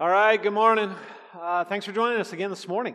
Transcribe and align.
All 0.00 0.08
right, 0.08 0.40
good 0.40 0.52
morning. 0.52 0.94
Uh, 1.36 1.64
thanks 1.64 1.84
for 1.84 1.90
joining 1.90 2.20
us 2.20 2.32
again 2.32 2.50
this 2.50 2.68
morning. 2.68 2.94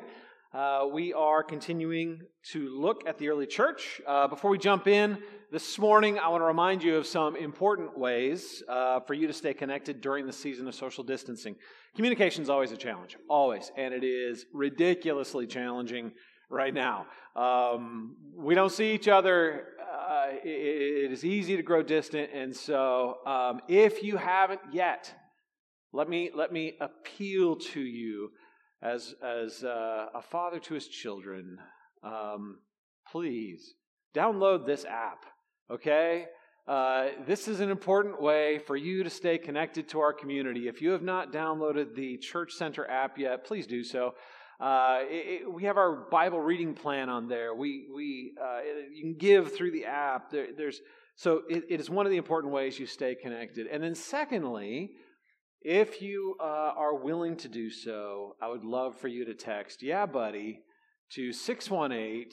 Uh, 0.53 0.87
we 0.89 1.11
are 1.11 1.43
continuing 1.43 2.21
to 2.53 2.69
look 2.69 3.05
at 3.05 3.17
the 3.17 3.27
early 3.27 3.45
church. 3.45 3.99
Uh, 4.07 4.29
before 4.29 4.49
we 4.49 4.57
jump 4.57 4.87
in 4.87 5.17
this 5.51 5.77
morning, 5.77 6.17
I 6.17 6.29
want 6.29 6.39
to 6.39 6.45
remind 6.45 6.81
you 6.81 6.95
of 6.95 7.05
some 7.05 7.35
important 7.35 7.99
ways 7.99 8.63
uh, 8.69 9.01
for 9.01 9.15
you 9.15 9.27
to 9.27 9.33
stay 9.33 9.53
connected 9.53 9.99
during 9.99 10.25
the 10.25 10.31
season 10.31 10.65
of 10.65 10.75
social 10.75 11.03
distancing. 11.03 11.57
Communication 11.93 12.41
is 12.41 12.49
always 12.49 12.71
a 12.71 12.77
challenge, 12.77 13.17
always, 13.29 13.69
and 13.75 13.93
it 13.93 14.05
is 14.05 14.45
ridiculously 14.53 15.45
challenging 15.45 16.13
right 16.49 16.73
now. 16.73 17.05
Um, 17.35 18.15
we 18.33 18.55
don't 18.55 18.71
see 18.71 18.93
each 18.93 19.09
other. 19.09 19.65
Uh, 19.93 20.27
it, 20.41 20.47
it 20.47 21.11
is 21.11 21.25
easy 21.25 21.57
to 21.57 21.63
grow 21.63 21.83
distant, 21.83 22.29
and 22.33 22.55
so 22.55 23.17
um, 23.25 23.59
if 23.67 24.03
you 24.03 24.15
haven't 24.15 24.61
yet, 24.71 25.13
let 25.93 26.09
me, 26.09 26.31
let 26.33 26.51
me 26.51 26.73
appeal 26.81 27.55
to 27.55 27.79
you 27.79 28.31
as, 28.81 29.15
as 29.23 29.63
uh, 29.63 30.07
a 30.13 30.21
father 30.21 30.59
to 30.59 30.73
his 30.73 30.87
children. 30.87 31.59
Um, 32.03 32.57
please 33.11 33.75
download 34.15 34.65
this 34.65 34.85
app, 34.85 35.25
okay? 35.71 36.25
Uh, 36.67 37.07
this 37.27 37.47
is 37.47 37.59
an 37.59 37.69
important 37.69 38.21
way 38.21 38.57
for 38.57 38.75
you 38.75 39.03
to 39.03 39.09
stay 39.09 39.37
connected 39.37 39.87
to 39.89 39.99
our 39.99 40.13
community. 40.13 40.67
If 40.67 40.81
you 40.81 40.91
have 40.91 41.03
not 41.03 41.31
downloaded 41.31 41.95
the 41.95 42.17
Church 42.17 42.53
Center 42.53 42.89
app 42.89 43.17
yet, 43.17 43.45
please 43.45 43.67
do 43.67 43.83
so. 43.83 44.15
Uh, 44.59 44.99
it, 45.01 45.41
it, 45.41 45.53
we 45.53 45.63
have 45.65 45.77
our 45.77 46.07
Bible 46.09 46.39
reading 46.39 46.73
plan 46.73 47.09
on 47.09 47.27
there. 47.27 47.53
We, 47.53 47.87
we, 47.93 48.33
uh, 48.41 48.59
you 48.93 49.01
can 49.01 49.17
give 49.17 49.53
through 49.53 49.71
the 49.71 49.85
app. 49.85 50.31
There, 50.31 50.47
there's, 50.55 50.79
so 51.15 51.41
it, 51.49 51.65
it 51.69 51.79
is 51.79 51.89
one 51.89 52.05
of 52.05 52.11
the 52.11 52.17
important 52.17 52.53
ways 52.53 52.79
you 52.79 52.85
stay 52.85 53.15
connected. 53.15 53.67
And 53.67 53.83
then, 53.83 53.95
secondly, 53.95 54.91
if 55.63 56.01
you 56.01 56.35
uh, 56.39 56.73
are 56.75 56.95
willing 56.95 57.37
to 57.37 57.47
do 57.47 57.69
so, 57.69 58.35
I 58.41 58.49
would 58.49 58.65
love 58.65 58.97
for 58.97 59.07
you 59.07 59.23
to 59.25 59.33
text, 59.33 59.81
yeah, 59.81 60.05
buddy, 60.05 60.61
to 61.11 61.31
618 61.31 62.31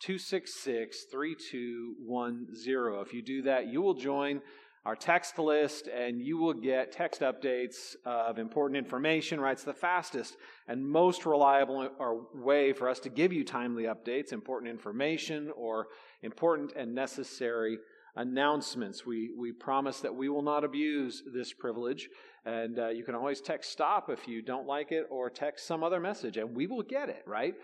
266 0.00 1.04
3210. 1.10 3.02
If 3.06 3.12
you 3.12 3.22
do 3.22 3.42
that, 3.42 3.66
you 3.66 3.82
will 3.82 3.94
join 3.94 4.40
our 4.86 4.94
text 4.94 5.38
list 5.38 5.88
and 5.88 6.20
you 6.20 6.38
will 6.38 6.54
get 6.54 6.92
text 6.92 7.20
updates 7.20 7.96
of 8.06 8.38
important 8.38 8.78
information, 8.78 9.40
right? 9.40 9.52
It's 9.52 9.64
the 9.64 9.74
fastest 9.74 10.36
and 10.68 10.88
most 10.88 11.26
reliable 11.26 11.90
way 12.32 12.72
for 12.72 12.88
us 12.88 13.00
to 13.00 13.08
give 13.08 13.32
you 13.32 13.44
timely 13.44 13.84
updates, 13.84 14.32
important 14.32 14.70
information, 14.70 15.50
or 15.56 15.88
important 16.22 16.72
and 16.76 16.94
necessary 16.94 17.78
announcements. 18.18 19.06
We, 19.06 19.30
we 19.38 19.52
promise 19.52 20.00
that 20.00 20.14
we 20.14 20.28
will 20.28 20.42
not 20.42 20.64
abuse 20.64 21.22
this 21.32 21.52
privilege. 21.52 22.08
And 22.44 22.78
uh, 22.78 22.88
you 22.88 23.04
can 23.04 23.14
always 23.14 23.40
text 23.40 23.70
stop 23.70 24.10
if 24.10 24.26
you 24.26 24.42
don't 24.42 24.66
like 24.66 24.92
it 24.92 25.06
or 25.10 25.30
text 25.30 25.66
some 25.66 25.84
other 25.84 26.00
message, 26.00 26.36
and 26.36 26.54
we 26.54 26.66
will 26.66 26.82
get 26.82 27.08
it, 27.08 27.22
right? 27.26 27.54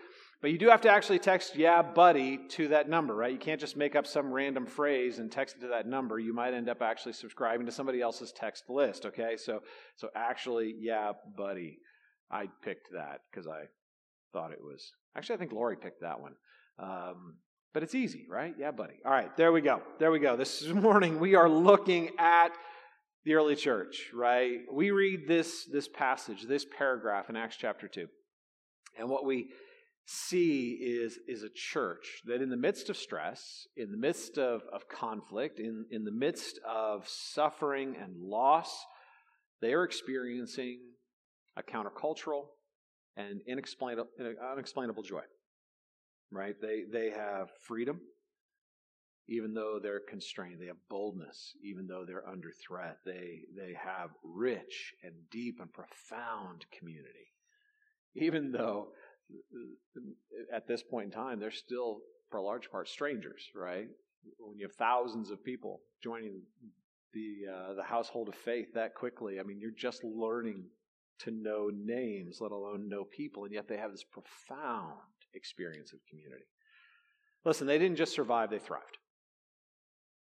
But 0.41 0.51
you 0.51 0.57
do 0.57 0.69
have 0.69 0.81
to 0.81 0.89
actually 0.89 1.19
text, 1.19 1.55
yeah, 1.55 1.81
buddy, 1.81 2.39
to 2.49 2.69
that 2.69 2.87
number, 2.87 3.15
right? 3.15 3.31
You 3.31 3.39
can't 3.39 3.59
just 3.59 3.75
make 3.75 3.95
up 3.95 4.07
some 4.07 4.31
random 4.31 4.65
phrase 4.65 5.19
and 5.19 5.31
text 5.31 5.57
it 5.57 5.61
to 5.61 5.67
that 5.69 5.87
number. 5.87 6.19
You 6.19 6.33
might 6.33 6.53
end 6.53 6.69
up 6.69 6.81
actually 6.81 7.13
subscribing 7.13 7.65
to 7.65 7.71
somebody 7.71 8.01
else's 8.01 8.31
text 8.31 8.69
list, 8.69 9.05
okay? 9.05 9.37
So, 9.37 9.61
so 9.95 10.09
actually, 10.15 10.75
yeah, 10.79 11.11
buddy. 11.37 11.79
I 12.31 12.47
picked 12.63 12.87
that 12.93 13.19
because 13.29 13.47
I 13.47 13.65
thought 14.33 14.51
it 14.51 14.61
was. 14.61 14.91
Actually, 15.15 15.35
I 15.35 15.39
think 15.39 15.51
Lori 15.51 15.77
picked 15.77 16.01
that 16.01 16.19
one. 16.19 16.33
Um, 16.79 17.37
but 17.75 17.83
it's 17.83 17.93
easy, 17.93 18.25
right? 18.29 18.55
Yeah, 18.57 18.71
buddy. 18.71 18.93
All 19.05 19.11
right, 19.11 19.35
there 19.35 19.51
we 19.51 19.59
go. 19.59 19.81
There 19.99 20.09
we 20.09 20.19
go. 20.19 20.37
This 20.37 20.63
morning 20.69 21.19
we 21.19 21.35
are 21.35 21.49
looking 21.49 22.11
at 22.17 22.53
the 23.25 23.33
early 23.33 23.57
church, 23.57 24.11
right? 24.13 24.59
We 24.71 24.91
read 24.91 25.27
this, 25.27 25.65
this 25.65 25.89
passage, 25.89 26.43
this 26.43 26.65
paragraph 26.65 27.29
in 27.29 27.35
Acts 27.35 27.57
chapter 27.57 27.89
2. 27.89 28.07
And 28.97 29.09
what 29.09 29.25
we 29.25 29.49
see 30.05 30.79
is, 30.79 31.19
is 31.27 31.43
a 31.43 31.49
church 31.53 32.21
that, 32.27 32.41
in 32.41 32.49
the 32.49 32.55
midst 32.55 32.89
of 32.89 32.95
stress, 32.95 33.67
in 33.75 33.91
the 33.91 33.97
midst 33.97 34.37
of, 34.37 34.61
of 34.71 34.87
conflict, 34.87 35.59
in, 35.59 35.85
in 35.91 36.05
the 36.05 36.13
midst 36.13 36.57
of 36.65 37.05
suffering 37.09 37.97
and 38.01 38.15
loss, 38.21 38.73
they 39.61 39.73
are 39.73 39.83
experiencing 39.83 40.79
a 41.57 41.61
countercultural 41.61 42.45
and 43.17 43.41
inexplainable, 43.45 44.07
unexplainable 44.53 45.03
joy 45.03 45.23
right? 46.31 46.55
They, 46.61 46.83
they 46.91 47.11
have 47.11 47.49
freedom, 47.61 48.01
even 49.27 49.53
though 49.53 49.79
they're 49.81 50.01
constrained. 50.01 50.61
They 50.61 50.67
have 50.67 50.89
boldness, 50.89 51.53
even 51.63 51.87
though 51.87 52.05
they're 52.05 52.27
under 52.27 52.51
threat. 52.51 52.97
They, 53.05 53.41
they 53.55 53.73
have 53.73 54.11
rich 54.23 54.93
and 55.03 55.13
deep 55.31 55.59
and 55.59 55.71
profound 55.71 56.65
community, 56.77 57.31
even 58.15 58.51
though 58.51 58.89
at 60.53 60.67
this 60.67 60.83
point 60.83 61.05
in 61.05 61.11
time, 61.11 61.39
they're 61.39 61.51
still, 61.51 61.99
for 62.29 62.37
a 62.37 62.43
large 62.43 62.69
part, 62.69 62.87
strangers, 62.87 63.49
right? 63.55 63.87
When 64.39 64.57
you 64.57 64.65
have 64.65 64.75
thousands 64.75 65.31
of 65.31 65.43
people 65.43 65.81
joining 66.03 66.41
the, 67.13 67.51
uh, 67.51 67.73
the 67.75 67.83
household 67.83 68.29
of 68.29 68.35
faith 68.35 68.67
that 68.73 68.93
quickly, 68.95 69.39
I 69.39 69.43
mean, 69.43 69.59
you're 69.59 69.71
just 69.71 70.03
learning 70.03 70.65
to 71.19 71.31
know 71.31 71.71
names, 71.73 72.39
let 72.41 72.51
alone 72.51 72.89
know 72.89 73.05
people, 73.05 73.45
and 73.45 73.53
yet 73.53 73.67
they 73.67 73.77
have 73.77 73.91
this 73.91 74.03
profound 74.03 74.99
experience 75.35 75.93
of 75.93 75.99
community. 76.09 76.45
Listen, 77.43 77.67
they 77.67 77.77
didn't 77.77 77.97
just 77.97 78.13
survive, 78.13 78.49
they 78.49 78.59
thrived. 78.59 78.97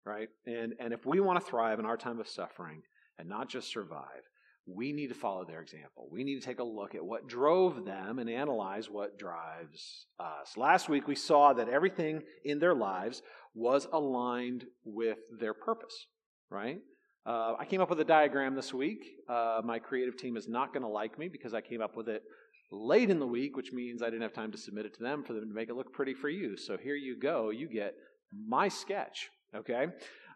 Right? 0.06 0.28
And, 0.46 0.74
and 0.80 0.94
if 0.94 1.06
we 1.06 1.22
want 1.22 1.40
to 1.40 1.46
thrive 1.46 1.80
in 1.80 1.86
our 1.86 1.96
time 1.96 2.20
of 2.20 2.28
suffering 2.28 2.82
and 3.18 3.30
not 3.30 3.48
just 3.48 3.70
survive, 3.70 4.24
we 4.66 4.94
need 4.94 5.08
to 5.08 5.16
follow 5.16 5.46
their 5.46 5.62
example. 5.62 6.08
We 6.12 6.24
need 6.24 6.40
to 6.40 6.46
take 6.46 6.60
a 6.60 6.64
look 6.64 6.96
at 6.96 7.04
what 7.04 7.28
drove 7.28 7.86
them 7.86 8.20
and 8.20 8.30
analyze 8.30 8.90
what 8.90 9.18
drives 9.18 10.06
us. 10.20 10.56
Last 10.56 10.90
week, 10.90 11.08
we 11.08 11.16
saw 11.16 11.54
that 11.54 11.70
everything 11.70 12.22
in 12.46 12.60
their 12.60 12.74
lives 12.74 13.22
was 13.54 13.88
aligned 13.92 14.66
with 14.86 15.18
their 15.40 15.54
purpose, 15.54 16.08
right? 16.50 16.80
Uh, 17.26 17.56
I 17.60 17.66
came 17.66 17.82
up 17.82 17.90
with 17.90 18.00
a 18.00 18.06
diagram 18.06 18.56
this 18.56 18.74
week. 18.74 19.06
Uh, 19.30 19.62
my 19.64 19.80
creative 19.80 20.18
team 20.18 20.36
is 20.38 20.48
not 20.48 20.74
going 20.74 20.84
to 20.84 20.90
like 20.90 21.18
me 21.18 21.30
because 21.30 21.54
I 21.54 21.62
came 21.62 21.82
up 21.82 21.96
with 21.96 22.10
it 22.10 22.24
late 22.72 23.10
in 23.10 23.20
the 23.20 23.28
week, 23.28 23.56
which 23.56 23.72
means 23.72 24.02
I 24.02 24.08
didn't 24.08 24.22
have 24.24 24.34
time 24.34 24.52
to 24.52 24.58
submit 24.58 24.86
it 24.86 24.94
to 24.96 25.04
them 25.04 25.24
for 25.24 25.34
them 25.34 25.48
to 25.48 25.54
make 25.54 25.70
it 25.70 25.76
look 25.76 25.94
pretty 25.94 26.14
for 26.14 26.30
you. 26.30 26.58
So 26.58 26.78
here 26.78 26.96
you 26.96 27.20
go. 27.20 27.50
You 27.50 27.68
get 27.68 27.94
my 28.32 28.68
sketch, 28.68 29.30
okay? 29.56 29.88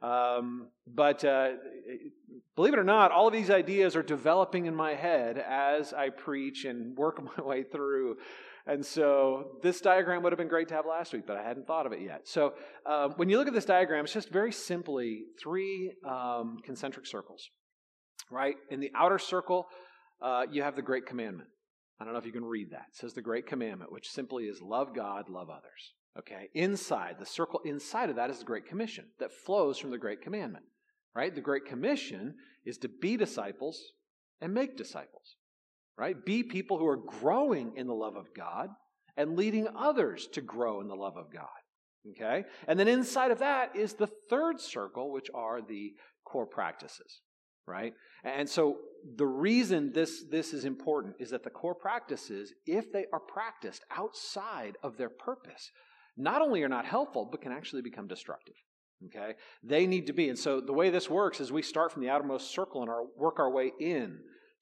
Um, 0.02 0.68
but 0.86 1.24
uh, 1.26 1.54
believe 2.56 2.74
it 2.74 2.80
or 2.80 2.84
not, 2.84 3.12
all 3.12 3.28
of 3.28 3.34
these 3.34 3.50
ideas 3.50 3.96
are 3.96 4.04
developing 4.04 4.66
in 4.66 4.76
my 4.76 4.94
head 4.94 5.38
as 5.38 5.94
I 5.94 6.10
preach 6.10 6.66
and 6.66 6.96
work 6.96 7.22
my 7.38 7.44
way 7.44 7.64
through. 7.64 8.18
And 8.68 8.86
so 8.86 9.58
this 9.64 9.80
diagram 9.80 10.24
would 10.24 10.34
have 10.34 10.38
been 10.38 10.50
great 10.50 10.68
to 10.68 10.74
have 10.74 10.86
last 10.86 11.14
week, 11.14 11.26
but 11.26 11.38
I 11.38 11.44
hadn't 11.44 11.68
thought 11.68 11.86
of 11.86 11.94
it 11.94 12.02
yet. 12.02 12.28
So 12.28 12.54
uh, 12.86 13.10
when 13.16 13.30
you 13.30 13.38
look 13.38 13.48
at 13.48 13.54
this 13.54 13.66
diagram, 13.66 14.04
it's 14.04 14.14
just 14.14 14.30
very 14.30 14.52
simply 14.52 15.24
three 15.42 15.94
um, 16.08 16.58
concentric 16.64 17.08
circles, 17.08 17.50
right? 18.30 18.56
In 18.70 18.82
the 18.82 18.92
outer 18.94 19.20
circle, 19.20 19.68
uh, 20.22 20.44
you 20.52 20.64
have 20.64 20.76
the 20.76 20.82
Great 20.82 21.06
Commandment. 21.06 21.48
I 22.00 22.03
don't 22.03 22.13
know 22.13 22.19
if 22.19 22.25
you 22.25 22.31
can 22.31 22.46
read 22.46 22.72
that. 22.72 22.85
It 22.90 22.96
says 22.96 23.13
the 23.13 23.22
great 23.22 23.47
commandment, 23.47 23.91
which 23.91 24.09
simply 24.09 24.46
is 24.46 24.62
love 24.62 24.94
God, 24.94 25.30
love 25.30 25.50
others. 25.50 25.94
Okay? 26.19 26.50
Inside, 26.53 27.16
the 27.19 27.25
circle 27.25 27.62
inside 27.66 28.09
of 28.09 28.16
that 28.18 28.30
is 28.30 28.40
the 28.40 28.46
great 28.46 28.68
commission 28.68 29.06
that 29.19 29.31
flows 29.31 29.78
from 29.78 29.91
the 29.91 29.97
great 29.97 30.22
commandment. 30.22 30.66
Right? 31.16 31.34
The 31.34 31.41
great 31.41 31.66
commission 31.66 32.36
is 32.66 32.78
to 32.80 32.90
be 32.90 33.18
disciples 33.18 33.81
and 34.41 34.53
make 34.53 34.78
disciples. 34.78 35.36
Right? 35.97 36.16
Be 36.24 36.44
people 36.44 36.78
who 36.78 36.88
are 36.88 36.97
growing 36.97 37.74
in 37.75 37.88
the 37.88 37.94
love 37.94 38.16
of 38.16 38.34
God 38.36 38.69
and 39.16 39.36
leading 39.36 39.68
others 39.75 40.28
to 40.34 40.41
grow 40.41 40.81
in 40.81 40.88
the 40.88 40.96
love 40.96 41.18
of 41.18 41.34
God. 41.34 41.47
Okay? 42.12 42.46
And 42.68 42.80
then 42.80 42.88
inside 42.88 43.31
of 43.31 43.40
that 43.40 43.75
is 43.75 43.94
the 43.94 44.09
third 44.30 44.62
circle, 44.62 45.12
which 45.12 45.30
are 45.34 45.62
the 45.62 45.94
core 46.24 46.46
practices 46.46 47.22
right? 47.68 47.94
And 48.24 48.50
so 48.50 48.78
the 49.16 49.25
reason 49.25 49.91
this, 49.94 50.23
this 50.29 50.53
is 50.53 50.66
important 50.66 51.16
is 51.19 51.29
that 51.29 51.44
the 51.44 51.50
core 51.50 51.75
practices, 51.75 52.54
if 52.65 52.92
they 52.92 53.06
are 53.13 53.19
practiced 53.19 53.83
outside 53.95 54.77
of 54.83 54.98
their 54.98 55.09
purpose, 55.09 55.71
not 56.18 56.42
only 56.42 56.63
are 56.63 56.69
not 56.69 56.86
helpful, 56.86 57.27
but 57.30 57.42
can 57.42 57.51
actually 57.51 57.81
become 57.81 58.07
destructive. 58.07 58.56
Okay? 59.06 59.36
They 59.63 59.86
need 59.86 60.07
to 60.07 60.13
be. 60.13 60.30
And 60.30 60.38
so 60.38 60.59
the 60.59 60.74
way 60.74 60.89
this 60.89 61.09
works 61.09 61.39
is 61.39 61.51
we 61.51 61.62
start 61.62 61.92
from 61.92 62.01
the 62.01 62.09
outermost 62.09 62.51
circle 62.51 62.81
and 62.81 62.89
our, 62.89 63.04
work 63.15 63.39
our 63.39 63.51
way 63.51 63.71
in 63.80 64.19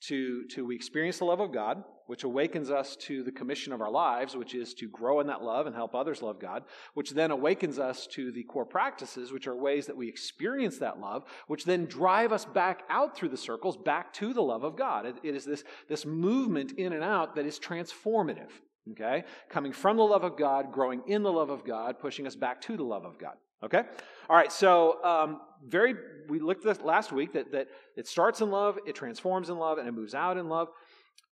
to, 0.08 0.46
to 0.52 0.66
we 0.66 0.76
experience 0.76 1.20
the 1.20 1.26
love 1.26 1.40
of 1.40 1.54
God, 1.54 1.84
which 2.08 2.24
awakens 2.24 2.70
us 2.70 2.96
to 2.96 3.24
the 3.24 3.32
commission 3.32 3.74
of 3.74 3.82
our 3.82 3.90
lives, 3.90 4.36
which 4.36 4.54
is 4.54 4.74
to 4.76 4.88
grow 4.90 5.20
in 5.20 5.28
that 5.28 5.44
love 5.44 5.68
and 5.68 5.76
help 5.76 5.96
others 5.96 6.22
love 6.22 6.40
God, 6.40 6.64
which 6.94 7.12
then 7.12 7.32
awakens 7.32 7.80
us 7.80 8.08
to 8.08 8.32
the 8.32 8.44
core 8.44 8.66
practices, 8.66 9.32
which 9.32 9.48
are 9.48 9.56
ways 9.56 9.88
that 9.88 9.98
we 9.98 10.08
experience 10.08 10.78
that 10.78 11.00
love, 11.00 11.24
which 11.48 11.66
then 11.66 11.86
drive 11.86 12.32
us 12.32 12.46
back 12.46 12.84
out 12.90 13.16
through 13.16 13.30
the 13.30 13.38
circles, 13.38 13.78
back 13.78 14.14
to 14.14 14.34
the 14.34 14.42
love 14.42 14.64
of 14.64 14.76
God. 14.76 15.06
it, 15.06 15.16
it 15.24 15.36
is 15.36 15.46
this, 15.46 15.64
this 15.88 16.06
movement 16.06 16.74
in 16.74 16.94
and 16.94 17.04
out 17.04 17.36
that 17.36 17.46
is 17.46 17.60
transformative, 17.60 18.50
okay? 18.92 19.24
Coming 19.50 19.72
from 19.72 19.98
the 19.98 20.04
love 20.04 20.24
of 20.24 20.38
God, 20.38 20.72
growing 20.72 21.02
in 21.08 21.24
the 21.24 21.32
love 21.32 21.50
of 21.50 21.66
God, 21.66 22.00
pushing 22.00 22.28
us 22.28 22.36
back 22.36 22.62
to 22.62 22.78
the 22.78 22.84
love 22.84 23.06
of 23.06 23.18
God. 23.18 23.36
Okay? 23.64 23.82
All 24.30 24.36
right, 24.36 24.52
so 24.52 25.04
um, 25.04 25.42
very 25.68 25.96
we 26.28 26.40
looked 26.40 26.66
at 26.66 26.86
last 26.86 27.12
week 27.12 27.34
that, 27.34 27.52
that 27.52 27.68
it 27.96 28.08
starts 28.08 28.42
in 28.42 28.52
love, 28.52 28.78
it 28.86 28.96
transforms 28.96 29.50
in 29.50 29.58
love, 29.58 29.78
and 29.78 29.88
it 29.88 29.92
moves 29.92 30.14
out 30.14 30.38
in 30.38 30.50
love. 30.50 30.70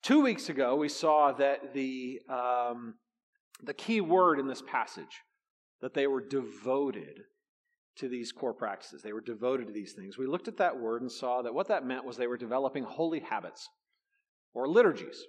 Two 0.01 0.21
weeks 0.21 0.49
ago, 0.49 0.75
we 0.75 0.89
saw 0.89 1.31
that 1.31 1.73
the, 1.73 2.21
um, 2.29 2.95
the 3.61 3.73
key 3.73 4.01
word 4.01 4.39
in 4.39 4.47
this 4.47 4.61
passage, 4.61 5.21
that 5.81 5.93
they 5.93 6.07
were 6.07 6.21
devoted 6.21 7.21
to 7.95 8.09
these 8.09 8.31
core 8.31 8.53
practices. 8.53 9.01
They 9.01 9.13
were 9.13 9.21
devoted 9.21 9.67
to 9.67 9.73
these 9.73 9.93
things. 9.93 10.17
We 10.17 10.27
looked 10.27 10.47
at 10.47 10.57
that 10.57 10.79
word 10.79 11.01
and 11.01 11.11
saw 11.11 11.41
that 11.41 11.53
what 11.53 11.67
that 11.67 11.85
meant 11.85 12.05
was 12.05 12.17
they 12.17 12.27
were 12.27 12.37
developing 12.37 12.83
holy 12.83 13.19
habits 13.19 13.69
or 14.53 14.67
liturgies, 14.67 15.23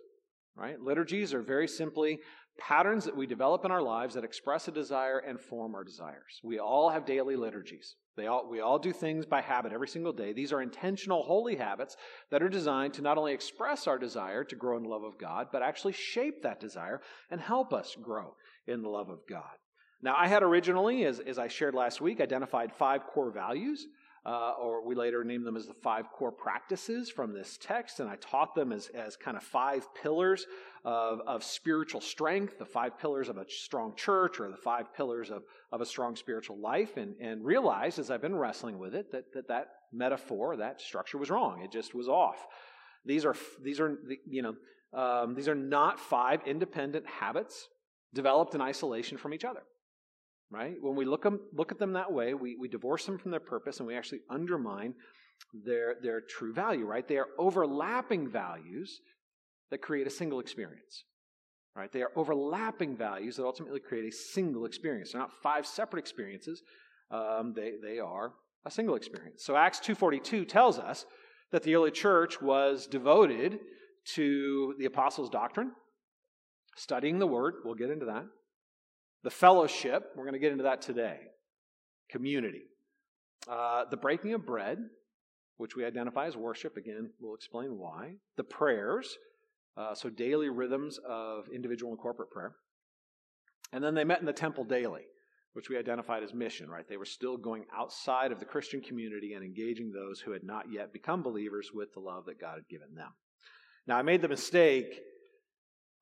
right? 0.56 0.80
Liturgies 0.80 1.34
are 1.34 1.42
very 1.42 1.68
simply 1.68 2.18
patterns 2.58 3.04
that 3.04 3.16
we 3.16 3.26
develop 3.26 3.64
in 3.64 3.70
our 3.70 3.82
lives 3.82 4.14
that 4.14 4.24
express 4.24 4.68
a 4.68 4.72
desire 4.72 5.18
and 5.18 5.40
form 5.40 5.74
our 5.74 5.84
desires. 5.84 6.40
We 6.42 6.58
all 6.58 6.90
have 6.90 7.04
daily 7.04 7.36
liturgies. 7.36 7.96
They 8.16 8.26
all, 8.26 8.48
we 8.48 8.60
all 8.60 8.78
do 8.78 8.92
things 8.92 9.26
by 9.26 9.40
habit 9.40 9.72
every 9.72 9.88
single 9.88 10.12
day. 10.12 10.32
These 10.32 10.52
are 10.52 10.62
intentional 10.62 11.24
holy 11.24 11.56
habits 11.56 11.96
that 12.30 12.42
are 12.42 12.48
designed 12.48 12.94
to 12.94 13.02
not 13.02 13.18
only 13.18 13.32
express 13.32 13.86
our 13.86 13.98
desire 13.98 14.44
to 14.44 14.56
grow 14.56 14.76
in 14.76 14.84
the 14.84 14.88
love 14.88 15.02
of 15.02 15.18
God, 15.18 15.48
but 15.50 15.62
actually 15.62 15.94
shape 15.94 16.42
that 16.42 16.60
desire 16.60 17.00
and 17.30 17.40
help 17.40 17.72
us 17.72 17.96
grow 18.00 18.36
in 18.66 18.82
the 18.82 18.88
love 18.88 19.08
of 19.08 19.20
God. 19.28 19.42
Now, 20.00 20.14
I 20.16 20.28
had 20.28 20.42
originally, 20.42 21.04
as, 21.06 21.18
as 21.18 21.38
I 21.38 21.48
shared 21.48 21.74
last 21.74 22.00
week, 22.00 22.20
identified 22.20 22.72
five 22.72 23.06
core 23.06 23.30
values, 23.30 23.86
uh, 24.26 24.52
or 24.60 24.84
we 24.84 24.94
later 24.94 25.22
named 25.22 25.46
them 25.46 25.56
as 25.56 25.66
the 25.66 25.74
five 25.74 26.10
core 26.10 26.32
practices 26.32 27.10
from 27.10 27.34
this 27.34 27.58
text, 27.60 28.00
and 28.00 28.08
I 28.08 28.16
taught 28.16 28.54
them 28.54 28.72
as, 28.72 28.88
as 28.88 29.16
kind 29.16 29.36
of 29.36 29.42
five 29.42 29.86
pillars 29.94 30.46
of, 30.84 31.20
of 31.26 31.44
spiritual 31.44 32.00
strength, 32.00 32.58
the 32.58 32.64
five 32.64 32.98
pillars 32.98 33.28
of 33.28 33.36
a 33.36 33.44
strong 33.48 33.94
church, 33.96 34.40
or 34.40 34.50
the 34.50 34.56
five 34.56 34.94
pillars 34.94 35.30
of, 35.30 35.42
of 35.72 35.82
a 35.82 35.86
strong 35.86 36.16
spiritual 36.16 36.58
life, 36.58 36.96
and, 36.96 37.14
and 37.20 37.44
realized 37.44 37.98
as 37.98 38.10
I've 38.10 38.22
been 38.22 38.36
wrestling 38.36 38.78
with 38.78 38.94
it 38.94 39.12
that 39.12 39.32
that, 39.34 39.48
that 39.48 39.68
metaphor, 39.92 40.56
that 40.56 40.80
structure 40.80 41.18
was 41.18 41.30
wrong. 41.30 41.60
It 41.62 41.70
just 41.70 41.94
was 41.94 42.08
off. 42.08 42.46
These 43.04 43.26
are, 43.26 43.36
these 43.62 43.78
are 43.78 43.98
you 44.26 44.40
know, 44.42 44.54
um, 44.98 45.34
these 45.34 45.48
are 45.48 45.54
not 45.54 46.00
five 46.00 46.40
independent 46.46 47.06
habits 47.06 47.68
developed 48.14 48.54
in 48.54 48.62
isolation 48.62 49.18
from 49.18 49.34
each 49.34 49.44
other 49.44 49.60
right? 50.54 50.76
When 50.80 50.94
we 50.94 51.04
look, 51.04 51.24
them, 51.24 51.40
look 51.52 51.72
at 51.72 51.80
them 51.80 51.94
that 51.94 52.12
way, 52.12 52.32
we, 52.32 52.56
we 52.56 52.68
divorce 52.68 53.04
them 53.04 53.18
from 53.18 53.32
their 53.32 53.40
purpose 53.40 53.78
and 53.78 53.88
we 53.88 53.96
actually 53.96 54.20
undermine 54.30 54.94
their, 55.52 55.96
their 56.00 56.20
true 56.20 56.54
value, 56.54 56.86
right? 56.86 57.06
They 57.06 57.18
are 57.18 57.26
overlapping 57.38 58.30
values 58.30 59.00
that 59.72 59.82
create 59.82 60.06
a 60.06 60.10
single 60.10 60.38
experience, 60.38 61.04
right? 61.74 61.90
They 61.90 62.02
are 62.02 62.12
overlapping 62.14 62.96
values 62.96 63.34
that 63.36 63.44
ultimately 63.44 63.80
create 63.80 64.04
a 64.04 64.16
single 64.16 64.64
experience. 64.64 65.10
They're 65.12 65.20
not 65.20 65.32
five 65.42 65.66
separate 65.66 65.98
experiences. 65.98 66.62
Um, 67.10 67.52
they, 67.54 67.72
they 67.82 67.98
are 67.98 68.34
a 68.64 68.70
single 68.70 68.94
experience. 68.94 69.42
So 69.44 69.56
Acts 69.56 69.80
2.42 69.80 70.48
tells 70.48 70.78
us 70.78 71.04
that 71.50 71.64
the 71.64 71.74
early 71.74 71.90
church 71.90 72.40
was 72.40 72.86
devoted 72.86 73.58
to 74.14 74.74
the 74.78 74.84
apostles' 74.84 75.30
doctrine, 75.30 75.72
studying 76.76 77.18
the 77.18 77.26
word. 77.26 77.54
We'll 77.64 77.74
get 77.74 77.90
into 77.90 78.06
that 78.06 78.26
the 79.24 79.30
fellowship, 79.30 80.10
we're 80.14 80.24
going 80.24 80.34
to 80.34 80.38
get 80.38 80.52
into 80.52 80.64
that 80.64 80.82
today. 80.82 81.18
Community. 82.10 82.64
Uh, 83.48 83.86
the 83.90 83.96
breaking 83.96 84.34
of 84.34 84.46
bread, 84.46 84.78
which 85.56 85.74
we 85.74 85.84
identify 85.84 86.26
as 86.26 86.36
worship. 86.36 86.76
Again, 86.76 87.10
we'll 87.18 87.34
explain 87.34 87.78
why. 87.78 88.16
The 88.36 88.44
prayers, 88.44 89.16
uh, 89.76 89.94
so 89.94 90.10
daily 90.10 90.50
rhythms 90.50 90.98
of 91.08 91.48
individual 91.52 91.92
and 91.92 92.00
corporate 92.00 92.30
prayer. 92.30 92.52
And 93.72 93.82
then 93.82 93.94
they 93.94 94.04
met 94.04 94.20
in 94.20 94.26
the 94.26 94.32
temple 94.32 94.64
daily, 94.64 95.02
which 95.54 95.70
we 95.70 95.78
identified 95.78 96.22
as 96.22 96.34
mission, 96.34 96.68
right? 96.68 96.86
They 96.86 96.98
were 96.98 97.06
still 97.06 97.38
going 97.38 97.64
outside 97.74 98.30
of 98.30 98.40
the 98.40 98.44
Christian 98.44 98.82
community 98.82 99.32
and 99.32 99.42
engaging 99.42 99.90
those 99.90 100.20
who 100.20 100.32
had 100.32 100.44
not 100.44 100.66
yet 100.70 100.92
become 100.92 101.22
believers 101.22 101.70
with 101.72 101.94
the 101.94 102.00
love 102.00 102.26
that 102.26 102.40
God 102.40 102.56
had 102.56 102.68
given 102.68 102.94
them. 102.94 103.10
Now, 103.86 103.96
I 103.96 104.02
made 104.02 104.20
the 104.20 104.28
mistake 104.28 105.00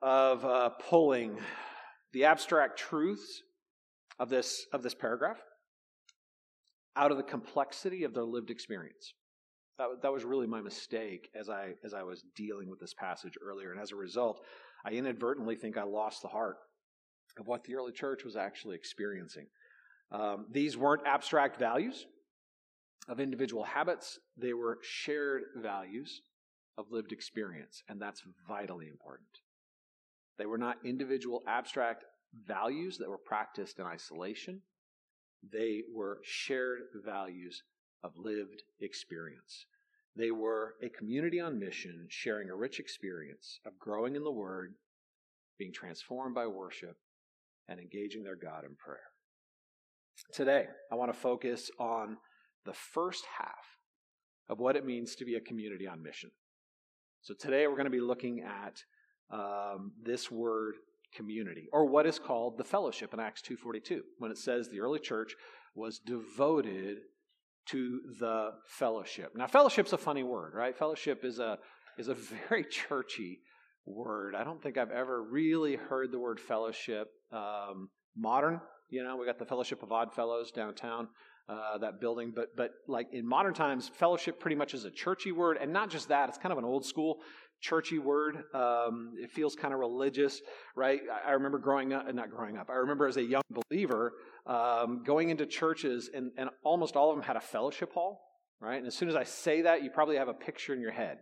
of 0.02 0.44
uh, 0.44 0.70
pulling 0.90 1.38
the 2.12 2.24
abstract 2.24 2.78
truths 2.78 3.42
of 4.18 4.28
this, 4.28 4.66
of 4.72 4.82
this 4.82 4.94
paragraph 4.94 5.38
out 6.96 7.10
of 7.10 7.16
the 7.16 7.22
complexity 7.22 8.04
of 8.04 8.14
their 8.14 8.24
lived 8.24 8.50
experience. 8.50 9.14
That, 9.78 10.02
that 10.02 10.12
was 10.12 10.24
really 10.24 10.46
my 10.46 10.60
mistake 10.60 11.30
as 11.34 11.48
I, 11.48 11.74
as 11.84 11.94
I 11.94 12.02
was 12.02 12.22
dealing 12.36 12.68
with 12.68 12.80
this 12.80 12.94
passage 12.94 13.34
earlier. 13.42 13.72
And 13.72 13.80
as 13.80 13.92
a 13.92 13.96
result, 13.96 14.44
I 14.84 14.90
inadvertently 14.90 15.56
think 15.56 15.78
I 15.78 15.84
lost 15.84 16.22
the 16.22 16.28
heart 16.28 16.58
of 17.38 17.46
what 17.46 17.64
the 17.64 17.74
early 17.74 17.92
church 17.92 18.24
was 18.24 18.36
actually 18.36 18.76
experiencing. 18.76 19.46
Um, 20.10 20.46
these 20.50 20.76
weren't 20.76 21.06
abstract 21.06 21.58
values 21.58 22.06
of 23.08 23.18
individual 23.18 23.64
habits, 23.64 24.18
they 24.36 24.52
were 24.52 24.78
shared 24.82 25.42
values 25.56 26.20
of 26.78 26.86
lived 26.90 27.12
experience. 27.12 27.82
And 27.88 28.00
that's 28.00 28.22
vitally 28.46 28.88
important. 28.88 29.28
They 30.38 30.46
were 30.46 30.58
not 30.58 30.78
individual 30.84 31.42
abstract 31.46 32.04
values 32.46 32.98
that 32.98 33.08
were 33.08 33.18
practiced 33.18 33.78
in 33.78 33.86
isolation. 33.86 34.62
They 35.52 35.82
were 35.92 36.20
shared 36.22 36.80
values 37.04 37.62
of 38.02 38.16
lived 38.16 38.62
experience. 38.80 39.66
They 40.16 40.30
were 40.30 40.74
a 40.82 40.88
community 40.88 41.40
on 41.40 41.58
mission, 41.58 42.06
sharing 42.08 42.50
a 42.50 42.56
rich 42.56 42.78
experience 42.78 43.60
of 43.66 43.78
growing 43.78 44.14
in 44.14 44.24
the 44.24 44.32
Word, 44.32 44.74
being 45.58 45.72
transformed 45.72 46.34
by 46.34 46.46
worship, 46.46 46.96
and 47.68 47.80
engaging 47.80 48.22
their 48.22 48.36
God 48.36 48.64
in 48.64 48.74
prayer. 48.74 48.98
Today, 50.32 50.66
I 50.90 50.94
want 50.94 51.12
to 51.12 51.18
focus 51.18 51.70
on 51.78 52.18
the 52.64 52.74
first 52.74 53.24
half 53.38 53.78
of 54.48 54.58
what 54.58 54.76
it 54.76 54.84
means 54.84 55.14
to 55.16 55.24
be 55.24 55.34
a 55.36 55.40
community 55.40 55.86
on 55.86 56.02
mission. 56.02 56.30
So 57.22 57.34
today, 57.34 57.66
we're 57.66 57.76
going 57.76 57.84
to 57.84 57.90
be 57.90 58.00
looking 58.00 58.40
at 58.40 58.82
um, 59.32 59.92
this 60.02 60.30
word 60.30 60.74
community 61.14 61.68
or 61.72 61.86
what 61.86 62.06
is 62.06 62.18
called 62.18 62.56
the 62.56 62.64
fellowship 62.64 63.12
in 63.12 63.20
acts 63.20 63.42
2.42 63.42 64.00
when 64.18 64.30
it 64.30 64.38
says 64.38 64.68
the 64.68 64.80
early 64.80 64.98
church 64.98 65.34
was 65.74 65.98
devoted 65.98 66.98
to 67.66 68.00
the 68.18 68.50
fellowship 68.66 69.32
now 69.36 69.46
fellowship's 69.46 69.92
a 69.92 69.98
funny 69.98 70.22
word 70.22 70.52
right 70.54 70.76
fellowship 70.76 71.24
is 71.24 71.38
a 71.38 71.58
is 71.98 72.08
a 72.08 72.14
very 72.48 72.64
churchy 72.64 73.40
word 73.84 74.34
i 74.34 74.42
don't 74.42 74.62
think 74.62 74.78
i've 74.78 74.90
ever 74.90 75.22
really 75.22 75.76
heard 75.76 76.10
the 76.12 76.18
word 76.18 76.40
fellowship 76.40 77.08
um, 77.30 77.90
modern 78.16 78.60
you 78.88 79.02
know 79.04 79.16
we 79.16 79.26
got 79.26 79.38
the 79.38 79.44
fellowship 79.44 79.82
of 79.82 79.92
odd 79.92 80.14
fellows 80.14 80.50
downtown 80.50 81.08
uh, 81.48 81.78
that 81.78 82.00
building. 82.00 82.32
But 82.34 82.56
but 82.56 82.72
like 82.86 83.08
in 83.12 83.26
modern 83.26 83.54
times, 83.54 83.88
fellowship 83.88 84.40
pretty 84.40 84.56
much 84.56 84.74
is 84.74 84.84
a 84.84 84.90
churchy 84.90 85.32
word, 85.32 85.58
and 85.60 85.72
not 85.72 85.90
just 85.90 86.08
that. 86.08 86.28
It's 86.28 86.38
kind 86.38 86.52
of 86.52 86.58
an 86.58 86.64
old 86.64 86.84
school 86.84 87.18
churchy 87.62 87.98
word. 87.98 88.44
Um, 88.54 89.14
it 89.18 89.30
feels 89.30 89.54
kind 89.54 89.72
of 89.72 89.80
religious, 89.80 90.42
right? 90.76 91.00
I 91.26 91.32
remember 91.32 91.58
growing 91.58 91.92
up, 91.92 92.12
not 92.14 92.30
growing 92.30 92.58
up. 92.58 92.68
I 92.68 92.74
remember 92.74 93.06
as 93.06 93.16
a 93.16 93.22
young 93.22 93.42
believer 93.50 94.12
um, 94.46 95.02
going 95.06 95.30
into 95.30 95.46
churches, 95.46 96.10
and, 96.12 96.32
and 96.36 96.50
almost 96.62 96.96
all 96.96 97.10
of 97.10 97.16
them 97.16 97.24
had 97.24 97.36
a 97.36 97.40
fellowship 97.40 97.94
hall, 97.94 98.20
right? 98.60 98.76
And 98.76 98.86
as 98.86 98.94
soon 98.94 99.08
as 99.08 99.16
I 99.16 99.24
say 99.24 99.62
that, 99.62 99.82
you 99.82 99.90
probably 99.90 100.16
have 100.16 100.28
a 100.28 100.34
picture 100.34 100.74
in 100.74 100.80
your 100.80 100.92
head 100.92 101.18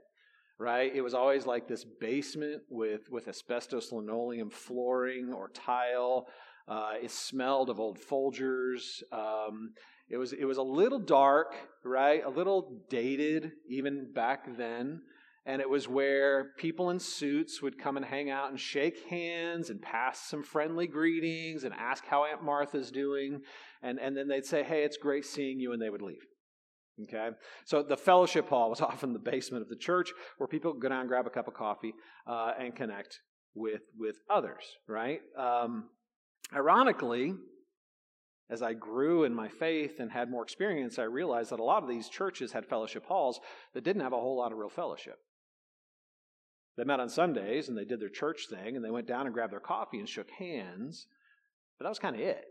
right? 0.60 0.94
It 0.94 1.00
was 1.00 1.14
always 1.14 1.46
like 1.46 1.66
this 1.66 1.86
basement 2.00 2.60
with, 2.68 3.10
with 3.10 3.28
asbestos 3.28 3.92
linoleum 3.92 4.50
flooring 4.50 5.32
or 5.32 5.48
tile. 5.48 6.26
Uh, 6.68 6.92
it 7.02 7.10
smelled 7.10 7.70
of 7.70 7.80
old 7.80 7.98
Folgers. 7.98 9.02
Um, 9.10 9.70
it 10.10 10.18
was 10.18 10.32
it 10.32 10.44
was 10.44 10.58
a 10.58 10.62
little 10.62 10.98
dark, 10.98 11.54
right? 11.84 12.22
A 12.24 12.28
little 12.28 12.82
dated 12.90 13.52
even 13.68 14.12
back 14.12 14.56
then. 14.56 15.02
And 15.46 15.60
it 15.62 15.68
was 15.68 15.88
where 15.88 16.52
people 16.58 16.90
in 16.90 16.98
suits 16.98 17.62
would 17.62 17.78
come 17.78 17.96
and 17.96 18.04
hang 18.04 18.30
out 18.30 18.50
and 18.50 18.60
shake 18.60 19.08
hands 19.08 19.70
and 19.70 19.80
pass 19.80 20.20
some 20.28 20.42
friendly 20.42 20.86
greetings 20.86 21.64
and 21.64 21.72
ask 21.74 22.04
how 22.04 22.24
Aunt 22.24 22.44
Martha's 22.44 22.90
doing. 22.90 23.40
And, 23.82 23.98
and 23.98 24.16
then 24.16 24.28
they'd 24.28 24.44
say, 24.44 24.62
Hey, 24.62 24.84
it's 24.84 24.98
great 24.98 25.24
seeing 25.24 25.58
you, 25.58 25.72
and 25.72 25.80
they 25.80 25.90
would 25.90 26.02
leave. 26.02 26.26
Okay? 27.04 27.30
So 27.64 27.82
the 27.82 27.96
fellowship 27.96 28.48
hall 28.48 28.68
was 28.70 28.80
often 28.80 29.12
the 29.12 29.18
basement 29.18 29.62
of 29.62 29.68
the 29.68 29.76
church 29.76 30.12
where 30.38 30.46
people 30.46 30.72
could 30.72 30.82
go 30.82 30.88
down 30.88 31.00
and 31.00 31.08
grab 31.08 31.26
a 31.26 31.30
cup 31.30 31.48
of 31.48 31.54
coffee 31.54 31.94
uh, 32.26 32.52
and 32.58 32.74
connect 32.74 33.20
with, 33.54 33.82
with 33.98 34.16
others, 34.28 34.62
right? 34.86 35.20
Um, 35.38 35.88
ironically, 36.54 37.34
as 38.50 38.62
I 38.62 38.74
grew 38.74 39.24
in 39.24 39.34
my 39.34 39.48
faith 39.48 40.00
and 40.00 40.10
had 40.10 40.30
more 40.30 40.42
experience, 40.42 40.98
I 40.98 41.04
realized 41.04 41.50
that 41.50 41.60
a 41.60 41.64
lot 41.64 41.82
of 41.82 41.88
these 41.88 42.08
churches 42.08 42.52
had 42.52 42.66
fellowship 42.66 43.06
halls 43.06 43.40
that 43.74 43.84
didn't 43.84 44.02
have 44.02 44.12
a 44.12 44.16
whole 44.16 44.36
lot 44.36 44.52
of 44.52 44.58
real 44.58 44.68
fellowship. 44.68 45.18
They 46.76 46.84
met 46.84 47.00
on 47.00 47.08
Sundays 47.08 47.68
and 47.68 47.76
they 47.76 47.84
did 47.84 48.00
their 48.00 48.08
church 48.08 48.46
thing 48.48 48.76
and 48.76 48.84
they 48.84 48.90
went 48.90 49.06
down 49.06 49.26
and 49.26 49.34
grabbed 49.34 49.52
their 49.52 49.60
coffee 49.60 49.98
and 49.98 50.08
shook 50.08 50.30
hands, 50.30 51.06
but 51.78 51.84
that 51.84 51.90
was 51.90 51.98
kind 51.98 52.14
of 52.14 52.22
it, 52.22 52.44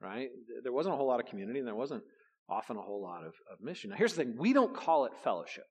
right? 0.00 0.28
There 0.62 0.72
wasn't 0.72 0.94
a 0.94 0.96
whole 0.96 1.08
lot 1.08 1.20
of 1.20 1.26
community 1.26 1.58
and 1.58 1.66
there 1.66 1.74
wasn't 1.74 2.02
often 2.48 2.76
a 2.76 2.80
whole 2.80 3.02
lot 3.02 3.24
of, 3.24 3.32
of 3.50 3.60
mission. 3.60 3.90
Now, 3.90 3.96
here's 3.96 4.14
the 4.14 4.24
thing 4.24 4.36
we 4.38 4.52
don't 4.52 4.74
call 4.74 5.06
it 5.06 5.12
fellowship, 5.22 5.64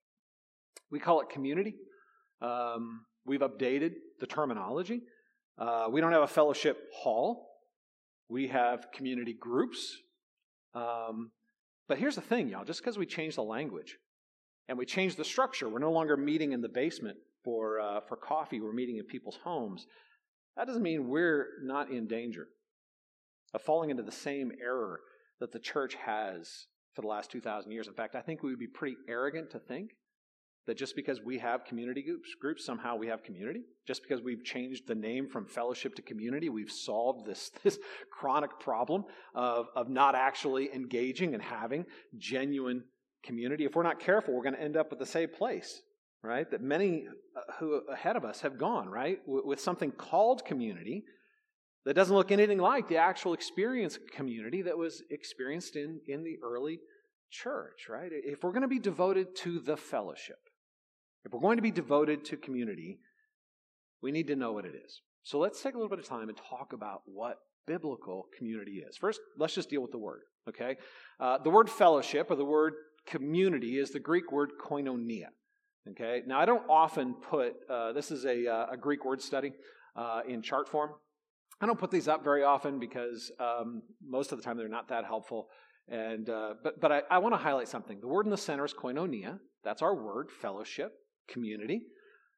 we 0.92 1.00
call 1.00 1.22
it 1.22 1.30
community. 1.30 1.76
Um, 2.42 3.06
we've 3.26 3.40
updated 3.40 3.94
the 4.20 4.28
terminology. 4.28 5.02
Uh, 5.58 5.86
we 5.90 6.02
don't 6.02 6.12
have 6.12 6.24
a 6.24 6.28
fellowship 6.28 6.78
hall. 6.94 7.48
We 8.28 8.48
have 8.48 8.88
community 8.94 9.36
groups. 9.40 9.96
Um, 10.74 11.32
but 11.88 12.00
here's 12.00 12.16
the 12.16 12.22
thing, 12.22 12.50
y'all 12.50 12.66
just 12.66 12.82
because 12.82 12.98
we 12.98 13.06
change 13.06 13.36
the 13.36 13.44
language 13.44 13.98
and 14.68 14.78
we 14.78 14.86
change 14.86 15.16
the 15.16 15.24
structure, 15.24 15.70
we're 15.70 15.80
no 15.80 15.92
longer 15.92 16.18
meeting 16.18 16.52
in 16.52 16.62
the 16.62 16.70
basement 16.70 17.18
for, 17.44 17.80
uh, 17.80 18.00
for 18.08 18.16
coffee, 18.16 18.60
we're 18.60 18.74
meeting 18.74 18.98
in 18.98 19.06
people's 19.06 19.40
homes. 19.44 19.86
That 20.56 20.68
doesn't 20.68 20.84
mean 20.84 21.10
we're 21.10 21.48
not 21.64 21.92
in 21.92 22.08
danger 22.08 22.48
of 23.54 23.62
falling 23.62 23.90
into 23.90 24.04
the 24.04 24.12
same 24.12 24.52
error 24.62 25.00
that 25.40 25.52
the 25.52 25.60
church 25.60 25.96
has 25.96 26.68
for 26.94 27.02
the 27.02 27.08
last 27.08 27.32
2,000 27.32 27.72
years. 27.72 27.88
In 27.88 27.94
fact, 27.94 28.16
I 28.16 28.22
think 28.22 28.44
we 28.44 28.50
would 28.50 28.60
be 28.60 28.68
pretty 28.68 28.98
arrogant 29.08 29.52
to 29.52 29.60
think 29.60 29.92
that 30.66 30.78
just 30.78 30.96
because 30.96 31.22
we 31.22 31.40
have 31.40 31.66
community 31.66 32.02
groups, 32.02 32.30
groups 32.40 32.66
somehow 32.66 32.96
we 32.96 33.08
have 33.08 33.24
community. 33.24 33.62
Just 33.86 34.02
because 34.02 34.22
we've 34.22 34.44
changed 34.44 34.88
the 34.88 34.96
name 34.96 35.28
from 35.28 35.46
fellowship 35.46 35.96
to 35.96 36.02
community, 36.02 36.50
we've 36.50 36.72
solved 36.72 37.26
this, 37.26 37.52
this 37.64 37.80
chronic 38.12 38.60
problem 38.60 39.04
of, 39.36 39.68
of 39.76 39.90
not 39.90 40.16
actually 40.16 40.74
engaging 40.74 41.34
and 41.34 41.44
having 41.44 41.86
genuine 42.18 42.84
community. 43.24 43.66
If 43.66 43.76
we're 43.76 43.84
not 43.84 44.00
careful, 44.00 44.34
we're 44.34 44.44
going 44.44 44.56
to 44.56 44.62
end 44.62 44.78
up 44.78 44.92
at 44.92 45.00
the 45.00 45.06
same 45.06 45.30
place, 45.30 45.82
right? 46.24 46.50
That 46.50 46.62
many 46.62 47.06
uh, 47.36 47.54
who 47.60 47.82
ahead 47.92 48.16
of 48.16 48.24
us 48.24 48.42
have 48.42 48.58
gone, 48.58 48.88
right? 48.88 49.20
With 49.28 49.60
something 49.60 49.92
called 49.92 50.46
community 50.46 51.04
that 51.86 51.96
doesn't 51.96 52.16
look 52.16 52.32
anything 52.32 52.60
like 52.60 52.88
the 52.88 52.98
actual 52.98 53.34
experience 53.34 54.00
community 54.16 54.62
that 54.62 54.78
was 54.78 55.04
experienced 55.12 55.76
in, 55.76 56.00
in 56.08 56.24
the 56.24 56.38
early 56.42 56.80
church, 57.30 57.88
right? 57.90 58.10
If 58.12 58.44
we're 58.44 58.52
going 58.52 58.62
to 58.62 58.68
be 58.68 58.80
devoted 58.80 59.36
to 59.38 59.60
the 59.60 59.76
fellowship, 59.76 60.40
if 61.26 61.34
we're 61.34 61.42
going 61.42 61.58
to 61.58 61.64
be 61.64 61.72
devoted 61.72 62.24
to 62.26 62.38
community, 62.38 63.00
we 64.02 64.12
need 64.12 64.28
to 64.28 64.36
know 64.36 64.54
what 64.54 64.66
it 64.66 64.76
is. 64.76 65.02
So 65.24 65.40
let's 65.40 65.62
take 65.62 65.74
a 65.74 65.78
little 65.78 65.90
bit 65.90 66.00
of 66.00 66.08
time 66.08 66.30
and 66.30 66.38
talk 66.38 66.74
about 66.74 67.02
what 67.06 67.38
biblical 67.66 68.28
community 68.38 68.84
is. 68.88 68.98
First, 68.98 69.20
let's 69.38 69.56
just 69.56 69.70
deal 69.70 69.82
with 69.82 69.92
the 69.92 69.98
word, 69.98 70.22
okay? 70.50 70.76
Uh, 71.20 71.38
the 71.38 71.50
word 71.50 71.70
fellowship 71.70 72.30
or 72.30 72.36
the 72.36 72.46
word 72.46 72.74
community 73.06 73.78
is 73.78 73.92
the 73.92 74.00
Greek 74.00 74.32
word 74.32 74.52
koinonia. 74.62 75.28
Okay, 75.92 76.22
now 76.26 76.40
I 76.40 76.46
don't 76.46 76.64
often 76.70 77.14
put 77.14 77.56
uh, 77.70 77.92
this 77.92 78.10
is 78.10 78.26
a, 78.26 78.48
uh, 78.48 78.68
a 78.72 78.78
Greek 78.78 79.04
word 79.04 79.22
study 79.22 79.52
uh, 79.98 80.22
in 80.28 80.42
chart 80.42 80.70
form. 80.70 80.92
I 81.60 81.66
don't 81.66 81.78
put 81.78 81.92
these 81.92 82.08
up 82.08 82.24
very 82.24 82.44
often 82.44 82.80
because 82.80 83.32
um, 83.40 83.82
most 84.06 84.32
of 84.32 84.38
the 84.38 84.44
time 84.44 84.58
they're 84.58 84.70
not 84.70 84.90
that 84.90 85.06
helpful. 85.06 85.48
And 85.90 86.30
uh, 86.30 86.54
but 86.64 86.80
but 86.80 86.92
I, 86.92 87.02
I 87.12 87.18
want 87.18 87.34
to 87.34 87.38
highlight 87.38 87.68
something. 87.68 88.00
The 88.00 88.08
word 88.08 88.26
in 88.26 88.32
the 88.32 88.38
center 88.38 88.64
is 88.64 88.74
koinonia. 88.74 89.40
That's 89.66 89.82
our 89.82 89.94
word, 89.94 90.30
fellowship, 90.32 90.94
community. 91.28 91.82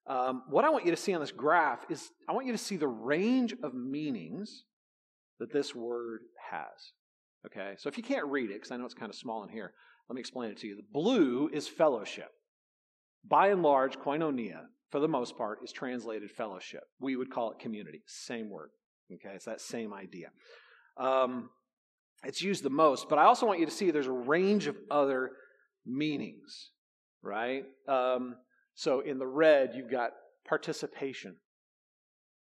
Um, 0.08 0.44
what 0.50 0.66
I 0.66 0.70
want 0.70 0.86
you 0.86 0.92
to 0.92 0.98
see 0.98 1.14
on 1.14 1.22
this 1.22 1.32
graph 1.32 1.86
is 1.90 2.10
I 2.28 2.34
want 2.34 2.48
you 2.48 2.52
to 2.52 2.58
see 2.58 2.78
the 2.78 2.88
range 2.88 3.56
of 3.64 3.74
meanings 3.74 4.64
that 5.40 5.54
this 5.54 5.76
word 5.76 6.22
has. 6.52 6.94
Okay, 7.46 7.76
so 7.78 7.90
if 7.90 7.98
you 7.98 8.04
can't 8.04 8.26
read 8.26 8.50
it, 8.50 8.56
because 8.56 8.72
I 8.72 8.78
know 8.78 8.86
it's 8.86 8.94
kind 8.96 9.10
of 9.10 9.16
small 9.16 9.44
in 9.44 9.50
here, 9.50 9.74
let 10.10 10.16
me 10.16 10.20
explain 10.20 10.50
it 10.50 10.58
to 10.58 10.68
you. 10.68 10.76
The 10.76 10.84
blue 10.92 11.50
is 11.54 11.68
fellowship. 11.68 12.32
By 13.28 13.50
and 13.50 13.64
large, 13.64 13.98
koinonia, 13.98 14.62
for 14.92 15.00
the 15.00 15.08
most 15.08 15.38
part, 15.38 15.60
is 15.64 15.72
translated 15.72 16.32
fellowship. 16.32 16.84
We 17.00 17.16
would 17.16 17.32
call 17.32 17.52
it 17.52 17.60
community. 17.60 18.04
Same 18.06 18.50
word. 18.50 18.70
Okay, 19.12 19.36
it's 19.36 19.46
that 19.46 19.62
same 19.62 19.94
idea. 19.94 20.30
Um, 20.98 21.50
it's 22.24 22.42
used 22.42 22.64
the 22.64 22.70
most, 22.70 23.08
but 23.10 23.20
I 23.20 23.26
also 23.26 23.46
want 23.46 23.60
you 23.60 23.66
to 23.66 23.72
see 23.72 23.92
there's 23.92 24.08
a 24.08 24.12
range 24.12 24.68
of 24.68 24.78
other 24.90 25.32
meanings, 25.86 26.72
right? 27.22 27.66
Um, 27.88 28.36
so 28.74 29.02
in 29.02 29.20
the 29.20 29.28
red, 29.28 29.74
you've 29.76 29.92
got 29.92 30.12
participation. 30.48 31.36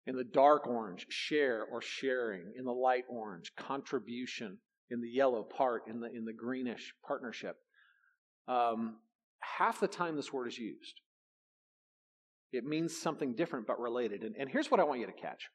In 0.06 0.16
the 0.16 0.24
dark 0.24 0.66
orange, 0.66 1.06
share 1.10 1.64
or 1.70 1.80
sharing. 1.80 2.52
In 2.56 2.64
the 2.64 2.72
light 2.72 3.04
orange, 3.08 3.52
contribution 3.56 4.58
in 4.90 5.00
the 5.00 5.08
yellow 5.08 5.42
part, 5.42 5.82
in 5.88 6.00
the, 6.00 6.06
in 6.06 6.24
the 6.24 6.32
greenish 6.32 6.92
partnership. 7.06 7.56
Um, 8.46 8.96
half 9.42 9.80
the 9.80 9.88
time 9.88 10.16
this 10.16 10.32
word 10.32 10.48
is 10.48 10.58
used, 10.58 11.00
it 12.52 12.64
means 12.64 12.96
something 12.96 13.34
different 13.34 13.66
but 13.66 13.80
related. 13.80 14.22
And, 14.22 14.36
and 14.36 14.50
here's 14.50 14.70
what 14.70 14.80
I 14.80 14.84
want 14.84 15.00
you 15.00 15.06
to 15.06 15.12
catch. 15.12 15.48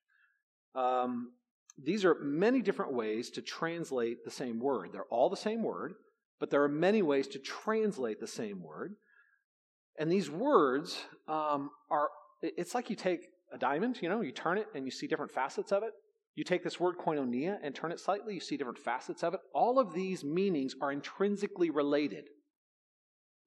Um, 0.76 1.32
these 1.82 2.06
are 2.06 2.16
many 2.22 2.62
different 2.62 2.94
ways 2.94 3.30
to 3.32 3.42
translate 3.42 4.26
the 4.26 4.32
same 4.32 4.60
word. 4.60 4.90
They're 4.94 5.04
all 5.12 5.30
the 5.30 5.38
same 5.38 5.64
word, 5.64 5.94
but 6.40 6.50
there 6.50 6.64
are 6.64 6.70
many 6.70 7.02
ways 7.02 7.28
to 7.30 7.40
translate 7.40 8.20
the 8.20 8.28
same 8.28 8.64
word. 8.64 8.96
And 10.00 10.12
these 10.12 10.30
words 10.30 10.98
um, 11.28 11.70
are, 11.90 12.10
it's 12.42 12.74
like 12.74 12.90
you 12.90 12.96
take 12.96 13.28
a 13.54 13.58
diamond, 13.58 14.00
you 14.02 14.10
know, 14.10 14.22
you 14.22 14.32
turn 14.32 14.58
it 14.58 14.68
and 14.76 14.86
you 14.86 14.92
see 14.92 15.08
different 15.08 15.32
facets 15.32 15.72
of 15.72 15.84
it. 15.84 15.92
You 16.36 16.44
take 16.44 16.64
this 16.64 16.80
word 16.80 16.98
koinonia 16.98 17.58
and 17.64 17.74
turn 17.74 17.92
it 17.92 18.00
slightly, 18.00 18.36
you 18.36 18.40
see 18.40 18.58
different 18.58 18.78
facets 18.78 19.24
of 19.24 19.34
it. 19.34 19.40
All 19.54 19.80
of 19.80 19.94
these 19.94 20.24
meanings 20.24 20.76
are 20.82 20.92
intrinsically 20.92 21.72
related, 21.72 22.26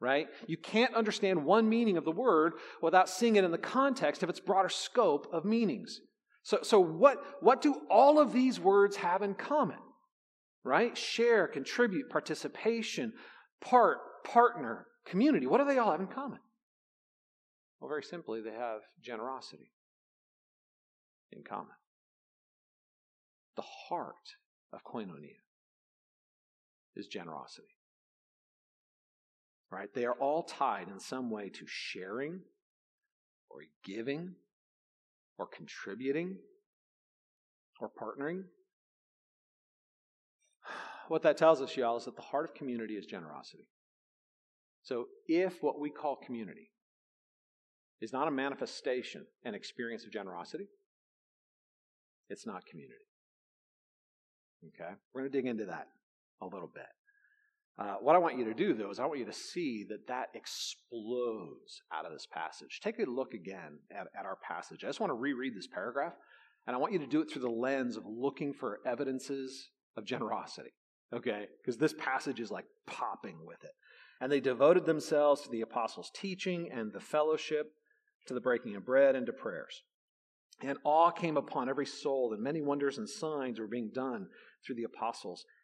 right? 0.00 0.26
You 0.46 0.56
can't 0.56 0.94
understand 0.94 1.44
one 1.44 1.68
meaning 1.68 1.96
of 1.96 2.04
the 2.04 2.10
word 2.10 2.54
without 2.82 3.08
seeing 3.08 3.36
it 3.36 3.44
in 3.44 3.50
the 3.50 3.58
context 3.58 4.22
of 4.22 4.30
its 4.30 4.40
broader 4.40 4.68
scope 4.68 5.28
of 5.32 5.44
meanings. 5.44 6.00
So, 6.42 6.60
so 6.62 6.80
what, 6.80 7.22
what 7.40 7.60
do 7.60 7.82
all 7.90 8.18
of 8.18 8.32
these 8.32 8.58
words 8.58 8.96
have 8.96 9.22
in 9.22 9.34
common? 9.34 9.78
Right? 10.64 10.96
Share, 10.96 11.46
contribute, 11.46 12.10
participation, 12.10 13.12
part, 13.60 13.98
partner, 14.24 14.86
community. 15.06 15.46
What 15.46 15.58
do 15.58 15.66
they 15.66 15.78
all 15.78 15.90
have 15.90 16.00
in 16.00 16.06
common? 16.06 16.38
Well, 17.80 17.88
very 17.88 18.02
simply, 18.02 18.40
they 18.42 18.52
have 18.52 18.80
generosity 19.02 19.70
in 21.32 21.42
common 21.42 21.72
the 23.60 23.66
heart 23.88 24.36
of 24.72 24.80
koinonia 24.84 25.42
is 26.96 27.06
generosity. 27.06 27.76
Right? 29.70 29.88
They 29.94 30.04
are 30.04 30.14
all 30.14 30.42
tied 30.42 30.88
in 30.88 30.98
some 30.98 31.30
way 31.30 31.48
to 31.50 31.64
sharing 31.66 32.40
or 33.48 33.60
giving 33.84 34.34
or 35.38 35.46
contributing 35.46 36.38
or 37.80 37.88
partnering. 37.90 38.44
What 41.08 41.22
that 41.22 41.36
tells 41.36 41.60
us, 41.60 41.76
y'all, 41.76 41.96
is 41.96 42.04
that 42.04 42.16
the 42.16 42.22
heart 42.22 42.48
of 42.48 42.54
community 42.54 42.94
is 42.94 43.06
generosity. 43.06 43.68
So 44.82 45.06
if 45.26 45.62
what 45.62 45.80
we 45.80 45.90
call 45.90 46.16
community 46.16 46.70
is 48.00 48.12
not 48.12 48.28
a 48.28 48.30
manifestation 48.30 49.26
and 49.44 49.54
experience 49.54 50.04
of 50.04 50.12
generosity, 50.12 50.68
it's 52.28 52.46
not 52.46 52.64
community. 52.66 52.94
Okay? 54.68 54.94
We're 55.12 55.22
going 55.22 55.32
to 55.32 55.38
dig 55.38 55.46
into 55.46 55.66
that 55.66 55.88
a 56.40 56.46
little 56.46 56.70
bit. 56.72 56.86
Uh, 57.80 57.94
what 58.02 58.14
I 58.14 58.18
want 58.18 58.36
you 58.36 58.44
to 58.44 58.52
do, 58.52 58.74
though, 58.74 58.90
is 58.90 58.98
I 58.98 59.06
want 59.06 59.20
you 59.20 59.24
to 59.24 59.32
see 59.32 59.86
that 59.88 60.06
that 60.08 60.28
explodes 60.34 61.80
out 61.94 62.04
of 62.04 62.12
this 62.12 62.26
passage. 62.30 62.78
Take 62.82 62.98
a 62.98 63.10
look 63.10 63.32
again 63.32 63.78
at, 63.90 64.06
at 64.18 64.26
our 64.26 64.36
passage. 64.46 64.84
I 64.84 64.88
just 64.88 65.00
want 65.00 65.10
to 65.10 65.14
reread 65.14 65.56
this 65.56 65.66
paragraph, 65.66 66.12
and 66.66 66.76
I 66.76 66.78
want 66.78 66.92
you 66.92 66.98
to 66.98 67.06
do 67.06 67.22
it 67.22 67.30
through 67.30 67.40
the 67.40 67.48
lens 67.48 67.96
of 67.96 68.04
looking 68.06 68.52
for 68.52 68.80
evidences 68.84 69.70
of 69.96 70.04
generosity. 70.04 70.74
Okay? 71.14 71.46
Because 71.62 71.78
this 71.78 71.94
passage 71.98 72.38
is 72.38 72.50
like 72.50 72.66
popping 72.86 73.38
with 73.46 73.64
it. 73.64 73.72
And 74.20 74.30
they 74.30 74.40
devoted 74.40 74.84
themselves 74.84 75.40
to 75.42 75.48
the 75.48 75.62
apostles' 75.62 76.10
teaching 76.14 76.68
and 76.70 76.92
the 76.92 77.00
fellowship, 77.00 77.72
to 78.26 78.34
the 78.34 78.42
breaking 78.42 78.76
of 78.76 78.84
bread, 78.84 79.16
and 79.16 79.24
to 79.24 79.32
prayers. 79.32 79.82
And 80.62 80.76
awe 80.84 81.10
came 81.10 81.38
upon 81.38 81.70
every 81.70 81.86
soul, 81.86 82.34
and 82.34 82.42
many 82.42 82.60
wonders 82.60 82.98
and 82.98 83.08
signs 83.08 83.58
were 83.58 83.66
being 83.66 83.90
done 83.94 84.26
through 84.66 84.76
the 84.76 84.84
apostles. 84.84 85.46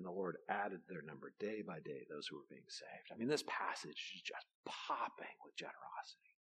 And 0.00 0.06
the 0.06 0.18
Lord 0.18 0.38
added 0.48 0.80
their 0.88 1.02
number 1.02 1.34
day 1.38 1.60
by 1.60 1.78
day, 1.80 2.06
those 2.08 2.26
who 2.26 2.36
were 2.36 2.48
being 2.48 2.62
saved. 2.68 3.12
I 3.12 3.18
mean, 3.18 3.28
this 3.28 3.44
passage 3.46 4.12
is 4.14 4.22
just 4.22 4.46
popping 4.64 5.26
with 5.44 5.54
generosity, 5.56 6.38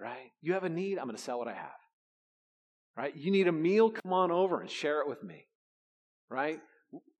right? 0.00 0.32
You 0.40 0.54
have 0.54 0.64
a 0.64 0.68
need, 0.68 0.98
I'm 0.98 1.04
going 1.04 1.16
to 1.16 1.22
sell 1.22 1.38
what 1.38 1.46
I 1.46 1.54
have, 1.54 1.78
right? 2.96 3.16
You 3.16 3.30
need 3.30 3.46
a 3.46 3.52
meal, 3.52 3.88
come 3.88 4.12
on 4.12 4.32
over 4.32 4.60
and 4.60 4.68
share 4.68 5.00
it 5.00 5.08
with 5.08 5.22
me, 5.22 5.46
right? 6.28 6.58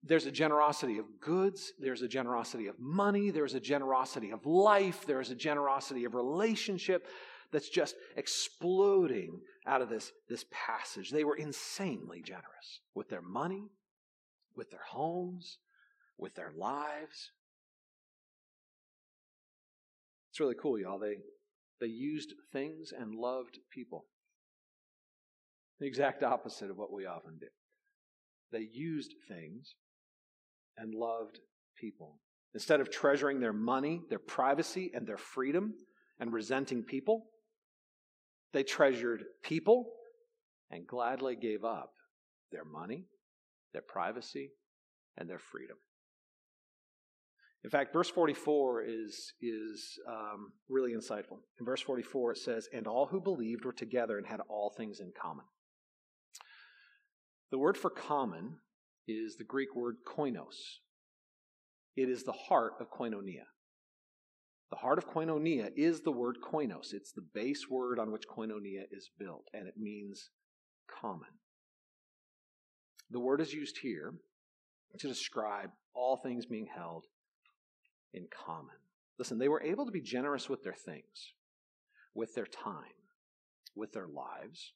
There's 0.03 0.25
a 0.25 0.31
generosity 0.31 0.97
of 0.97 1.05
goods, 1.21 1.71
there's 1.79 2.01
a 2.01 2.09
generosity 2.09 2.67
of 2.67 2.77
money, 2.77 3.29
there's 3.29 3.53
a 3.53 3.61
generosity 3.61 4.31
of 4.31 4.45
life, 4.45 5.05
there's 5.07 5.29
a 5.29 5.35
generosity 5.35 6.03
of 6.03 6.13
relationship 6.13 7.07
that's 7.53 7.69
just 7.69 7.95
exploding 8.17 9.39
out 9.65 9.81
of 9.81 9.87
this, 9.87 10.11
this 10.27 10.43
passage. 10.51 11.09
They 11.09 11.23
were 11.23 11.37
insanely 11.37 12.21
generous 12.21 12.81
with 12.95 13.07
their 13.07 13.21
money, 13.21 13.69
with 14.55 14.69
their 14.71 14.83
homes, 14.89 15.57
with 16.17 16.35
their 16.35 16.51
lives. 16.55 17.31
It's 20.31 20.39
really 20.39 20.55
cool, 20.59 20.79
y'all. 20.79 20.99
They, 20.99 21.17
they 21.79 21.87
used 21.87 22.33
things 22.51 22.91
and 22.97 23.15
loved 23.15 23.59
people. 23.71 24.05
The 25.79 25.87
exact 25.87 26.23
opposite 26.23 26.71
of 26.71 26.77
what 26.77 26.91
we 26.91 27.05
often 27.05 27.37
do. 27.39 27.47
They 28.51 28.67
used 28.71 29.13
things 29.27 29.75
and 30.77 30.93
loved 30.93 31.39
people. 31.77 32.19
Instead 32.53 32.79
of 32.79 32.91
treasuring 32.91 33.39
their 33.39 33.53
money, 33.53 34.01
their 34.09 34.19
privacy, 34.19 34.91
and 34.93 35.07
their 35.07 35.17
freedom 35.17 35.73
and 36.19 36.31
resenting 36.31 36.83
people, 36.83 37.25
they 38.53 38.63
treasured 38.63 39.23
people 39.43 39.87
and 40.69 40.87
gladly 40.87 41.35
gave 41.35 41.63
up 41.63 41.93
their 42.51 42.65
money, 42.65 43.05
their 43.73 43.81
privacy, 43.81 44.51
and 45.17 45.29
their 45.29 45.39
freedom. 45.39 45.77
In 47.63 47.69
fact, 47.69 47.93
verse 47.93 48.09
44 48.09 48.83
is, 48.83 49.33
is 49.41 49.97
um, 50.07 50.51
really 50.69 50.91
insightful. 50.93 51.39
In 51.59 51.65
verse 51.65 51.81
44, 51.81 52.33
it 52.33 52.37
says, 52.37 52.67
And 52.73 52.87
all 52.87 53.05
who 53.05 53.21
believed 53.21 53.63
were 53.63 53.71
together 53.71 54.17
and 54.17 54.27
had 54.27 54.41
all 54.49 54.73
things 54.75 54.99
in 54.99 55.13
common. 55.19 55.45
The 57.51 57.57
word 57.57 57.77
for 57.77 57.89
common 57.89 58.57
is 59.07 59.37
the 59.37 59.45
Greek 59.45 59.75
word 59.75 59.97
koinos. 60.05 60.79
It 61.95 62.09
is 62.09 62.23
the 62.23 62.33
heart 62.33 62.73
of 62.81 62.89
koinonia. 62.89 63.45
The 64.71 64.77
heart 64.77 64.97
of 64.97 65.07
koinonia 65.07 65.69
is 65.77 66.01
the 66.01 66.11
word 66.11 66.37
koinos. 66.43 66.93
It's 66.93 67.11
the 67.13 67.25
base 67.33 67.69
word 67.69 67.99
on 67.99 68.11
which 68.11 68.27
koinonia 68.27 68.85
is 68.91 69.09
built, 69.19 69.47
and 69.53 69.67
it 69.67 69.75
means 69.77 70.31
common. 70.89 71.29
The 73.09 73.19
word 73.19 73.41
is 73.41 73.53
used 73.53 73.77
here 73.77 74.13
to 74.99 75.07
describe 75.07 75.71
all 75.93 76.17
things 76.17 76.45
being 76.45 76.67
held 76.67 77.05
in 78.13 78.27
common. 78.45 78.75
Listen, 79.17 79.37
they 79.37 79.49
were 79.49 79.61
able 79.61 79.85
to 79.85 79.91
be 79.91 80.01
generous 80.01 80.49
with 80.49 80.63
their 80.63 80.73
things, 80.73 81.33
with 82.15 82.33
their 82.35 82.45
time, 82.45 82.83
with 83.75 83.91
their 83.93 84.07
lives, 84.07 84.73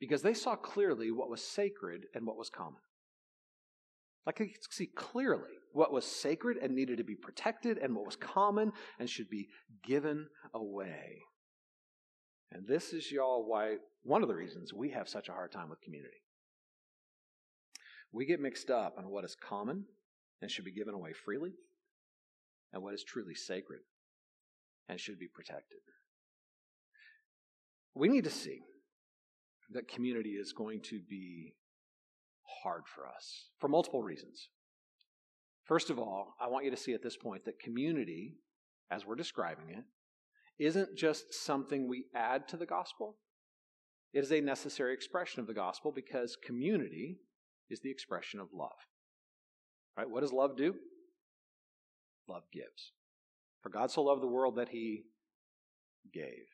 because 0.00 0.22
they 0.22 0.34
saw 0.34 0.56
clearly 0.56 1.10
what 1.10 1.30
was 1.30 1.42
sacred 1.42 2.06
and 2.14 2.26
what 2.26 2.36
was 2.36 2.50
common. 2.50 2.80
Like 4.26 4.38
they 4.38 4.46
could 4.46 4.72
see 4.72 4.86
clearly 4.86 5.50
what 5.72 5.92
was 5.92 6.04
sacred 6.04 6.56
and 6.56 6.74
needed 6.74 6.98
to 6.98 7.04
be 7.04 7.14
protected 7.14 7.78
and 7.78 7.94
what 7.94 8.06
was 8.06 8.16
common 8.16 8.72
and 8.98 9.08
should 9.08 9.30
be 9.30 9.48
given 9.84 10.26
away. 10.54 11.22
And 12.52 12.66
this 12.66 12.92
is, 12.92 13.10
y'all, 13.12 13.46
why 13.46 13.76
one 14.02 14.22
of 14.22 14.28
the 14.28 14.34
reasons 14.34 14.74
we 14.74 14.90
have 14.90 15.08
such 15.08 15.28
a 15.28 15.32
hard 15.32 15.52
time 15.52 15.70
with 15.70 15.80
community. 15.80 16.22
We 18.12 18.26
get 18.26 18.40
mixed 18.40 18.70
up 18.70 18.96
on 18.98 19.08
what 19.08 19.24
is 19.24 19.36
common 19.36 19.84
and 20.42 20.50
should 20.50 20.64
be 20.64 20.72
given 20.72 20.94
away 20.94 21.12
freely 21.12 21.52
and 22.72 22.82
what 22.82 22.94
is 22.94 23.04
truly 23.04 23.34
sacred 23.34 23.80
and 24.88 24.98
should 24.98 25.18
be 25.18 25.28
protected. 25.28 25.78
We 27.94 28.08
need 28.08 28.24
to 28.24 28.30
see 28.30 28.60
that 29.72 29.88
community 29.88 30.30
is 30.30 30.52
going 30.52 30.80
to 30.82 31.00
be 31.08 31.54
hard 32.62 32.82
for 32.86 33.06
us 33.06 33.50
for 33.60 33.68
multiple 33.68 34.02
reasons. 34.02 34.48
First 35.64 35.90
of 35.90 35.98
all, 35.98 36.34
I 36.40 36.48
want 36.48 36.64
you 36.64 36.70
to 36.72 36.76
see 36.76 36.94
at 36.94 37.02
this 37.02 37.16
point 37.16 37.44
that 37.44 37.60
community, 37.60 38.34
as 38.90 39.06
we're 39.06 39.14
describing 39.14 39.70
it, 39.70 39.84
isn't 40.58 40.96
just 40.96 41.32
something 41.32 41.88
we 41.88 42.06
add 42.14 42.48
to 42.48 42.56
the 42.56 42.66
gospel. 42.66 43.16
It 44.12 44.24
is 44.24 44.32
a 44.32 44.40
necessary 44.40 44.92
expression 44.92 45.40
of 45.40 45.46
the 45.46 45.54
gospel 45.54 45.92
because 45.92 46.36
community 46.44 47.18
is 47.70 47.80
the 47.80 47.90
expression 47.90 48.40
of 48.40 48.48
love. 48.52 48.70
Right? 49.96 50.08
What 50.08 50.20
does 50.20 50.32
love 50.32 50.56
do? 50.56 50.74
Love 52.28 52.42
gives. 52.52 52.92
For 53.62 53.68
God 53.68 53.90
so 53.90 54.02
loved 54.02 54.22
the 54.22 54.28
world 54.28 54.56
that 54.56 54.68
he 54.68 55.04
gave. 56.12 56.46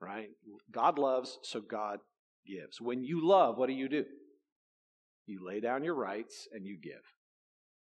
Right? 0.00 0.28
God 0.70 0.98
loves, 0.98 1.38
so 1.42 1.60
God 1.60 1.98
gives. 2.46 2.80
When 2.80 3.04
you 3.04 3.26
love, 3.26 3.56
what 3.56 3.68
do 3.68 3.72
you 3.72 3.88
do? 3.88 4.04
You 5.26 5.46
lay 5.46 5.60
down 5.60 5.84
your 5.84 5.94
rights 5.94 6.46
and 6.52 6.66
you 6.66 6.76
give. 6.80 7.00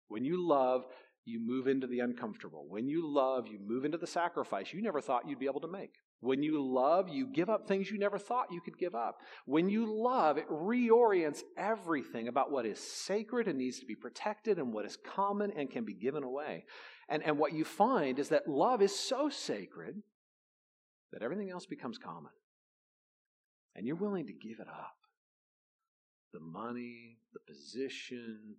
When 0.08 0.24
you 0.24 0.48
love, 0.48 0.86
you 1.26 1.40
move 1.40 1.68
into 1.68 1.88
the 1.88 2.00
uncomfortable. 2.00 2.66
When 2.68 2.88
you 2.88 3.12
love, 3.12 3.48
you 3.48 3.60
move 3.60 3.86
into 3.86 3.98
the 3.98 4.08
sacrifice 4.08 4.74
you 4.74 4.82
never 4.82 5.02
thought 5.02 5.28
you'd 5.28 5.40
be 5.40 5.46
able 5.46 5.62
to 5.62 5.68
make. 5.68 5.96
When 6.22 6.44
you 6.44 6.64
love, 6.64 7.10
you 7.10 7.26
give 7.26 7.50
up 7.50 7.68
things 7.68 7.90
you 7.90 7.98
never 7.98 8.20
thought 8.20 8.52
you 8.52 8.62
could 8.62 8.78
give 8.78 8.94
up. 8.94 9.18
When 9.46 9.70
you 9.70 9.92
love, 9.92 10.38
it 10.38 10.48
reorients 10.50 11.42
everything 11.58 12.28
about 12.28 12.52
what 12.52 12.68
is 12.68 12.80
sacred 12.80 13.48
and 13.48 13.58
needs 13.58 13.80
to 13.80 13.88
be 13.88 13.96
protected 13.96 14.60
and 14.60 14.72
what 14.72 14.86
is 14.86 14.98
common 14.98 15.52
and 15.58 15.70
can 15.70 15.84
be 15.84 15.96
given 15.96 16.24
away. 16.24 16.66
And, 17.10 17.24
and 17.24 17.40
what 17.40 17.54
you 17.54 17.66
find 17.66 18.20
is 18.20 18.30
that 18.30 18.48
love 18.48 18.84
is 18.84 18.98
so 18.98 19.30
sacred 19.30 19.96
that 21.12 21.24
everything 21.24 21.50
else 21.50 21.66
becomes 21.66 21.98
common. 21.98 22.32
And 23.76 23.88
you're 23.88 23.96
willing 23.96 24.28
to 24.28 24.34
give 24.34 24.60
it 24.60 24.68
up 24.68 24.96
the 26.34 26.40
money, 26.40 27.18
the 27.34 27.40
position, 27.52 28.56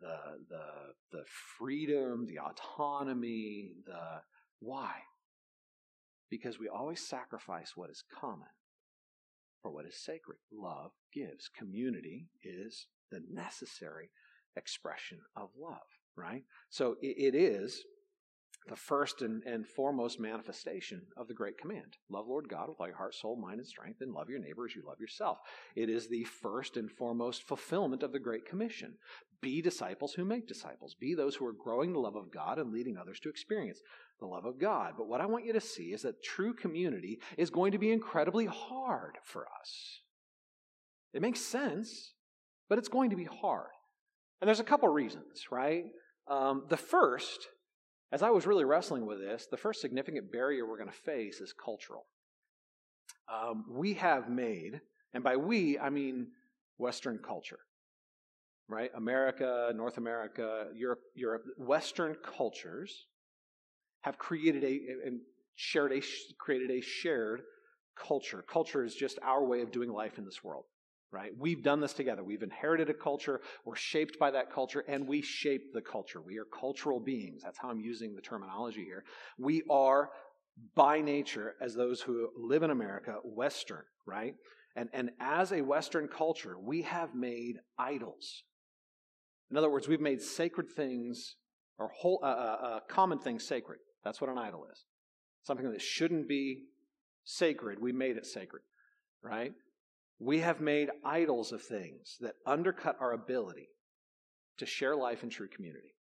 the, 0.00 0.16
the, 0.48 0.64
the 1.12 1.24
freedom, 1.58 2.26
the 2.26 2.38
autonomy, 2.38 3.74
the 3.86 4.22
why? 4.60 4.92
Because 6.32 6.58
we 6.58 6.66
always 6.66 7.06
sacrifice 7.06 7.72
what 7.76 7.90
is 7.90 8.02
common 8.18 8.48
for 9.60 9.70
what 9.70 9.84
is 9.84 10.02
sacred. 10.02 10.38
Love 10.50 10.92
gives. 11.12 11.50
Community 11.54 12.28
is 12.42 12.86
the 13.10 13.20
necessary 13.30 14.08
expression 14.56 15.18
of 15.36 15.50
love, 15.60 15.76
right? 16.16 16.44
So 16.70 16.96
it, 17.02 17.34
is 17.34 17.84
the 18.68 18.76
first 18.76 19.22
and, 19.22 19.42
and 19.44 19.66
foremost 19.66 20.20
manifestation 20.20 21.02
of 21.16 21.26
the 21.28 21.34
great 21.34 21.58
command 21.58 21.96
love 22.08 22.26
Lord 22.28 22.48
God 22.48 22.68
with 22.68 22.80
all 22.80 22.86
your 22.86 22.96
heart, 22.96 23.14
soul, 23.14 23.36
mind, 23.36 23.58
and 23.58 23.66
strength, 23.66 24.00
and 24.00 24.12
love 24.12 24.28
your 24.28 24.38
neighbor 24.38 24.64
as 24.64 24.74
you 24.74 24.82
love 24.86 25.00
yourself. 25.00 25.38
It 25.74 25.88
is 25.88 26.08
the 26.08 26.24
first 26.24 26.76
and 26.76 26.90
foremost 26.90 27.42
fulfillment 27.42 28.02
of 28.02 28.12
the 28.12 28.20
Great 28.20 28.46
Commission. 28.46 28.94
Be 29.40 29.60
disciples 29.60 30.14
who 30.14 30.24
make 30.24 30.46
disciples. 30.46 30.94
Be 30.94 31.14
those 31.14 31.34
who 31.34 31.46
are 31.46 31.52
growing 31.52 31.92
the 31.92 31.98
love 31.98 32.14
of 32.14 32.32
God 32.32 32.58
and 32.58 32.72
leading 32.72 32.96
others 32.96 33.18
to 33.20 33.28
experience 33.28 33.80
the 34.20 34.26
love 34.26 34.44
of 34.44 34.60
God. 34.60 34.92
But 34.96 35.08
what 35.08 35.20
I 35.20 35.26
want 35.26 35.44
you 35.44 35.52
to 35.52 35.60
see 35.60 35.92
is 35.92 36.02
that 36.02 36.22
true 36.22 36.54
community 36.54 37.18
is 37.36 37.50
going 37.50 37.72
to 37.72 37.78
be 37.78 37.90
incredibly 37.90 38.46
hard 38.46 39.18
for 39.24 39.46
us. 39.60 40.00
It 41.12 41.22
makes 41.22 41.40
sense, 41.40 42.14
but 42.68 42.78
it's 42.78 42.88
going 42.88 43.10
to 43.10 43.16
be 43.16 43.24
hard. 43.24 43.70
And 44.40 44.48
there's 44.48 44.60
a 44.60 44.64
couple 44.64 44.88
reasons, 44.88 45.46
right? 45.50 45.84
Um, 46.28 46.64
the 46.68 46.76
first 46.76 47.48
as 48.12 48.22
I 48.22 48.30
was 48.30 48.46
really 48.46 48.64
wrestling 48.64 49.06
with 49.06 49.18
this, 49.18 49.48
the 49.50 49.56
first 49.56 49.80
significant 49.80 50.30
barrier 50.30 50.66
we're 50.66 50.76
going 50.76 50.90
to 50.90 50.94
face 50.94 51.40
is 51.40 51.54
cultural. 51.54 52.04
Um, 53.32 53.64
we 53.70 53.94
have 53.94 54.28
made, 54.28 54.82
and 55.14 55.24
by 55.24 55.36
we, 55.36 55.78
I 55.78 55.88
mean 55.88 56.28
Western 56.76 57.18
culture, 57.18 57.60
right? 58.68 58.90
America, 58.94 59.72
North 59.74 59.96
America, 59.96 60.66
Europe, 60.74 61.00
Europe, 61.14 61.44
Western 61.56 62.14
cultures 62.22 63.06
have 64.02 64.18
created 64.18 64.62
a 64.62 64.80
and 65.06 65.20
shared 65.54 65.92
a 65.92 66.02
created 66.38 66.70
a 66.70 66.82
shared 66.82 67.40
culture. 67.96 68.44
Culture 68.46 68.84
is 68.84 68.94
just 68.94 69.18
our 69.22 69.44
way 69.44 69.62
of 69.62 69.72
doing 69.72 69.90
life 69.90 70.18
in 70.18 70.24
this 70.24 70.44
world 70.44 70.64
right? 71.12 71.30
We've 71.38 71.62
done 71.62 71.80
this 71.80 71.92
together. 71.92 72.24
We've 72.24 72.42
inherited 72.42 72.88
a 72.88 72.94
culture, 72.94 73.42
we're 73.64 73.76
shaped 73.76 74.18
by 74.18 74.30
that 74.30 74.50
culture, 74.52 74.82
and 74.88 75.06
we 75.06 75.20
shape 75.20 75.72
the 75.74 75.82
culture. 75.82 76.20
We 76.20 76.38
are 76.38 76.46
cultural 76.46 76.98
beings. 76.98 77.42
That's 77.44 77.58
how 77.58 77.68
I'm 77.68 77.80
using 77.80 78.14
the 78.14 78.22
terminology 78.22 78.84
here. 78.84 79.04
We 79.38 79.62
are, 79.70 80.10
by 80.74 81.02
nature, 81.02 81.54
as 81.60 81.74
those 81.74 82.00
who 82.00 82.30
live 82.36 82.62
in 82.62 82.70
America, 82.70 83.16
Western, 83.22 83.84
right? 84.06 84.34
And, 84.74 84.88
and 84.94 85.10
as 85.20 85.52
a 85.52 85.60
Western 85.60 86.08
culture, 86.08 86.56
we 86.58 86.82
have 86.82 87.14
made 87.14 87.58
idols. 87.78 88.42
In 89.50 89.58
other 89.58 89.70
words, 89.70 89.86
we've 89.86 90.00
made 90.00 90.22
sacred 90.22 90.70
things 90.74 91.36
or 91.78 91.88
whole, 91.88 92.20
uh, 92.22 92.26
uh, 92.26 92.58
uh, 92.62 92.80
common 92.88 93.18
things 93.18 93.46
sacred. 93.46 93.80
That's 94.02 94.20
what 94.20 94.30
an 94.30 94.38
idol 94.38 94.66
is. 94.72 94.84
Something 95.42 95.70
that 95.70 95.82
shouldn't 95.82 96.26
be 96.26 96.62
sacred, 97.24 97.80
we 97.80 97.92
made 97.92 98.16
it 98.16 98.24
sacred, 98.24 98.62
right? 99.22 99.52
We 100.24 100.38
have 100.38 100.60
made 100.60 100.88
idols 101.04 101.50
of 101.50 101.62
things 101.62 102.16
that 102.20 102.34
undercut 102.46 102.96
our 103.00 103.10
ability 103.12 103.66
to 104.58 104.66
share 104.66 104.94
life 104.94 105.24
in 105.24 105.30
true 105.30 105.48
community. 105.48 105.96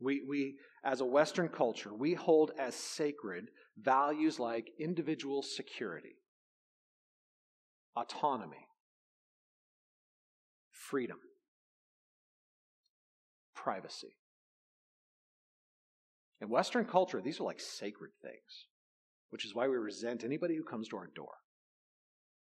We, 0.00 0.22
we, 0.26 0.56
as 0.82 1.02
a 1.02 1.04
Western 1.04 1.50
culture, 1.50 1.92
we 1.92 2.14
hold 2.14 2.52
as 2.58 2.74
sacred 2.74 3.48
values 3.78 4.40
like 4.40 4.70
individual 4.78 5.42
security, 5.42 6.16
autonomy, 7.94 8.66
freedom, 10.70 11.18
privacy. 13.54 14.16
In 16.40 16.48
Western 16.48 16.86
culture, 16.86 17.20
these 17.20 17.38
are 17.38 17.44
like 17.44 17.60
sacred 17.60 18.12
things, 18.22 18.66
which 19.28 19.44
is 19.44 19.54
why 19.54 19.68
we 19.68 19.76
resent 19.76 20.24
anybody 20.24 20.56
who 20.56 20.64
comes 20.64 20.88
to 20.88 20.96
our 20.96 21.10
door 21.14 21.34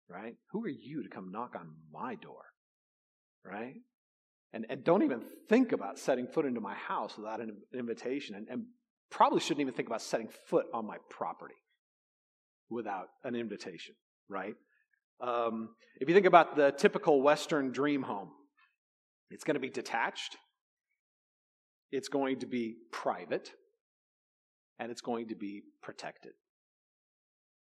right? 0.10 0.36
Who 0.52 0.64
are 0.66 0.70
you 0.70 1.04
to 1.04 1.10
come 1.10 1.32
knock 1.32 1.56
on 1.56 1.70
my 1.94 2.16
door, 2.16 2.42
right? 3.46 3.76
And, 4.52 4.66
and 4.70 4.84
don't 4.84 5.04
even 5.04 5.22
think 5.48 5.72
about 5.72 6.00
setting 6.00 6.28
foot 6.28 6.46
into 6.46 6.60
my 6.60 6.74
house 6.74 7.16
without 7.18 7.40
an 7.40 7.56
invitation, 7.74 8.36
and, 8.36 8.48
and 8.50 8.66
probably 9.12 9.40
shouldn't 9.40 9.62
even 9.62 9.74
think 9.74 9.88
about 9.88 10.02
setting 10.02 10.30
foot 10.48 10.66
on 10.74 10.88
my 10.88 10.98
property 11.10 11.56
without 12.70 13.08
an 13.24 13.36
invitation, 13.36 13.96
right? 14.28 14.56
Um, 15.22 15.70
if 16.00 16.08
you 16.08 16.16
think 16.16 16.26
about 16.26 16.56
the 16.56 16.72
typical 16.72 17.22
Western 17.22 17.72
dream 17.72 18.02
home, 18.02 18.30
it's 19.30 19.44
going 19.44 19.56
to 19.56 19.60
be 19.60 19.70
detached, 19.70 20.38
it's 21.92 22.08
going 22.08 22.40
to 22.40 22.48
be 22.48 22.76
private, 22.92 23.52
and 24.80 24.92
it's 24.92 25.02
going 25.02 25.28
to 25.28 25.36
be 25.36 25.62
protected 25.84 26.32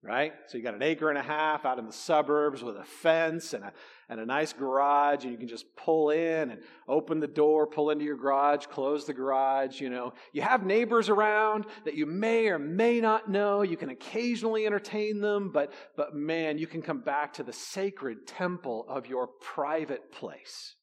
right? 0.06 0.32
So 0.46 0.56
you 0.56 0.62
got 0.62 0.74
an 0.74 0.82
acre 0.82 1.08
and 1.08 1.18
a 1.18 1.22
half 1.22 1.64
out 1.64 1.78
in 1.80 1.86
the 1.86 1.92
suburbs 1.92 2.62
with 2.62 2.76
a 2.76 2.84
fence 2.84 3.52
and 3.54 3.64
a, 3.64 3.72
and 4.08 4.20
a 4.20 4.26
nice 4.26 4.52
garage, 4.52 5.24
and 5.24 5.32
you 5.32 5.38
can 5.38 5.48
just 5.48 5.74
pull 5.74 6.10
in 6.10 6.50
and 6.50 6.60
open 6.86 7.18
the 7.18 7.26
door, 7.26 7.66
pull 7.66 7.90
into 7.90 8.04
your 8.04 8.16
garage, 8.16 8.66
close 8.66 9.04
the 9.04 9.12
garage. 9.12 9.80
You 9.80 9.90
know, 9.90 10.12
you 10.32 10.42
have 10.42 10.64
neighbors 10.64 11.08
around 11.08 11.66
that 11.84 11.94
you 11.94 12.06
may 12.06 12.46
or 12.46 12.58
may 12.58 13.00
not 13.00 13.28
know. 13.28 13.62
You 13.62 13.76
can 13.76 13.90
occasionally 13.90 14.64
entertain 14.64 15.20
them, 15.20 15.50
but, 15.52 15.72
but 15.96 16.14
man, 16.14 16.56
you 16.56 16.68
can 16.68 16.82
come 16.82 17.00
back 17.00 17.32
to 17.34 17.42
the 17.42 17.52
sacred 17.52 18.26
temple 18.28 18.86
of 18.88 19.08
your 19.08 19.26
private 19.26 20.12
place. 20.12 20.76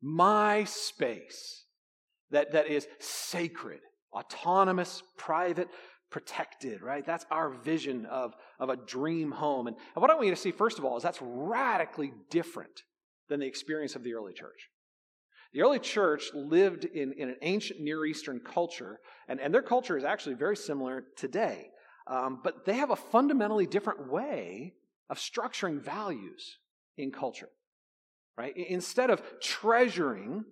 My 0.00 0.64
space 0.64 1.64
that, 2.30 2.52
that 2.52 2.68
is 2.68 2.86
sacred, 2.98 3.80
autonomous, 4.12 5.02
private, 5.18 5.68
protected, 6.14 6.80
right? 6.80 7.04
That's 7.04 7.26
our 7.28 7.50
vision 7.50 8.06
of, 8.06 8.36
of 8.60 8.68
a 8.68 8.76
dream 8.76 9.32
home. 9.32 9.66
And, 9.66 9.76
and 9.96 10.00
what 10.00 10.12
I 10.12 10.14
want 10.14 10.26
you 10.26 10.32
to 10.32 10.40
see, 10.40 10.52
first 10.52 10.78
of 10.78 10.84
all, 10.84 10.96
is 10.96 11.02
that's 11.02 11.18
radically 11.20 12.12
different 12.30 12.84
than 13.28 13.40
the 13.40 13.46
experience 13.46 13.96
of 13.96 14.04
the 14.04 14.14
early 14.14 14.32
church. 14.32 14.70
The 15.52 15.62
early 15.62 15.80
church 15.80 16.30
lived 16.32 16.84
in, 16.84 17.14
in 17.14 17.30
an 17.30 17.36
ancient 17.42 17.80
Near 17.80 18.06
Eastern 18.06 18.38
culture, 18.38 19.00
and, 19.26 19.40
and 19.40 19.52
their 19.52 19.60
culture 19.60 19.96
is 19.96 20.04
actually 20.04 20.36
very 20.36 20.56
similar 20.56 21.02
today. 21.16 21.70
Um, 22.06 22.38
but 22.44 22.64
they 22.64 22.74
have 22.74 22.90
a 22.90 22.96
fundamentally 22.96 23.66
different 23.66 24.08
way 24.08 24.74
of 25.10 25.18
structuring 25.18 25.80
values 25.80 26.58
in 26.96 27.10
culture, 27.10 27.48
right? 28.38 28.56
Instead 28.56 29.10
of 29.10 29.20
treasuring 29.40 30.44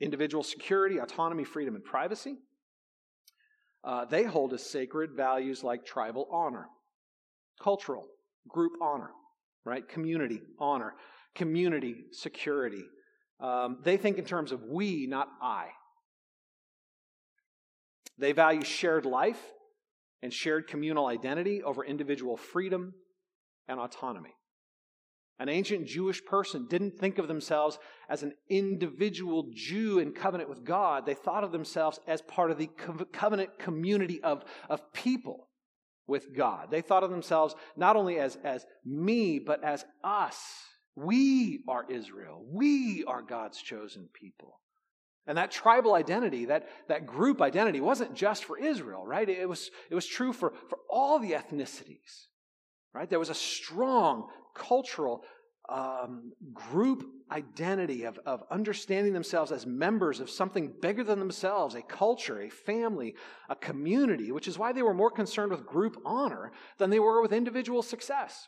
individual 0.00 0.42
security, 0.42 0.98
autonomy, 0.98 1.44
freedom, 1.44 1.76
and 1.76 1.84
privacy, 1.84 2.38
uh, 3.86 4.04
they 4.04 4.24
hold 4.24 4.52
as 4.52 4.68
sacred 4.68 5.12
values 5.16 5.62
like 5.62 5.86
tribal 5.86 6.28
honor, 6.30 6.66
cultural, 7.62 8.04
group 8.48 8.72
honor, 8.82 9.10
right? 9.64 9.88
Community 9.88 10.42
honor, 10.58 10.94
community 11.36 12.06
security. 12.10 12.84
Um, 13.38 13.78
they 13.84 13.96
think 13.96 14.18
in 14.18 14.24
terms 14.24 14.50
of 14.50 14.64
we, 14.64 15.06
not 15.06 15.28
I. 15.40 15.68
They 18.18 18.32
value 18.32 18.64
shared 18.64 19.04
life 19.04 19.40
and 20.22 20.32
shared 20.32 20.66
communal 20.66 21.06
identity 21.06 21.62
over 21.62 21.84
individual 21.84 22.36
freedom 22.36 22.94
and 23.68 23.78
autonomy. 23.78 24.34
An 25.38 25.48
ancient 25.50 25.86
Jewish 25.86 26.24
person 26.24 26.66
didn't 26.66 26.98
think 26.98 27.18
of 27.18 27.28
themselves 27.28 27.78
as 28.08 28.22
an 28.22 28.32
individual 28.48 29.50
Jew 29.52 29.98
in 29.98 30.12
covenant 30.12 30.48
with 30.48 30.64
God. 30.64 31.04
They 31.04 31.14
thought 31.14 31.44
of 31.44 31.52
themselves 31.52 32.00
as 32.06 32.22
part 32.22 32.50
of 32.50 32.58
the 32.58 32.70
covenant 33.12 33.58
community 33.58 34.22
of, 34.22 34.44
of 34.70 34.92
people 34.94 35.48
with 36.06 36.34
God. 36.34 36.70
They 36.70 36.80
thought 36.80 37.04
of 37.04 37.10
themselves 37.10 37.54
not 37.76 37.96
only 37.96 38.18
as, 38.18 38.38
as 38.44 38.64
me, 38.84 39.38
but 39.38 39.62
as 39.62 39.84
us. 40.02 40.42
We 40.94 41.60
are 41.68 41.84
Israel. 41.90 42.42
We 42.50 43.04
are 43.06 43.20
God's 43.20 43.60
chosen 43.60 44.08
people. 44.14 44.60
And 45.26 45.36
that 45.36 45.50
tribal 45.50 45.94
identity, 45.94 46.46
that, 46.46 46.68
that 46.88 47.06
group 47.06 47.42
identity, 47.42 47.80
wasn't 47.80 48.14
just 48.14 48.44
for 48.44 48.56
Israel, 48.56 49.04
right? 49.04 49.28
It 49.28 49.48
was, 49.48 49.70
it 49.90 49.94
was 49.94 50.06
true 50.06 50.32
for, 50.32 50.54
for 50.70 50.78
all 50.88 51.18
the 51.18 51.32
ethnicities, 51.32 52.28
right? 52.94 53.10
There 53.10 53.18
was 53.18 53.28
a 53.28 53.34
strong 53.34 54.28
cultural 54.56 55.22
um, 55.68 56.32
group 56.52 57.04
identity 57.32 58.04
of, 58.04 58.18
of 58.24 58.44
understanding 58.50 59.12
themselves 59.12 59.50
as 59.50 59.66
members 59.66 60.20
of 60.20 60.30
something 60.30 60.72
bigger 60.80 61.02
than 61.02 61.18
themselves 61.18 61.74
a 61.74 61.82
culture, 61.82 62.40
a 62.40 62.48
family, 62.48 63.14
a 63.48 63.56
community, 63.56 64.30
which 64.30 64.46
is 64.46 64.58
why 64.58 64.72
they 64.72 64.82
were 64.82 64.94
more 64.94 65.10
concerned 65.10 65.50
with 65.50 65.66
group 65.66 65.96
honor 66.04 66.52
than 66.78 66.90
they 66.90 67.00
were 67.00 67.20
with 67.20 67.32
individual 67.32 67.82
success. 67.82 68.46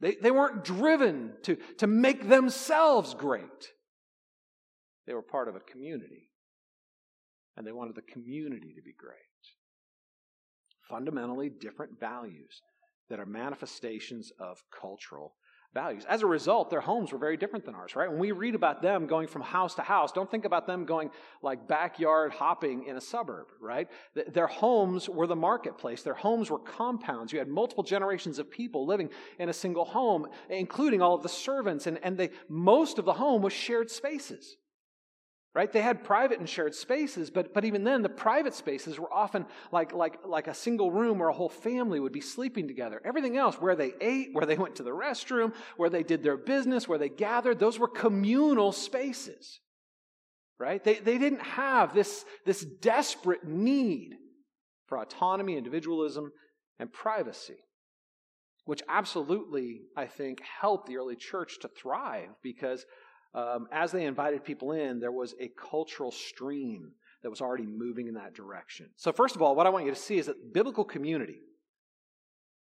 They, 0.00 0.14
they 0.14 0.30
weren't 0.30 0.64
driven 0.64 1.34
to, 1.42 1.56
to 1.78 1.86
make 1.86 2.28
themselves 2.28 3.12
great, 3.12 3.44
they 5.06 5.12
were 5.12 5.22
part 5.22 5.48
of 5.48 5.56
a 5.56 5.60
community, 5.60 6.30
and 7.56 7.66
they 7.66 7.72
wanted 7.72 7.96
the 7.96 8.12
community 8.12 8.72
to 8.76 8.82
be 8.82 8.94
great. 8.96 9.18
Fundamentally 10.88 11.50
different 11.50 12.00
values 12.00 12.62
that 13.10 13.20
are 13.20 13.26
manifestations 13.26 14.32
of 14.38 14.62
cultural 14.70 15.34
values. 15.72 16.04
As 16.08 16.22
a 16.22 16.26
result, 16.26 16.68
their 16.68 16.80
homes 16.80 17.12
were 17.12 17.18
very 17.18 17.36
different 17.36 17.64
than 17.64 17.74
ours, 17.74 17.94
right? 17.94 18.10
When 18.10 18.18
we 18.18 18.32
read 18.32 18.54
about 18.54 18.82
them 18.82 19.06
going 19.06 19.28
from 19.28 19.42
house 19.42 19.74
to 19.76 19.82
house, 19.82 20.10
don't 20.10 20.30
think 20.30 20.44
about 20.44 20.66
them 20.66 20.84
going 20.84 21.10
like 21.42 21.68
backyard 21.68 22.32
hopping 22.32 22.86
in 22.86 22.96
a 22.96 23.00
suburb, 23.00 23.46
right? 23.60 23.88
Their 24.32 24.48
homes 24.48 25.08
were 25.08 25.28
the 25.28 25.36
marketplace. 25.36 26.02
Their 26.02 26.14
homes 26.14 26.50
were 26.50 26.58
compounds. 26.58 27.32
You 27.32 27.38
had 27.38 27.48
multiple 27.48 27.84
generations 27.84 28.38
of 28.40 28.50
people 28.50 28.84
living 28.84 29.10
in 29.38 29.48
a 29.48 29.52
single 29.52 29.84
home, 29.84 30.26
including 30.48 31.02
all 31.02 31.14
of 31.14 31.22
the 31.22 31.28
servants, 31.28 31.86
and, 31.86 32.00
and 32.02 32.18
they, 32.18 32.30
most 32.48 32.98
of 32.98 33.04
the 33.04 33.12
home 33.12 33.42
was 33.42 33.52
shared 33.52 33.90
spaces 33.90 34.56
right? 35.54 35.72
They 35.72 35.80
had 35.82 36.04
private 36.04 36.38
and 36.38 36.48
shared 36.48 36.74
spaces 36.74 37.30
but, 37.30 37.52
but 37.52 37.64
even 37.64 37.84
then 37.84 38.02
the 38.02 38.08
private 38.08 38.54
spaces 38.54 38.98
were 38.98 39.12
often 39.12 39.46
like, 39.72 39.92
like, 39.92 40.18
like 40.24 40.46
a 40.46 40.54
single 40.54 40.90
room 40.90 41.18
where 41.18 41.28
a 41.28 41.34
whole 41.34 41.48
family 41.48 42.00
would 42.00 42.12
be 42.12 42.20
sleeping 42.20 42.68
together. 42.68 43.00
Everything 43.04 43.36
else 43.36 43.56
where 43.56 43.76
they 43.76 43.92
ate 44.00 44.28
where 44.32 44.46
they 44.46 44.56
went 44.56 44.76
to 44.76 44.82
the 44.82 44.90
restroom 44.90 45.52
where 45.76 45.90
they 45.90 46.02
did 46.02 46.22
their 46.22 46.36
business 46.36 46.88
where 46.88 46.98
they 46.98 47.08
gathered 47.08 47.58
those 47.58 47.78
were 47.78 47.88
communal 47.88 48.72
spaces 48.72 49.60
right? 50.60 50.84
They, 50.84 50.96
they 50.96 51.16
didn't 51.16 51.40
have 51.40 51.94
this, 51.94 52.22
this 52.44 52.62
desperate 52.62 53.44
need 53.44 54.10
for 54.86 54.98
autonomy 54.98 55.56
individualism 55.56 56.32
and 56.78 56.92
privacy 56.92 57.56
which 58.64 58.82
absolutely 58.88 59.82
i 59.96 60.06
think 60.06 60.40
helped 60.60 60.86
the 60.86 60.96
early 60.96 61.16
church 61.16 61.58
to 61.60 61.68
thrive 61.68 62.28
because 62.42 62.84
um, 63.34 63.68
as 63.70 63.92
they 63.92 64.04
invited 64.04 64.44
people 64.44 64.72
in, 64.72 64.98
there 64.98 65.12
was 65.12 65.34
a 65.40 65.48
cultural 65.48 66.10
stream 66.10 66.92
that 67.22 67.30
was 67.30 67.40
already 67.40 67.66
moving 67.66 68.08
in 68.08 68.14
that 68.14 68.34
direction. 68.34 68.90
So, 68.96 69.12
first 69.12 69.36
of 69.36 69.42
all, 69.42 69.54
what 69.54 69.66
I 69.66 69.70
want 69.70 69.84
you 69.84 69.90
to 69.90 69.96
see 69.96 70.18
is 70.18 70.26
that 70.26 70.52
biblical 70.52 70.84
community 70.84 71.40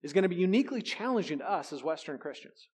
is 0.04 0.13
going 0.13 0.24
to 0.24 0.30
be 0.30 0.36
uniquely 0.36 0.82
challenging 0.82 1.39
to 1.39 1.50
us 1.50 1.74
as 1.74 1.84
Western 1.84 2.17
Christians 2.17 2.67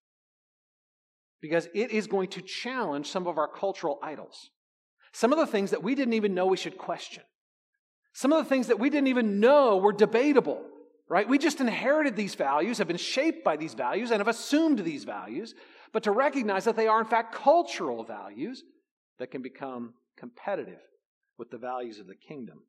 because 1.40 1.68
it 1.74 1.90
is 1.90 2.06
going 2.06 2.28
to 2.28 2.42
challenge 2.42 3.08
some 3.08 3.26
of 3.26 3.38
our 3.38 3.48
cultural 3.48 3.98
idols. 4.02 4.50
Some 5.12 5.32
of 5.32 5.38
the 5.38 5.46
things 5.46 5.70
that 5.70 5.82
we 5.82 5.94
didn't 5.94 6.14
even 6.14 6.34
know 6.34 6.46
we 6.46 6.56
should 6.56 6.76
question. 6.76 7.22
Some 8.12 8.32
of 8.32 8.42
the 8.42 8.48
things 8.48 8.66
that 8.66 8.80
we 8.80 8.90
didn't 8.90 9.06
even 9.06 9.40
know 9.40 9.76
were 9.76 9.92
debatable, 9.92 10.62
right? 11.08 11.28
We 11.28 11.38
just 11.38 11.60
inherited 11.60 12.16
these 12.16 12.34
values, 12.34 12.78
have 12.78 12.88
been 12.88 12.96
shaped 12.96 13.44
by 13.44 13.56
these 13.56 13.74
values, 13.74 14.10
and 14.10 14.20
have 14.20 14.28
assumed 14.28 14.80
these 14.80 15.04
values 15.04 15.54
but 15.92 16.02
to 16.04 16.10
recognize 16.10 16.64
that 16.64 16.76
they 16.76 16.86
are, 16.86 17.00
in 17.00 17.06
fact, 17.06 17.34
cultural 17.34 18.04
values 18.04 18.62
that 19.18 19.30
can 19.30 19.42
become 19.42 19.94
competitive 20.16 20.80
with 21.38 21.50
the 21.50 21.58
values 21.58 21.98
of 21.98 22.06
the 22.06 22.14
kingdom. 22.14 22.62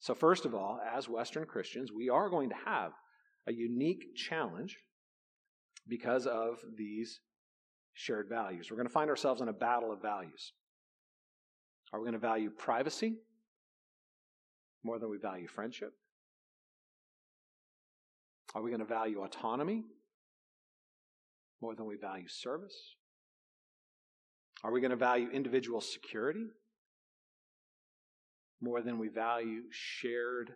So, 0.00 0.14
first 0.14 0.44
of 0.44 0.54
all, 0.54 0.80
as 0.94 1.08
Western 1.08 1.46
Christians, 1.46 1.90
we 1.92 2.08
are 2.08 2.28
going 2.28 2.50
to 2.50 2.54
have 2.64 2.92
a 3.46 3.52
unique 3.52 4.14
challenge 4.14 4.76
because 5.88 6.26
of 6.26 6.58
these 6.76 7.20
shared 7.94 8.28
values. 8.28 8.70
We're 8.70 8.76
going 8.76 8.86
to 8.86 8.92
find 8.92 9.10
ourselves 9.10 9.40
in 9.40 9.48
a 9.48 9.52
battle 9.52 9.90
of 9.90 10.00
values. 10.00 10.52
Are 11.92 11.98
we 11.98 12.04
going 12.04 12.12
to 12.12 12.18
value 12.18 12.50
privacy 12.50 13.16
more 14.84 14.98
than 14.98 15.10
we 15.10 15.18
value 15.18 15.48
friendship? 15.48 15.92
Are 18.54 18.62
we 18.62 18.70
going 18.70 18.80
to 18.80 18.86
value 18.86 19.22
autonomy 19.22 19.84
more 21.60 21.74
than 21.74 21.86
we 21.86 21.96
value 21.96 22.28
service? 22.28 22.94
Are 24.64 24.72
we 24.72 24.80
going 24.80 24.90
to 24.90 24.96
value 24.96 25.28
individual 25.30 25.80
security 25.80 26.46
more 28.60 28.82
than 28.82 28.98
we 28.98 29.08
value 29.08 29.62
shared 29.70 30.52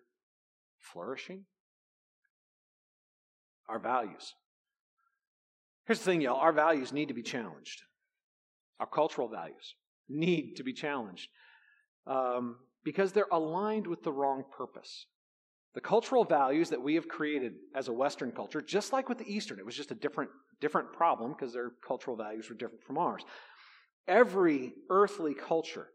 flourishing? 0.81 1.45
Our 3.69 3.79
values. 3.79 4.35
Here's 5.87 5.99
the 5.99 6.05
thing, 6.05 6.21
y'all 6.21 6.37
our 6.37 6.53
values 6.53 6.93
need 6.93 7.09
to 7.09 7.15
be 7.15 7.23
challenged. 7.23 7.83
Our 8.81 8.87
cultural 8.87 9.29
values 9.29 9.75
need 10.09 10.57
to 10.57 10.65
be 10.65 10.73
challenged 10.73 11.29
um, 12.07 12.57
because 12.85 13.13
they're 13.13 13.27
aligned 13.31 13.87
with 13.87 14.03
the 14.03 14.13
wrong 14.13 14.45
purpose. 14.57 15.07
The 15.75 15.81
cultural 15.81 16.25
values 16.25 16.71
that 16.71 16.83
we 16.83 16.95
have 16.97 17.09
created 17.09 17.55
as 17.75 17.89
a 17.89 17.93
Western 17.93 18.31
culture, 18.33 18.61
just 18.61 18.93
like 18.93 19.09
with 19.09 19.19
the 19.19 19.33
Eastern, 19.33 19.59
it 19.59 19.67
was 19.67 19.77
just 19.77 19.91
a 19.91 19.95
different 19.95 20.31
different 20.61 20.93
problem 20.93 21.33
because 21.33 21.53
their 21.53 21.73
cultural 21.87 22.17
values 22.17 22.49
were 22.49 22.55
different 22.55 22.85
from 22.85 22.99
ours. 22.99 23.25
Every 24.07 24.75
earthly 24.91 25.35
culture 25.35 25.89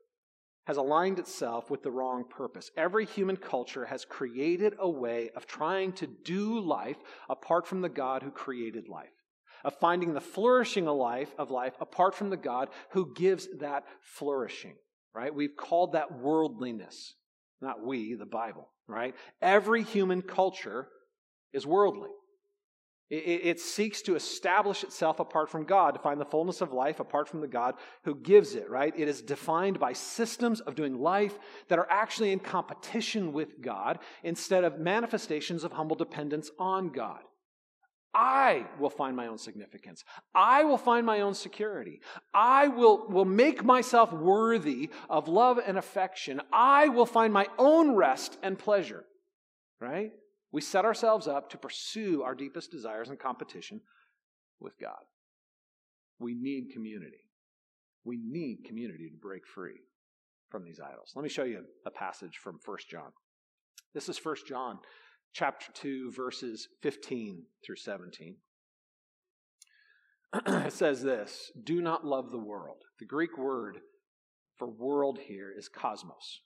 has 0.66 0.76
aligned 0.78 1.20
itself 1.20 1.70
with 1.70 1.84
the 1.84 1.92
wrong 1.92 2.26
purpose. 2.30 2.72
Every 2.76 3.06
human 3.06 3.38
culture 3.38 3.86
has 3.86 4.04
created 4.04 4.74
a 4.80 4.90
way 4.90 5.30
of 5.36 5.48
trying 5.48 5.94
to 5.94 6.08
do 6.08 6.60
life 6.60 6.98
apart 7.30 7.66
from 7.66 7.82
the 7.82 7.90
God 7.90 8.24
who 8.24 8.32
created 8.32 8.90
life. 8.90 9.14
of 9.64 9.76
finding 9.80 10.14
the 10.14 10.22
flourishing 10.22 10.88
of 10.88 10.96
life, 10.96 11.34
of 11.38 11.52
life 11.52 11.74
apart 11.82 12.16
from 12.16 12.30
the 12.30 12.38
God 12.38 12.70
who 12.92 13.14
gives 13.14 13.48
that 13.60 13.84
flourishing, 14.02 14.76
right? 15.14 15.34
We've 15.34 15.56
called 15.58 15.94
that 15.94 16.20
worldliness. 16.20 17.16
Not 17.62 17.86
we, 17.86 18.14
the 18.14 18.26
Bible, 18.26 18.70
right? 18.88 19.16
Every 19.42 19.84
human 19.84 20.22
culture 20.22 20.88
is 21.54 21.66
worldly. 21.66 22.10
It, 23.10 23.42
it, 23.46 23.60
seeks 23.62 24.02
to 24.02 24.16
establish 24.16 24.84
itself 24.84 25.22
apart 25.22 25.50
from 25.50 25.64
God, 25.64 25.92
to 25.92 26.00
find 26.00 26.20
the 26.20 26.26
fullness 26.26 26.60
of 26.60 26.74
life 26.74 27.00
apart 27.00 27.30
from 27.30 27.40
the 27.40 27.48
God 27.48 27.76
who 28.04 28.16
gives 28.16 28.54
it, 28.54 28.70
right? 28.70 28.94
It 28.98 29.08
is 29.08 29.22
defined 29.22 29.80
by 29.80 29.94
systems 29.94 30.60
of 30.60 30.76
doing 30.76 31.00
life 31.00 31.40
that 31.70 31.80
are 31.80 31.88
actually 31.90 32.34
in 32.34 32.40
competition 32.40 33.32
with 33.32 33.62
God 33.62 34.00
instead 34.24 34.66
of 34.66 34.78
manifestations 34.78 35.64
of 35.64 35.72
humble 35.72 35.96
dependence 35.96 36.52
on 36.60 36.90
God. 36.90 37.22
I 38.14 38.66
will 38.80 38.90
find 38.90 39.16
my 39.16 39.28
own 39.28 39.38
significance. 39.38 40.04
I 40.34 40.64
will 40.64 40.78
find 40.78 41.06
my 41.06 41.22
own 41.22 41.34
security. 41.34 42.02
I 42.34 42.68
will, 42.68 43.08
will 43.08 43.26
make 43.26 43.64
myself 43.64 44.12
worthy 44.12 44.90
of 45.10 45.28
love 45.28 45.60
and 45.66 45.78
affection. 45.78 46.42
I 46.52 46.88
will 46.88 47.06
find 47.06 47.32
my 47.32 47.48
own 47.58 47.96
rest 47.96 48.38
and 48.42 48.58
pleasure, 48.58 49.06
right? 49.80 50.12
We 50.52 50.62
set 50.62 50.86
ourselves 50.86 51.28
up 51.28 51.50
to 51.52 51.58
pursue 51.58 52.24
our 52.24 52.34
deepest 52.34 52.72
desires 52.72 53.10
in 53.10 53.18
competition 53.18 53.82
with 54.60 54.80
God. 54.80 55.04
We 56.20 56.34
need 56.34 56.72
community. 56.74 57.26
We 58.04 58.18
need 58.18 58.64
community 58.66 59.10
to 59.10 59.18
break 59.18 59.46
free 59.46 59.82
from 60.50 60.64
these 60.64 60.80
idols. 60.80 61.12
Let 61.16 61.24
me 61.24 61.30
show 61.30 61.44
you 61.44 61.66
a 61.86 61.92
passage 61.92 62.38
from 62.42 62.60
1 62.64 62.78
John. 62.90 63.12
This 63.94 64.10
is 64.10 64.24
1 64.24 64.36
John 64.48 64.80
chapter 65.34 65.72
2 65.74 66.12
verses 66.12 66.68
15 66.82 67.44
through 67.66 67.76
17. 67.76 68.36
it 70.46 70.74
says 70.74 71.02
this, 71.02 71.52
"Do 71.62 71.82
not 71.82 72.06
love 72.06 72.32
the 72.32 72.38
world." 72.38 72.84
The 73.00 73.06
Greek 73.06 73.38
word 73.38 73.80
for 74.58 74.68
world 74.68 75.20
here 75.20 75.54
is 75.56 75.70
cosmos. 75.70 76.42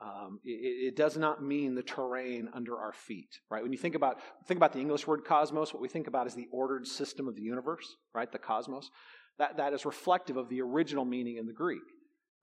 Um, 0.00 0.38
it, 0.44 0.92
it, 0.92 0.96
does 0.96 1.16
not 1.16 1.42
mean 1.42 1.74
the 1.74 1.82
terrain 1.82 2.48
under 2.54 2.78
our 2.78 2.92
feet, 2.92 3.40
right? 3.50 3.62
When 3.64 3.72
you 3.72 3.78
think 3.78 3.96
about 3.96 4.20
think 4.46 4.58
about 4.58 4.72
the 4.72 4.78
English 4.78 5.08
word 5.08 5.24
cosmos, 5.26 5.74
what 5.74 5.82
we 5.82 5.88
think 5.88 6.06
about 6.06 6.28
is 6.28 6.34
the 6.34 6.46
ordered 6.52 6.86
system 6.86 7.26
of 7.26 7.34
the 7.34 7.42
universe, 7.42 7.96
right? 8.14 8.30
The 8.30 8.38
cosmos. 8.38 8.90
That 9.38 9.56
that 9.56 9.72
is 9.72 9.84
reflective 9.84 10.36
of 10.36 10.48
the 10.48 10.60
original 10.62 11.04
meaning 11.04 11.36
in 11.36 11.46
the 11.46 11.52
Greek, 11.52 11.82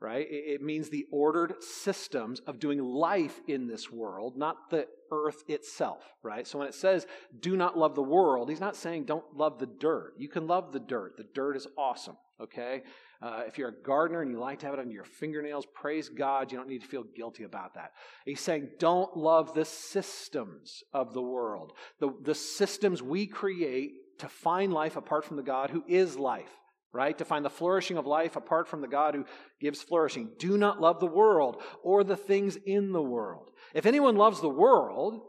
right? 0.02 0.26
It, 0.30 0.62
means 0.62 0.90
the 0.90 1.06
ordered 1.12 1.64
systems 1.64 2.40
of 2.42 2.60
doing 2.60 2.84
life 2.84 3.40
in 3.48 3.68
this 3.68 3.92
world, 3.92 4.38
not 4.38 4.70
the 4.70 4.88
earth 5.12 5.44
itself, 5.48 6.04
right? 6.22 6.46
So 6.46 6.60
when 6.60 6.68
it 6.68 6.74
says 6.74 7.08
"do 7.40 7.56
not 7.56 7.78
love 7.78 7.96
the 7.96 8.04
world," 8.04 8.50
he's 8.50 8.60
not 8.60 8.76
saying 8.76 9.06
don't 9.06 9.26
love 9.36 9.60
the 9.60 9.68
dirt. 9.68 10.14
You 10.18 10.28
can 10.28 10.48
love 10.48 10.72
the 10.72 10.80
dirt. 10.80 11.18
The 11.18 11.28
dirt 11.34 11.56
is 11.56 11.68
awesome, 11.78 12.18
okay? 12.42 12.84
Uh, 13.22 13.44
if 13.48 13.58
you're 13.58 13.70
a 13.70 13.84
gardener 13.84 14.22
and 14.22 14.30
you 14.30 14.40
like 14.40 14.60
to 14.60 14.66
have 14.66 14.74
it 14.74 14.80
under 14.80 14.94
your 14.94 15.06
fingernails, 15.06 15.66
praise 15.74 16.10
God. 16.10 16.52
You 16.52 16.58
don't 16.58 16.68
need 16.68 16.82
to 16.82 16.88
feel 16.88 17.04
guilty 17.16 17.44
about 17.44 17.74
that. 17.76 17.94
He's 18.26 18.42
saying, 18.42 18.70
don't 18.78 19.16
love 19.16 19.54
the 19.54 19.66
systems 19.66 20.84
of 20.94 21.14
the 21.14 21.22
world, 21.22 21.74
the, 22.00 22.12
the 22.22 22.36
systems 22.36 23.02
we 23.02 23.26
create 23.26 24.20
to 24.20 24.28
find 24.28 24.74
life 24.74 24.96
apart 24.96 25.26
from 25.26 25.38
the 25.38 25.44
God 25.44 25.70
who 25.70 25.84
is 25.88 26.18
life, 26.18 26.52
right? 26.96 27.18
To 27.18 27.26
find 27.26 27.44
the 27.44 27.50
flourishing 27.50 27.98
of 27.98 28.08
life 28.08 28.36
apart 28.36 28.68
from 28.68 28.82
the 28.82 28.88
God 28.88 29.14
who 29.14 29.26
gives 29.60 29.84
flourishing. 29.84 30.32
Do 30.40 30.58
not 30.58 30.80
love 30.80 31.00
the 31.00 31.06
world 31.06 31.62
or 31.84 32.04
the 32.04 32.16
things 32.16 32.58
in 32.66 32.94
the 32.94 33.02
world. 33.02 33.52
If 33.74 33.86
anyone 33.86 34.16
loves 34.16 34.42
the 34.42 34.50
world, 34.50 35.22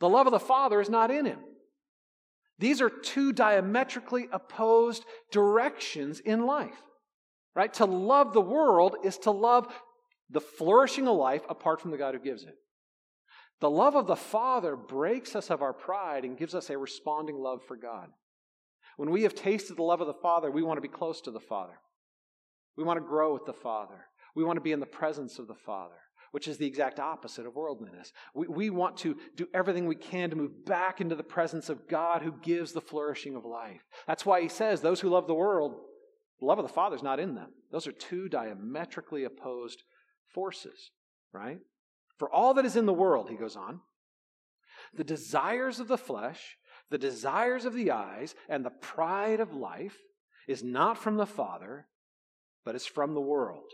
the 0.00 0.08
love 0.08 0.26
of 0.26 0.32
the 0.32 0.40
Father 0.40 0.80
is 0.80 0.88
not 0.88 1.10
in 1.10 1.26
him. 1.26 1.38
These 2.58 2.80
are 2.80 2.90
two 2.90 3.32
diametrically 3.32 4.28
opposed 4.32 5.04
directions 5.30 6.20
in 6.20 6.46
life. 6.46 6.80
Right? 7.54 7.72
To 7.74 7.84
love 7.84 8.32
the 8.32 8.40
world 8.40 8.96
is 9.04 9.18
to 9.18 9.30
love 9.30 9.72
the 10.30 10.40
flourishing 10.40 11.06
of 11.06 11.16
life 11.16 11.42
apart 11.48 11.80
from 11.80 11.90
the 11.90 11.98
God 11.98 12.14
who 12.14 12.20
gives 12.20 12.44
it. 12.44 12.54
The 13.60 13.70
love 13.70 13.94
of 13.94 14.06
the 14.06 14.16
Father 14.16 14.74
breaks 14.74 15.36
us 15.36 15.50
of 15.50 15.62
our 15.62 15.72
pride 15.72 16.24
and 16.24 16.38
gives 16.38 16.54
us 16.54 16.70
a 16.70 16.78
responding 16.78 17.36
love 17.36 17.60
for 17.68 17.76
God. 17.76 18.08
When 19.02 19.10
we 19.10 19.24
have 19.24 19.34
tasted 19.34 19.76
the 19.76 19.82
love 19.82 20.00
of 20.00 20.06
the 20.06 20.12
Father, 20.12 20.48
we 20.48 20.62
want 20.62 20.76
to 20.76 20.80
be 20.80 20.86
close 20.86 21.20
to 21.22 21.32
the 21.32 21.40
Father. 21.40 21.80
We 22.76 22.84
want 22.84 22.98
to 22.98 23.04
grow 23.04 23.32
with 23.32 23.44
the 23.46 23.52
Father. 23.52 24.06
We 24.36 24.44
want 24.44 24.58
to 24.58 24.60
be 24.60 24.70
in 24.70 24.78
the 24.78 24.86
presence 24.86 25.40
of 25.40 25.48
the 25.48 25.56
Father, 25.56 25.96
which 26.30 26.46
is 26.46 26.56
the 26.56 26.68
exact 26.68 27.00
opposite 27.00 27.44
of 27.44 27.56
worldliness. 27.56 28.12
We, 28.32 28.46
we 28.46 28.70
want 28.70 28.96
to 28.98 29.16
do 29.34 29.48
everything 29.52 29.88
we 29.88 29.96
can 29.96 30.30
to 30.30 30.36
move 30.36 30.64
back 30.64 31.00
into 31.00 31.16
the 31.16 31.24
presence 31.24 31.68
of 31.68 31.88
God 31.88 32.22
who 32.22 32.38
gives 32.42 32.70
the 32.70 32.80
flourishing 32.80 33.34
of 33.34 33.44
life. 33.44 33.80
That's 34.06 34.24
why 34.24 34.40
he 34.40 34.48
says, 34.48 34.80
Those 34.80 35.00
who 35.00 35.08
love 35.08 35.26
the 35.26 35.34
world 35.34 35.74
the 36.38 36.46
love 36.46 36.60
of 36.60 36.64
the 36.64 36.72
Father 36.72 36.94
is 36.94 37.02
not 37.02 37.18
in 37.18 37.34
them. 37.34 37.50
Those 37.72 37.88
are 37.88 37.92
two 37.92 38.28
diametrically 38.28 39.24
opposed 39.24 39.82
forces, 40.32 40.92
right? 41.32 41.58
For 42.18 42.32
all 42.32 42.54
that 42.54 42.64
is 42.64 42.76
in 42.76 42.86
the 42.86 42.92
world, 42.92 43.30
he 43.30 43.36
goes 43.36 43.56
on, 43.56 43.80
the 44.94 45.02
desires 45.02 45.80
of 45.80 45.88
the 45.88 45.98
flesh, 45.98 46.56
the 46.92 46.98
desires 46.98 47.64
of 47.64 47.74
the 47.74 47.90
eyes, 47.90 48.36
and 48.48 48.64
the 48.64 48.70
pride 48.70 49.40
of 49.40 49.52
life 49.52 49.98
is 50.46 50.62
not 50.62 50.96
from 50.96 51.16
the 51.16 51.26
Father, 51.26 51.86
but 52.64 52.76
is 52.76 52.86
from 52.86 53.14
the 53.14 53.20
world. 53.20 53.64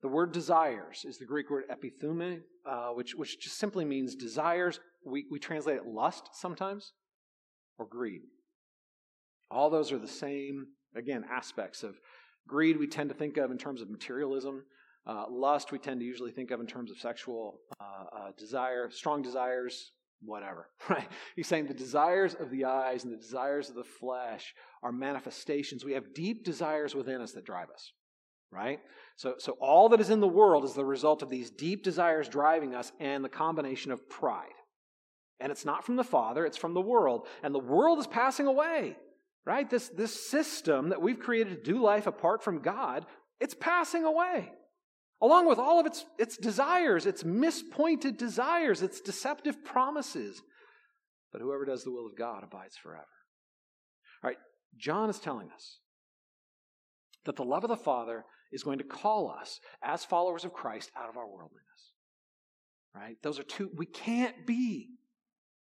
The 0.00 0.08
word 0.08 0.32
desires 0.32 1.04
is 1.04 1.18
the 1.18 1.26
Greek 1.26 1.50
word 1.50 1.64
epithume, 1.70 2.40
uh, 2.66 2.88
which, 2.88 3.14
which 3.14 3.38
just 3.40 3.58
simply 3.58 3.84
means 3.84 4.14
desires. 4.14 4.80
We, 5.04 5.26
we 5.30 5.38
translate 5.38 5.76
it 5.76 5.86
lust 5.86 6.30
sometimes, 6.32 6.92
or 7.78 7.86
greed. 7.86 8.22
All 9.50 9.68
those 9.68 9.92
are 9.92 9.98
the 9.98 10.08
same 10.08 10.68
Again, 10.94 11.24
aspects 11.30 11.82
of 11.82 11.96
greed 12.46 12.78
we 12.78 12.86
tend 12.86 13.08
to 13.08 13.14
think 13.14 13.36
of 13.38 13.50
in 13.50 13.58
terms 13.58 13.80
of 13.80 13.90
materialism. 13.90 14.64
Uh, 15.06 15.24
lust 15.30 15.72
we 15.72 15.78
tend 15.78 16.00
to 16.00 16.06
usually 16.06 16.30
think 16.30 16.50
of 16.50 16.60
in 16.60 16.66
terms 16.66 16.90
of 16.90 16.98
sexual 16.98 17.60
uh, 17.80 18.04
uh, 18.16 18.30
desire, 18.38 18.90
strong 18.90 19.22
desires, 19.22 19.92
whatever, 20.24 20.68
right? 20.88 21.08
He's 21.36 21.46
saying 21.46 21.66
the 21.66 21.74
desires 21.74 22.34
of 22.38 22.50
the 22.50 22.64
eyes 22.64 23.04
and 23.04 23.12
the 23.12 23.18
desires 23.18 23.68
of 23.68 23.74
the 23.74 23.84
flesh 23.84 24.54
are 24.82 24.92
manifestations. 24.92 25.84
We 25.84 25.92
have 25.92 26.14
deep 26.14 26.44
desires 26.44 26.94
within 26.94 27.20
us 27.20 27.32
that 27.32 27.44
drive 27.44 27.70
us, 27.70 27.92
right? 28.50 28.80
So, 29.16 29.34
so 29.38 29.52
all 29.60 29.88
that 29.90 30.00
is 30.00 30.10
in 30.10 30.20
the 30.20 30.28
world 30.28 30.64
is 30.64 30.74
the 30.74 30.84
result 30.84 31.22
of 31.22 31.30
these 31.30 31.50
deep 31.50 31.82
desires 31.82 32.28
driving 32.28 32.74
us 32.74 32.92
and 33.00 33.24
the 33.24 33.28
combination 33.28 33.92
of 33.92 34.08
pride. 34.08 34.48
And 35.40 35.50
it's 35.50 35.64
not 35.64 35.84
from 35.84 35.96
the 35.96 36.04
Father, 36.04 36.46
it's 36.46 36.56
from 36.56 36.74
the 36.74 36.80
world. 36.80 37.26
And 37.42 37.54
the 37.54 37.58
world 37.58 37.98
is 37.98 38.06
passing 38.06 38.46
away 38.46 38.96
right? 39.44 39.68
This, 39.68 39.88
this 39.88 40.28
system 40.28 40.90
that 40.90 41.02
we've 41.02 41.18
created 41.18 41.64
to 41.64 41.72
do 41.72 41.80
life 41.80 42.06
apart 42.06 42.42
from 42.42 42.60
God, 42.60 43.06
it's 43.40 43.54
passing 43.54 44.04
away. 44.04 44.52
Along 45.22 45.46
with 45.46 45.58
all 45.58 45.78
of 45.78 45.86
its, 45.86 46.04
its 46.18 46.36
desires, 46.36 47.06
its 47.06 47.24
mispointed 47.24 48.16
desires, 48.16 48.82
its 48.82 49.00
deceptive 49.00 49.64
promises. 49.64 50.42
But 51.32 51.40
whoever 51.40 51.64
does 51.64 51.84
the 51.84 51.92
will 51.92 52.06
of 52.06 52.16
God 52.18 52.42
abides 52.42 52.76
forever. 52.76 53.06
All 54.22 54.28
right, 54.30 54.38
John 54.76 55.08
is 55.08 55.20
telling 55.20 55.48
us 55.54 55.78
that 57.24 57.36
the 57.36 57.44
love 57.44 57.62
of 57.62 57.70
the 57.70 57.76
Father 57.76 58.24
is 58.52 58.64
going 58.64 58.78
to 58.78 58.84
call 58.84 59.30
us 59.30 59.60
as 59.82 60.04
followers 60.04 60.44
of 60.44 60.52
Christ 60.52 60.90
out 60.96 61.08
of 61.08 61.16
our 61.16 61.26
worldliness. 61.26 61.62
Right? 62.94 63.16
Those 63.22 63.38
are 63.38 63.44
two, 63.44 63.70
we 63.76 63.86
can't 63.86 64.44
be 64.44 64.88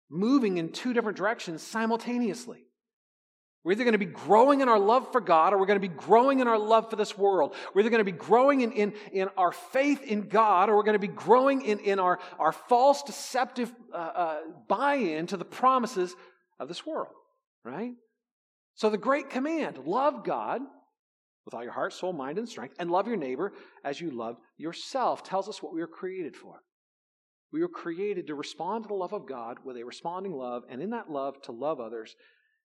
moving 0.09 0.57
in 0.57 0.71
two 0.71 0.93
different 0.93 1.19
directions 1.19 1.63
simultaneously. 1.63 2.67
We're 3.65 3.73
either 3.73 3.85
going 3.85 3.93
to 3.93 3.99
be 3.99 4.07
growing 4.07 4.61
in 4.61 4.69
our 4.69 4.79
love 4.79 5.13
for 5.13 5.21
God 5.21 5.53
or 5.53 5.59
we're 5.59 5.67
going 5.67 5.81
to 5.81 5.89
be 5.89 5.95
growing 5.95 6.41
in 6.41 6.49
our 6.49 6.59
love 6.59 6.91
for 6.91 6.97
this 6.97 7.17
world. 7.17 7.55
We're 7.73 7.83
either 7.83 7.91
going 7.91 8.05
to 8.05 8.13
be 8.13 8.13
growing 8.13 8.63
in, 8.63 8.73
in, 8.73 8.93
in 9.13 9.29
our 9.37 9.53
faith 9.53 10.03
in 10.03 10.23
God 10.23 10.69
or 10.69 10.77
we're 10.77 10.83
going 10.83 10.95
to 10.95 10.99
be 10.99 11.07
growing 11.07 11.63
in, 11.63 11.79
in 11.79 12.01
our, 12.01 12.19
our 12.41 12.51
false, 12.51 13.05
deceptive 13.05 13.73
uh, 13.95 13.97
uh, 13.97 14.41
buy 14.69 14.95
in 14.95 15.29
to 15.29 15.37
the 15.37 15.45
promises 15.45 16.17
of 16.59 16.67
this 16.67 16.85
world, 16.85 17.13
right? 17.65 17.93
So 18.75 18.91
the 18.91 18.99
great 18.99 19.31
command 19.31 19.79
love 19.87 20.25
God 20.25 20.61
with 21.45 21.55
all 21.55 21.63
your 21.63 21.73
heart, 21.73 21.93
soul, 21.93 22.13
mind, 22.13 22.39
and 22.39 22.49
strength, 22.49 22.75
and 22.81 22.91
love 22.91 23.07
your 23.07 23.17
neighbor 23.17 23.53
as 23.85 24.01
you 24.01 24.11
love 24.11 24.37
yourself 24.57 25.23
tells 25.23 25.49
us 25.49 25.63
what 25.63 25.73
we 25.73 25.81
were 25.81 25.87
created 25.87 26.37
for. 26.37 26.61
We 27.53 27.61
were 27.61 27.69
created 27.69 28.29
to 28.29 28.35
respond 28.35 28.85
to 28.85 28.89
the 28.89 28.95
love 28.95 29.13
of 29.13 29.29
God 29.29 29.59
with 29.65 29.77
a 29.77 29.85
responding 29.85 30.33
love, 30.33 30.63
and 30.69 30.81
in 30.81 30.91
that 30.91 31.11
love, 31.11 31.41
to 31.43 31.53
love 31.53 31.81
others 31.81 32.17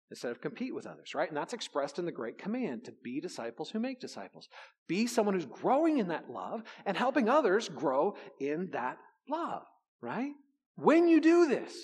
instead 0.09 0.31
of 0.31 0.41
compete 0.41 0.73
with 0.73 0.87
others, 0.87 1.13
right? 1.13 1.27
And 1.27 1.37
that's 1.37 1.53
expressed 1.53 1.99
in 1.99 2.05
the 2.05 2.11
great 2.11 2.37
command 2.37 2.85
to 2.85 2.93
be 3.03 3.19
disciples 3.19 3.69
who 3.69 3.79
make 3.79 3.99
disciples. 3.99 4.47
Be 4.87 5.05
someone 5.07 5.35
who's 5.35 5.45
growing 5.45 5.97
in 5.97 6.07
that 6.07 6.29
love 6.29 6.63
and 6.85 6.95
helping 6.95 7.27
others 7.27 7.69
grow 7.69 8.15
in 8.39 8.69
that 8.71 8.97
love, 9.29 9.63
right? 10.01 10.31
When 10.75 11.07
you 11.07 11.19
do 11.19 11.47
this, 11.47 11.75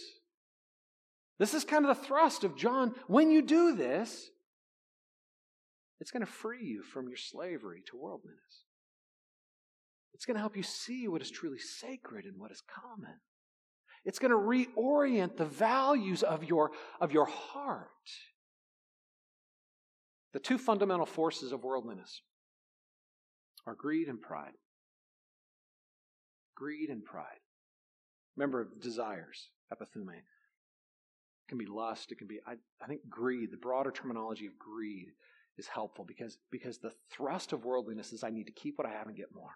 this 1.40 1.54
is 1.54 1.66
kind 1.66 1.86
of 1.86 1.98
the 1.98 2.04
thrust 2.06 2.44
of 2.44 2.56
John. 2.56 2.94
When 3.08 3.30
you 3.30 3.42
do 3.42 3.76
this, 3.76 4.30
it's 6.00 6.12
going 6.12 6.26
to 6.26 6.32
free 6.32 6.64
you 6.64 6.84
from 6.84 7.08
your 7.08 7.18
slavery 7.18 7.82
to 7.90 7.98
worldliness. 7.98 8.66
It's 10.14 10.26
going 10.26 10.36
to 10.36 10.42
help 10.42 10.56
you 10.56 10.64
see 10.64 11.08
what 11.08 11.22
is 11.22 11.32
truly 11.32 11.58
sacred 11.58 12.26
and 12.26 12.40
what 12.40 12.52
is 12.52 12.62
common. 12.62 13.20
It's 14.06 14.20
going 14.20 14.32
to 14.32 14.38
reorient 14.38 15.38
the 15.38 15.46
values 15.46 16.24
of 16.24 16.44
your, 16.44 16.72
of 17.00 17.12
your 17.12 17.26
heart. 17.26 17.88
The 20.34 20.40
two 20.40 20.58
fundamental 20.58 21.06
forces 21.06 21.52
of 21.52 21.64
worldliness 21.64 22.22
are 23.66 23.76
greed 23.76 24.08
and 24.08 24.22
pride. 24.22 24.54
Greed 26.56 26.90
and 26.90 27.04
pride. 27.06 27.40
Remember, 28.36 28.68
desires, 28.80 29.50
epithume. 29.72 30.16
It 30.18 30.24
can 31.48 31.58
be 31.58 31.66
lust. 31.66 32.12
It 32.12 32.18
can 32.18 32.28
be, 32.28 32.40
I, 32.46 32.54
I 32.82 32.88
think, 32.88 33.02
greed. 33.10 33.52
The 33.52 33.58
broader 33.58 33.92
terminology 33.92 34.48
of 34.48 34.58
greed 34.58 35.12
is 35.58 35.68
helpful 35.68 36.04
because, 36.04 36.38
because 36.52 36.80
the 36.80 36.92
thrust 37.12 37.54
of 37.54 37.64
worldliness 37.64 38.12
is 38.12 38.24
I 38.24 38.32
need 38.32 38.48
to 38.48 38.54
keep 38.54 38.78
what 38.78 38.88
I 38.88 38.92
have 38.92 39.08
and 39.08 39.16
get 39.16 39.34
more. 39.34 39.52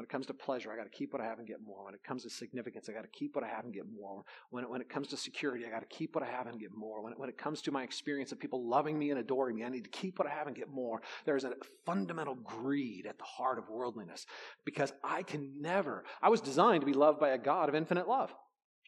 When 0.00 0.06
it 0.06 0.08
comes 0.08 0.24
to 0.28 0.32
pleasure, 0.32 0.72
I 0.72 0.76
got 0.76 0.84
to 0.84 0.98
keep 0.98 1.12
what 1.12 1.20
I 1.20 1.26
have 1.26 1.40
and 1.40 1.46
get 1.46 1.58
more. 1.62 1.84
When 1.84 1.92
it 1.92 2.02
comes 2.02 2.22
to 2.22 2.30
significance, 2.30 2.88
I 2.88 2.92
got 2.92 3.02
to 3.02 3.08
keep 3.08 3.36
what 3.36 3.44
I 3.44 3.48
have 3.48 3.66
and 3.66 3.74
get 3.74 3.84
more. 3.94 4.24
When 4.48 4.64
it, 4.64 4.70
when 4.70 4.80
it 4.80 4.88
comes 4.88 5.08
to 5.08 5.16
security, 5.18 5.66
I 5.66 5.68
got 5.68 5.80
to 5.80 5.94
keep 5.94 6.14
what 6.14 6.24
I 6.24 6.30
have 6.30 6.46
and 6.46 6.58
get 6.58 6.70
more. 6.74 7.02
When 7.02 7.12
it, 7.12 7.18
when 7.18 7.28
it 7.28 7.36
comes 7.36 7.60
to 7.60 7.70
my 7.70 7.82
experience 7.82 8.32
of 8.32 8.40
people 8.40 8.66
loving 8.66 8.98
me 8.98 9.10
and 9.10 9.20
adoring 9.20 9.56
me, 9.56 9.64
I 9.64 9.68
need 9.68 9.84
to 9.84 9.90
keep 9.90 10.18
what 10.18 10.26
I 10.26 10.30
have 10.30 10.46
and 10.46 10.56
get 10.56 10.70
more. 10.70 11.02
There's 11.26 11.44
a 11.44 11.52
fundamental 11.84 12.34
greed 12.34 13.04
at 13.04 13.18
the 13.18 13.24
heart 13.24 13.58
of 13.58 13.68
worldliness 13.68 14.24
because 14.64 14.90
I 15.04 15.22
can 15.22 15.60
never, 15.60 16.04
I 16.22 16.30
was 16.30 16.40
designed 16.40 16.80
to 16.80 16.86
be 16.86 16.94
loved 16.94 17.20
by 17.20 17.32
a 17.32 17.38
God 17.38 17.68
of 17.68 17.74
infinite 17.74 18.08
love, 18.08 18.34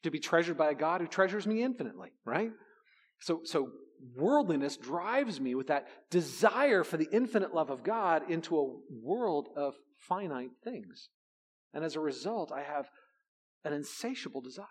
to 0.04 0.10
be 0.10 0.18
treasured 0.18 0.56
by 0.56 0.70
a 0.70 0.74
God 0.74 1.02
who 1.02 1.06
treasures 1.06 1.46
me 1.46 1.62
infinitely, 1.62 2.08
right? 2.24 2.52
So, 3.20 3.42
so 3.44 3.68
worldliness 4.16 4.76
drives 4.76 5.40
me 5.40 5.54
with 5.54 5.68
that 5.68 5.86
desire 6.10 6.84
for 6.84 6.96
the 6.96 7.08
infinite 7.12 7.54
love 7.54 7.70
of 7.70 7.82
God 7.82 8.30
into 8.30 8.58
a 8.58 8.74
world 9.02 9.48
of 9.56 9.74
finite 10.08 10.50
things. 10.64 11.08
And 11.72 11.84
as 11.84 11.96
a 11.96 12.00
result, 12.00 12.52
I 12.52 12.62
have 12.62 12.88
an 13.64 13.72
insatiable 13.72 14.40
desire. 14.40 14.66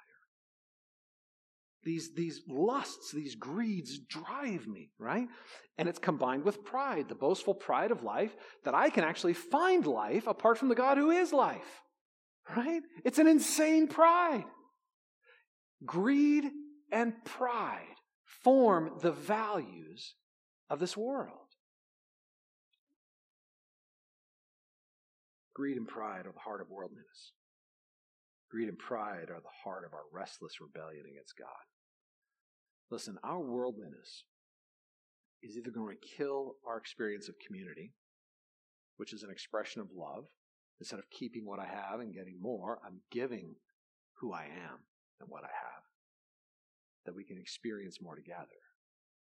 These, 1.84 2.14
these 2.16 2.42
lusts, 2.48 3.12
these 3.12 3.36
greeds 3.36 3.98
drive 3.98 4.68
me, 4.68 4.92
right? 5.00 5.28
And 5.80 5.90
it's 5.90 5.98
combined 5.98 6.44
with 6.44 6.64
pride, 6.64 7.10
the 7.10 7.16
boastful 7.16 7.56
pride 7.56 7.90
of 7.90 8.04
life, 8.04 8.36
that 8.66 8.76
I 8.76 8.92
can 8.92 9.04
actually 9.04 9.34
find 9.34 9.88
life 9.88 10.28
apart 10.28 10.60
from 10.60 10.70
the 10.70 10.76
God 10.76 11.00
who 11.00 11.10
is 11.10 11.34
life, 11.34 11.82
right? 12.56 12.84
It's 13.04 13.18
an 13.18 13.28
insane 13.28 13.88
pride. 13.88 14.46
Greed 15.84 16.52
and 16.92 17.14
pride 17.26 17.91
form 18.44 18.92
the 19.02 19.12
values 19.12 20.16
of 20.70 20.80
this 20.80 20.98
world. 20.98 21.38
Greed 25.54 25.78
and 25.78 25.88
pride 25.88 26.26
are 26.26 26.32
the 26.32 26.40
heart 26.40 26.62
of 26.62 26.70
worldliness. 26.70 27.34
Greed 28.50 28.68
and 28.68 28.78
pride 28.78 29.30
are 29.30 29.42
the 29.42 29.64
heart 29.64 29.86
of 29.86 29.94
our 29.94 30.06
restless 30.12 30.60
rebellion 30.60 31.06
against 31.10 31.38
God. 31.38 31.48
Listen, 32.90 33.18
our 33.24 33.40
worldliness 33.40 34.24
is 35.44 35.58
either 35.58 35.72
going 35.72 35.96
to 35.96 36.18
kill 36.18 36.56
our 36.68 36.78
experience 36.78 37.30
of 37.30 37.36
community, 37.46 37.94
which 38.98 39.14
is 39.14 39.24
an 39.24 39.30
expression 39.30 39.82
of 39.82 39.88
love. 39.96 40.26
Instead 40.80 41.00
of 41.00 41.10
keeping 41.12 41.46
what 41.46 41.60
I 41.60 41.66
have 41.66 42.00
and 42.00 42.14
getting 42.14 42.42
more, 42.42 42.80
I'm 42.84 43.02
giving 43.12 43.56
who 44.16 44.34
I 44.34 44.46
am 44.46 44.80
and 45.20 45.30
what 45.30 45.44
I 45.44 45.48
have 45.48 45.91
that 47.06 47.16
we 47.16 47.24
can 47.24 47.38
experience 47.38 48.00
more 48.02 48.16
together, 48.16 48.62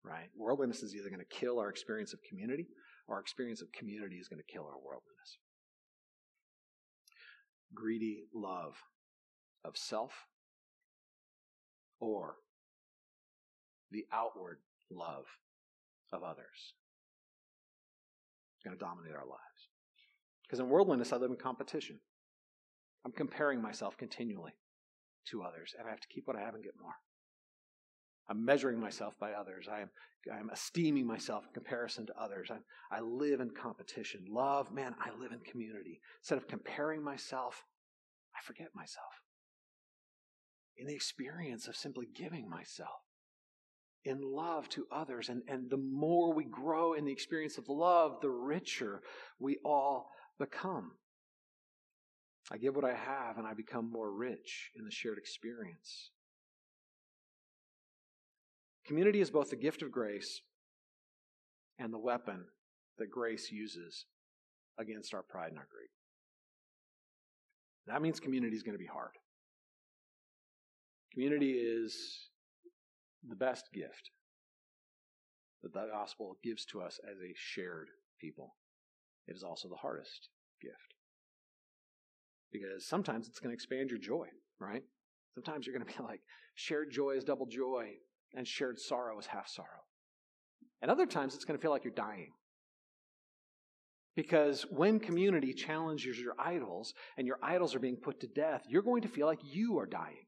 right? 0.03 0.29
Worldliness 0.37 0.83
is 0.83 0.95
either 0.95 1.09
going 1.09 1.19
to 1.19 1.25
kill 1.25 1.59
our 1.59 1.69
experience 1.69 2.13
of 2.13 2.19
community 2.27 2.67
or 3.07 3.15
our 3.15 3.21
experience 3.21 3.61
of 3.61 3.71
community 3.71 4.17
is 4.17 4.27
going 4.27 4.41
to 4.41 4.51
kill 4.51 4.63
our 4.63 4.77
worldliness. 4.77 5.37
Greedy 7.73 8.23
love 8.33 8.75
of 9.65 9.77
self 9.77 10.13
or 11.99 12.35
the 13.91 14.05
outward 14.13 14.59
love 14.89 15.25
of 16.11 16.23
others 16.23 16.73
is 18.57 18.63
going 18.63 18.77
to 18.77 18.83
dominate 18.83 19.13
our 19.13 19.25
lives. 19.25 19.69
Because 20.43 20.59
in 20.59 20.69
worldliness, 20.69 21.11
I 21.11 21.17
live 21.17 21.31
in 21.31 21.37
competition. 21.37 21.99
I'm 23.05 23.11
comparing 23.11 23.61
myself 23.61 23.97
continually 23.97 24.53
to 25.29 25.43
others, 25.43 25.75
and 25.77 25.87
I 25.87 25.91
have 25.91 25.99
to 25.99 26.07
keep 26.07 26.27
what 26.27 26.37
I 26.37 26.41
have 26.41 26.55
and 26.55 26.63
get 26.63 26.73
more. 26.81 26.95
I'm 28.29 28.43
measuring 28.43 28.79
myself 28.79 29.13
by 29.19 29.31
others. 29.31 29.67
I 29.71 29.81
am, 29.81 29.89
I 30.33 30.37
am 30.37 30.49
esteeming 30.51 31.07
myself 31.07 31.45
in 31.47 31.53
comparison 31.53 32.05
to 32.07 32.21
others. 32.21 32.49
I'm, 32.51 32.63
I 32.91 32.99
live 33.01 33.39
in 33.39 33.51
competition. 33.51 34.25
Love, 34.29 34.71
man, 34.71 34.95
I 34.99 35.17
live 35.17 35.31
in 35.31 35.39
community. 35.39 36.01
Instead 36.21 36.37
of 36.37 36.47
comparing 36.47 37.03
myself, 37.03 37.63
I 38.35 38.45
forget 38.45 38.67
myself. 38.75 39.05
In 40.77 40.87
the 40.87 40.93
experience 40.93 41.67
of 41.67 41.75
simply 41.75 42.07
giving 42.13 42.49
myself 42.49 42.99
in 44.07 44.21
love 44.21 44.69
to 44.69 44.85
others. 44.91 45.29
And, 45.29 45.41
and 45.47 45.69
the 45.69 45.77
more 45.77 46.33
we 46.33 46.45
grow 46.45 46.93
in 46.93 47.05
the 47.05 47.11
experience 47.11 47.57
of 47.57 47.67
love, 47.67 48.19
the 48.21 48.29
richer 48.29 49.01
we 49.39 49.57
all 49.65 50.09
become. 50.39 50.91
I 52.51 52.57
give 52.57 52.75
what 52.75 52.85
I 52.85 52.93
have 52.93 53.37
and 53.37 53.45
I 53.45 53.53
become 53.53 53.91
more 53.91 54.11
rich 54.11 54.71
in 54.77 54.85
the 54.85 54.91
shared 54.91 55.17
experience. 55.17 56.11
Community 58.87 59.19
is 59.19 59.29
both 59.29 59.49
the 59.49 59.57
gift 59.57 59.81
of 59.81 59.91
grace 59.91 60.41
and 61.77 61.93
the 61.93 61.99
weapon 61.99 62.45
that 62.97 63.11
grace 63.11 63.51
uses 63.51 64.05
against 64.79 65.13
our 65.13 65.23
pride 65.23 65.49
and 65.49 65.57
our 65.57 65.67
greed. 65.69 65.89
That 67.87 68.01
means 68.01 68.19
community 68.19 68.55
is 68.55 68.63
going 68.63 68.77
to 68.77 68.79
be 68.79 68.85
hard. 68.85 69.11
Community 71.13 71.51
is 71.51 72.29
the 73.27 73.35
best 73.35 73.65
gift 73.73 74.11
that 75.63 75.73
the 75.73 75.87
gospel 75.91 76.37
gives 76.43 76.65
to 76.65 76.81
us 76.81 76.99
as 77.09 77.17
a 77.17 77.33
shared 77.35 77.87
people. 78.21 78.55
It 79.27 79.35
is 79.35 79.43
also 79.43 79.67
the 79.67 79.75
hardest 79.75 80.29
gift. 80.61 80.95
Because 82.51 82.87
sometimes 82.87 83.27
it's 83.27 83.39
going 83.39 83.49
to 83.49 83.55
expand 83.55 83.89
your 83.89 83.99
joy, 83.99 84.27
right? 84.59 84.83
Sometimes 85.33 85.65
you're 85.65 85.77
going 85.77 85.85
to 85.85 85.97
be 85.97 86.03
like, 86.07 86.21
shared 86.55 86.91
joy 86.91 87.11
is 87.17 87.25
double 87.25 87.47
joy 87.47 87.95
and 88.37 88.47
shared 88.47 88.79
sorrow 88.79 89.19
is 89.19 89.25
half 89.25 89.49
sorrow. 89.49 89.67
And 90.81 90.91
other 90.91 91.07
times 91.07 91.33
it's 91.33 91.43
going 91.43 91.57
to 91.57 91.61
feel 91.61 91.71
like 91.71 91.83
you're 91.83 91.91
dying. 91.93 92.31
Because 94.15 94.65
when 94.69 94.99
community 94.99 95.53
challenges 95.53 96.19
your 96.19 96.33
idols 96.39 96.93
and 97.17 97.27
your 97.27 97.39
idols 97.41 97.75
are 97.75 97.79
being 97.79 97.97
put 97.97 98.21
to 98.21 98.27
death, 98.27 98.63
you're 98.69 98.83
going 98.83 99.01
to 99.01 99.07
feel 99.07 99.27
like 99.27 99.39
you 99.43 99.79
are 99.79 99.85
dying. 99.85 100.25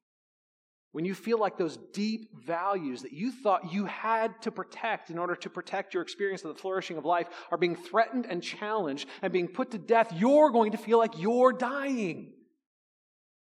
When 0.91 1.05
you 1.05 1.13
feel 1.13 1.39
like 1.39 1.57
those 1.57 1.77
deep 1.93 2.29
values 2.45 3.03
that 3.03 3.13
you 3.13 3.31
thought 3.31 3.71
you 3.71 3.85
had 3.85 4.41
to 4.41 4.51
protect 4.51 5.11
in 5.11 5.19
order 5.19 5.35
to 5.35 5.49
protect 5.49 5.93
your 5.93 6.01
experience 6.01 6.43
of 6.43 6.53
the 6.53 6.59
flourishing 6.59 6.97
of 6.97 7.05
life 7.05 7.27
are 7.51 7.59
being 7.59 7.75
threatened 7.75 8.25
and 8.27 8.41
challenged 8.41 9.07
and 9.21 9.31
being 9.31 9.47
put 9.47 9.69
to 9.71 9.77
death, 9.77 10.11
you're 10.15 10.49
going 10.49 10.71
to 10.71 10.79
feel 10.79 10.97
like 10.97 11.19
you're 11.19 11.53
dying. 11.53 12.33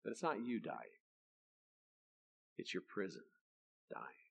But 0.04 0.10
it's 0.10 0.22
not 0.22 0.44
you 0.44 0.60
dying, 0.60 0.76
it's 2.58 2.74
your 2.74 2.82
prison 2.86 3.22
dying. 3.90 4.21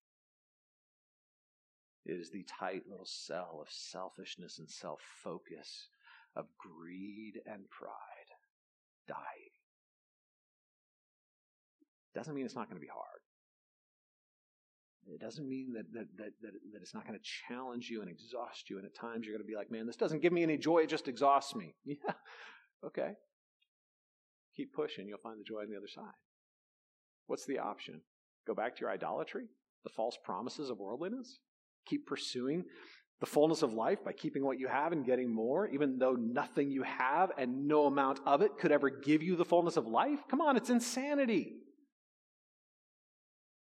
It 2.05 2.13
is 2.13 2.31
the 2.31 2.45
tight 2.59 2.83
little 2.89 3.05
cell 3.05 3.59
of 3.61 3.67
selfishness 3.69 4.59
and 4.59 4.69
self 4.69 5.01
focus, 5.23 5.87
of 6.35 6.45
greed 6.57 7.41
and 7.45 7.69
pride 7.69 8.31
dying. 9.07 9.51
Doesn't 12.15 12.33
mean 12.33 12.45
it's 12.45 12.55
not 12.55 12.69
going 12.69 12.79
to 12.79 12.85
be 12.85 12.91
hard. 12.91 13.21
It 15.07 15.19
doesn't 15.19 15.47
mean 15.47 15.73
that, 15.73 15.91
that, 15.93 16.07
that, 16.17 16.31
that, 16.41 16.51
that 16.73 16.81
it's 16.81 16.93
not 16.93 17.07
going 17.07 17.17
to 17.17 17.25
challenge 17.47 17.89
you 17.89 18.01
and 18.01 18.09
exhaust 18.09 18.69
you. 18.69 18.77
And 18.77 18.85
at 18.85 18.95
times 18.95 19.25
you're 19.25 19.35
going 19.35 19.45
to 19.45 19.51
be 19.51 19.55
like, 19.55 19.71
man, 19.71 19.87
this 19.87 19.95
doesn't 19.95 20.21
give 20.21 20.31
me 20.31 20.43
any 20.43 20.57
joy, 20.57 20.79
it 20.79 20.89
just 20.89 21.07
exhausts 21.07 21.55
me. 21.55 21.75
Yeah, 21.85 22.13
okay. 22.85 23.13
Keep 24.56 24.73
pushing, 24.73 25.08
you'll 25.08 25.17
find 25.17 25.39
the 25.39 25.43
joy 25.43 25.62
on 25.62 25.69
the 25.69 25.77
other 25.77 25.87
side. 25.87 26.13
What's 27.27 27.45
the 27.45 27.60
option? 27.60 28.02
Go 28.45 28.54
back 28.54 28.75
to 28.75 28.81
your 28.81 28.91
idolatry? 28.91 29.45
The 29.83 29.89
false 29.89 30.17
promises 30.23 30.69
of 30.69 30.77
worldliness? 30.77 31.39
Keep 31.86 32.08
pursuing 32.08 32.65
the 33.19 33.25
fullness 33.25 33.62
of 33.62 33.73
life 33.73 34.04
by 34.04 34.12
keeping 34.12 34.44
what 34.44 34.60
you 34.60 34.67
have 34.67 34.92
and 34.92 35.06
getting 35.06 35.34
more, 35.34 35.67
even 35.67 36.00
though 36.00 36.13
nothing 36.13 36.71
you 36.71 36.84
have 36.84 37.32
and 37.38 37.67
no 37.67 37.86
amount 37.86 38.19
of 38.25 38.42
it 38.42 38.58
could 38.60 38.71
ever 38.71 38.90
give 38.90 39.21
you 39.21 39.36
the 39.36 39.46
fullness 39.46 39.77
of 39.77 39.86
life? 39.86 40.19
Come 40.27 40.42
on, 40.42 40.58
it's 40.58 40.71
insanity. 40.71 41.54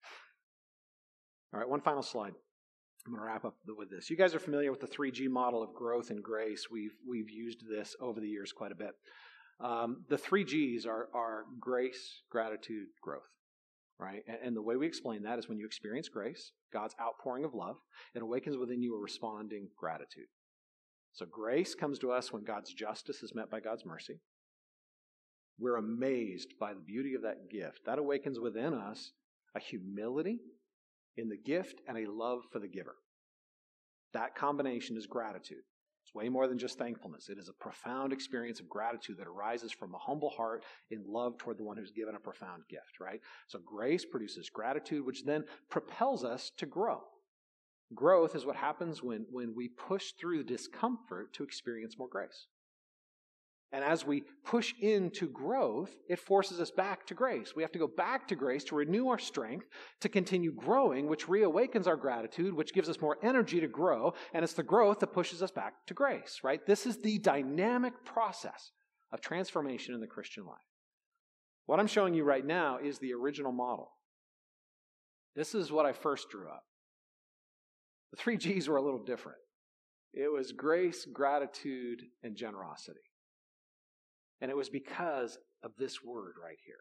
All 1.54 1.60
right, 1.60 1.68
one 1.68 1.80
final 1.80 2.02
slide. 2.02 2.34
I'm 3.06 3.12
going 3.12 3.22
to 3.22 3.26
wrap 3.26 3.44
up 3.44 3.56
with 3.66 3.88
this. 3.88 4.10
You 4.10 4.16
guys 4.16 4.34
are 4.34 4.40
familiar 4.40 4.70
with 4.70 4.80
the 4.80 4.88
3G 4.88 5.28
model 5.28 5.62
of 5.62 5.72
growth 5.74 6.10
and 6.10 6.22
grace. 6.22 6.66
We've, 6.70 6.96
we've 7.08 7.30
used 7.30 7.62
this 7.70 7.94
over 8.00 8.20
the 8.20 8.28
years 8.28 8.52
quite 8.52 8.72
a 8.72 8.76
bit. 8.76 8.90
Um, 9.60 10.04
the 10.10 10.18
three 10.18 10.44
G's 10.44 10.84
are, 10.86 11.08
are 11.14 11.44
grace, 11.60 12.22
gratitude, 12.30 12.88
growth 13.00 13.30
right? 13.98 14.22
And, 14.26 14.38
and, 14.42 14.56
the 14.56 14.62
way 14.62 14.76
we 14.76 14.86
explain 14.86 15.22
that 15.22 15.38
is 15.38 15.48
when 15.48 15.58
you 15.58 15.66
experience 15.66 16.08
grace, 16.08 16.52
God's 16.72 16.94
outpouring 17.00 17.44
of 17.44 17.54
love, 17.54 17.76
it 18.14 18.22
awakens 18.22 18.56
within 18.56 18.82
you 18.82 18.94
a 18.94 19.00
responding 19.00 19.68
gratitude. 19.78 20.26
So 21.12 21.24
grace 21.24 21.74
comes 21.74 21.98
to 22.00 22.12
us 22.12 22.32
when 22.32 22.44
God's 22.44 22.72
justice 22.74 23.22
is 23.22 23.34
met 23.34 23.50
by 23.50 23.60
God's 23.60 23.86
mercy. 23.86 24.20
we're 25.58 25.76
amazed 25.76 26.52
by 26.60 26.74
the 26.74 26.80
beauty 26.80 27.14
of 27.14 27.22
that 27.22 27.48
gift. 27.50 27.80
That 27.86 27.98
awakens 27.98 28.38
within 28.38 28.74
us 28.74 29.12
a 29.54 29.60
humility 29.60 30.40
in 31.16 31.30
the 31.30 31.38
gift 31.38 31.80
and 31.88 31.96
a 31.96 32.10
love 32.10 32.40
for 32.52 32.58
the 32.58 32.68
giver. 32.68 32.96
That 34.12 34.34
combination 34.34 34.98
is 34.98 35.06
gratitude. 35.06 35.64
Way 36.16 36.30
more 36.30 36.48
than 36.48 36.56
just 36.56 36.78
thankfulness. 36.78 37.28
It 37.28 37.36
is 37.36 37.50
a 37.50 37.52
profound 37.52 38.10
experience 38.10 38.58
of 38.58 38.70
gratitude 38.70 39.18
that 39.18 39.26
arises 39.26 39.70
from 39.70 39.94
a 39.94 39.98
humble 39.98 40.30
heart 40.30 40.64
in 40.90 41.04
love 41.06 41.36
toward 41.36 41.58
the 41.58 41.62
one 41.62 41.76
who's 41.76 41.90
given 41.90 42.14
a 42.14 42.18
profound 42.18 42.62
gift, 42.70 43.00
right? 43.02 43.20
So 43.48 43.58
grace 43.58 44.06
produces 44.06 44.48
gratitude, 44.48 45.04
which 45.04 45.24
then 45.26 45.44
propels 45.68 46.24
us 46.24 46.52
to 46.56 46.64
grow. 46.64 47.02
Growth 47.94 48.34
is 48.34 48.46
what 48.46 48.56
happens 48.56 49.02
when, 49.02 49.26
when 49.30 49.54
we 49.54 49.68
push 49.68 50.12
through 50.18 50.44
discomfort 50.44 51.34
to 51.34 51.44
experience 51.44 51.98
more 51.98 52.08
grace. 52.08 52.46
And 53.76 53.84
as 53.84 54.06
we 54.06 54.22
push 54.42 54.72
into 54.80 55.28
growth, 55.28 55.90
it 56.08 56.18
forces 56.18 56.62
us 56.62 56.70
back 56.70 57.06
to 57.08 57.14
grace. 57.14 57.52
We 57.54 57.62
have 57.62 57.72
to 57.72 57.78
go 57.78 57.86
back 57.86 58.26
to 58.28 58.34
grace 58.34 58.64
to 58.64 58.74
renew 58.74 59.08
our 59.08 59.18
strength, 59.18 59.66
to 60.00 60.08
continue 60.08 60.50
growing, 60.50 61.08
which 61.08 61.26
reawakens 61.26 61.86
our 61.86 61.98
gratitude, 61.98 62.54
which 62.54 62.72
gives 62.72 62.88
us 62.88 63.02
more 63.02 63.18
energy 63.22 63.60
to 63.60 63.68
grow. 63.68 64.14
And 64.32 64.42
it's 64.42 64.54
the 64.54 64.62
growth 64.62 65.00
that 65.00 65.08
pushes 65.08 65.42
us 65.42 65.50
back 65.50 65.74
to 65.88 65.92
grace, 65.94 66.40
right? 66.42 66.64
This 66.66 66.86
is 66.86 67.02
the 67.02 67.18
dynamic 67.18 67.92
process 68.02 68.70
of 69.12 69.20
transformation 69.20 69.94
in 69.94 70.00
the 70.00 70.06
Christian 70.06 70.46
life. 70.46 70.56
What 71.66 71.78
I'm 71.78 71.86
showing 71.86 72.14
you 72.14 72.24
right 72.24 72.46
now 72.46 72.78
is 72.82 72.98
the 72.98 73.12
original 73.12 73.52
model. 73.52 73.90
This 75.34 75.54
is 75.54 75.70
what 75.70 75.84
I 75.84 75.92
first 75.92 76.30
drew 76.30 76.48
up. 76.48 76.64
The 78.10 78.16
three 78.16 78.38
G's 78.38 78.68
were 78.68 78.76
a 78.76 78.82
little 78.82 79.04
different 79.04 79.36
it 80.14 80.32
was 80.32 80.52
grace, 80.52 81.04
gratitude, 81.04 82.00
and 82.22 82.34
generosity. 82.36 83.00
And 84.40 84.50
it 84.50 84.56
was 84.56 84.68
because 84.68 85.38
of 85.62 85.72
this 85.78 86.02
word 86.04 86.34
right 86.42 86.58
here. 86.64 86.80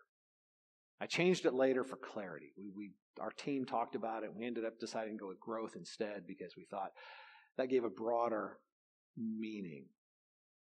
I 1.00 1.08
changed 1.08 1.46
it 1.46 1.54
later 1.54 1.84
for 1.84 1.98
clarity. 1.98 2.54
We, 2.58 2.70
we, 2.76 2.92
our 3.20 3.32
team 3.32 3.66
talked 3.66 3.96
about 3.96 4.24
it. 4.24 4.34
We 4.34 4.46
ended 4.46 4.66
up 4.66 4.80
deciding 4.80 5.18
to 5.18 5.20
go 5.20 5.28
with 5.28 5.40
growth 5.40 5.76
instead 5.76 6.24
because 6.28 6.56
we 6.56 6.66
thought 6.66 6.92
that 7.58 7.70
gave 7.70 7.84
a 7.84 7.90
broader 7.90 8.58
meaning. 9.18 9.86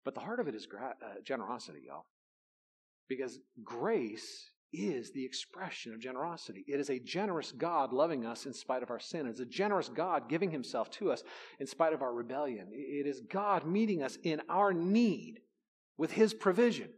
But 0.05 0.15
the 0.15 0.21
heart 0.21 0.41
of 0.41 0.49
it 0.49 0.55
is 0.55 0.67
gra- 0.67 0.97
uh, 1.03 1.21
generosity, 1.25 1.81
y'all. 1.87 2.07
Because 3.09 3.39
grace 3.63 4.51
is 4.73 5.13
the 5.13 5.25
expression 5.25 5.95
of 5.95 6.01
generosity. 6.01 6.65
It 6.67 6.79
is 6.79 6.91
a 6.91 6.99
generous 6.99 7.53
God 7.53 7.93
loving 7.93 8.27
us 8.27 8.45
in 8.45 8.53
spite 8.53 8.83
of 8.83 8.91
our 8.91 9.01
sin. 9.01 9.27
It's 9.27 9.41
a 9.41 9.47
generous 9.47 9.89
God 9.89 10.29
giving 10.29 10.51
himself 10.51 10.91
to 10.93 11.11
us 11.11 11.23
in 11.59 11.67
spite 11.67 11.93
of 11.95 12.03
our 12.03 12.13
rebellion. 12.13 12.69
It 12.71 13.07
is 13.07 13.23
God 13.31 13.67
meeting 13.67 14.03
us 14.03 14.19
in 14.23 14.43
our 14.49 14.73
need 14.73 15.41
with 15.99 16.13
his 16.13 16.33
provision. 16.33 16.89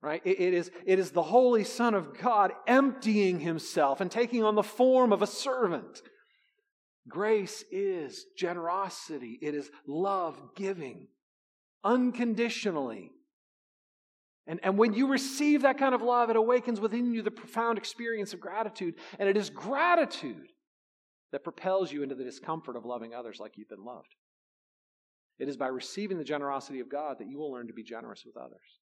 Right? 0.00 0.22
It, 0.24 0.38
is, 0.38 0.70
it 0.86 0.98
is 0.98 1.10
the 1.10 1.22
Holy 1.22 1.64
Son 1.64 1.94
of 1.94 2.16
God 2.18 2.52
emptying 2.66 3.40
himself 3.40 4.00
and 4.00 4.10
taking 4.10 4.44
on 4.44 4.54
the 4.54 4.62
form 4.62 5.12
of 5.12 5.22
a 5.22 5.26
servant. 5.26 6.02
Grace 7.08 7.64
is 7.70 8.26
generosity, 8.36 9.38
it 9.42 9.54
is 9.54 9.70
love 9.86 10.40
giving 10.56 11.08
unconditionally. 11.84 13.12
And, 14.46 14.60
and 14.62 14.78
when 14.78 14.94
you 14.94 15.08
receive 15.08 15.62
that 15.62 15.78
kind 15.78 15.94
of 15.94 16.02
love, 16.02 16.30
it 16.30 16.36
awakens 16.36 16.80
within 16.80 17.12
you 17.12 17.22
the 17.22 17.30
profound 17.30 17.76
experience 17.76 18.32
of 18.32 18.40
gratitude. 18.40 18.94
And 19.18 19.28
it 19.28 19.36
is 19.36 19.50
gratitude 19.50 20.48
that 21.32 21.44
propels 21.44 21.92
you 21.92 22.02
into 22.02 22.14
the 22.14 22.24
discomfort 22.24 22.76
of 22.76 22.86
loving 22.86 23.14
others 23.14 23.38
like 23.38 23.58
you've 23.58 23.68
been 23.68 23.84
loved. 23.84 24.14
It 25.38 25.48
is 25.48 25.56
by 25.56 25.68
receiving 25.68 26.18
the 26.18 26.24
generosity 26.24 26.80
of 26.80 26.90
God 26.90 27.18
that 27.18 27.28
you 27.28 27.38
will 27.38 27.52
learn 27.52 27.68
to 27.68 27.72
be 27.72 27.82
generous 27.82 28.24
with 28.24 28.36
others. 28.36 28.80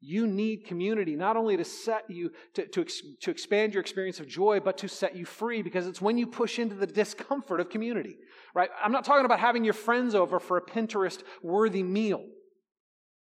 You 0.00 0.26
need 0.26 0.66
community 0.66 1.16
not 1.16 1.36
only 1.36 1.56
to 1.56 1.64
set 1.64 2.08
you, 2.08 2.30
to, 2.54 2.66
to, 2.66 2.84
to 3.22 3.30
expand 3.30 3.74
your 3.74 3.80
experience 3.80 4.20
of 4.20 4.28
joy, 4.28 4.60
but 4.60 4.78
to 4.78 4.88
set 4.88 5.16
you 5.16 5.24
free 5.24 5.62
because 5.62 5.86
it's 5.86 6.00
when 6.00 6.18
you 6.18 6.26
push 6.26 6.58
into 6.58 6.74
the 6.74 6.86
discomfort 6.86 7.60
of 7.60 7.70
community, 7.70 8.16
right? 8.54 8.68
I'm 8.82 8.92
not 8.92 9.04
talking 9.04 9.24
about 9.24 9.40
having 9.40 9.64
your 9.64 9.74
friends 9.74 10.14
over 10.14 10.38
for 10.38 10.58
a 10.58 10.62
Pinterest 10.62 11.22
worthy 11.42 11.82
meal, 11.82 12.24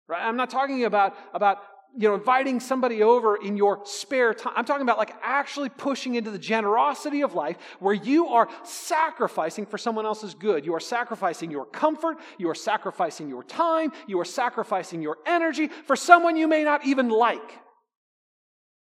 right? 0.08 0.22
I'm 0.22 0.38
not 0.38 0.50
talking 0.50 0.86
about, 0.86 1.16
about 1.34 1.58
you 1.96 2.08
know, 2.08 2.16
inviting 2.16 2.60
somebody 2.60 3.04
over 3.04 3.36
in 3.36 3.56
your 3.56 3.80
spare 3.86 4.34
time. 4.34 4.54
I'm 4.56 4.66
talking 4.66 4.82
about 4.82 4.98
like 4.98 5.14
actually 5.22 5.70
pushing 5.70 6.16
into 6.16 6.32
the 6.32 6.40
generosity 6.40 7.22
of 7.22 7.36
life 7.36 7.58
where 7.80 7.94
you 7.94 8.28
are 8.30 8.50
sacrificing 8.64 9.66
for 9.66 9.78
someone 9.78 10.06
else's 10.06 10.34
good. 10.34 10.66
You 10.66 10.74
are 10.74 10.80
sacrificing 10.80 11.52
your 11.52 11.66
comfort. 11.66 12.18
You 12.40 12.50
are 12.50 12.56
sacrificing 12.56 13.30
your 13.30 13.44
time. 13.44 13.92
You 14.08 14.20
are 14.20 14.26
sacrificing 14.26 15.02
your 15.02 15.18
energy 15.26 15.68
for 15.68 15.96
someone 15.96 16.36
you 16.36 16.48
may 16.48 16.64
not 16.64 16.86
even 16.86 17.10
like. 17.10 17.60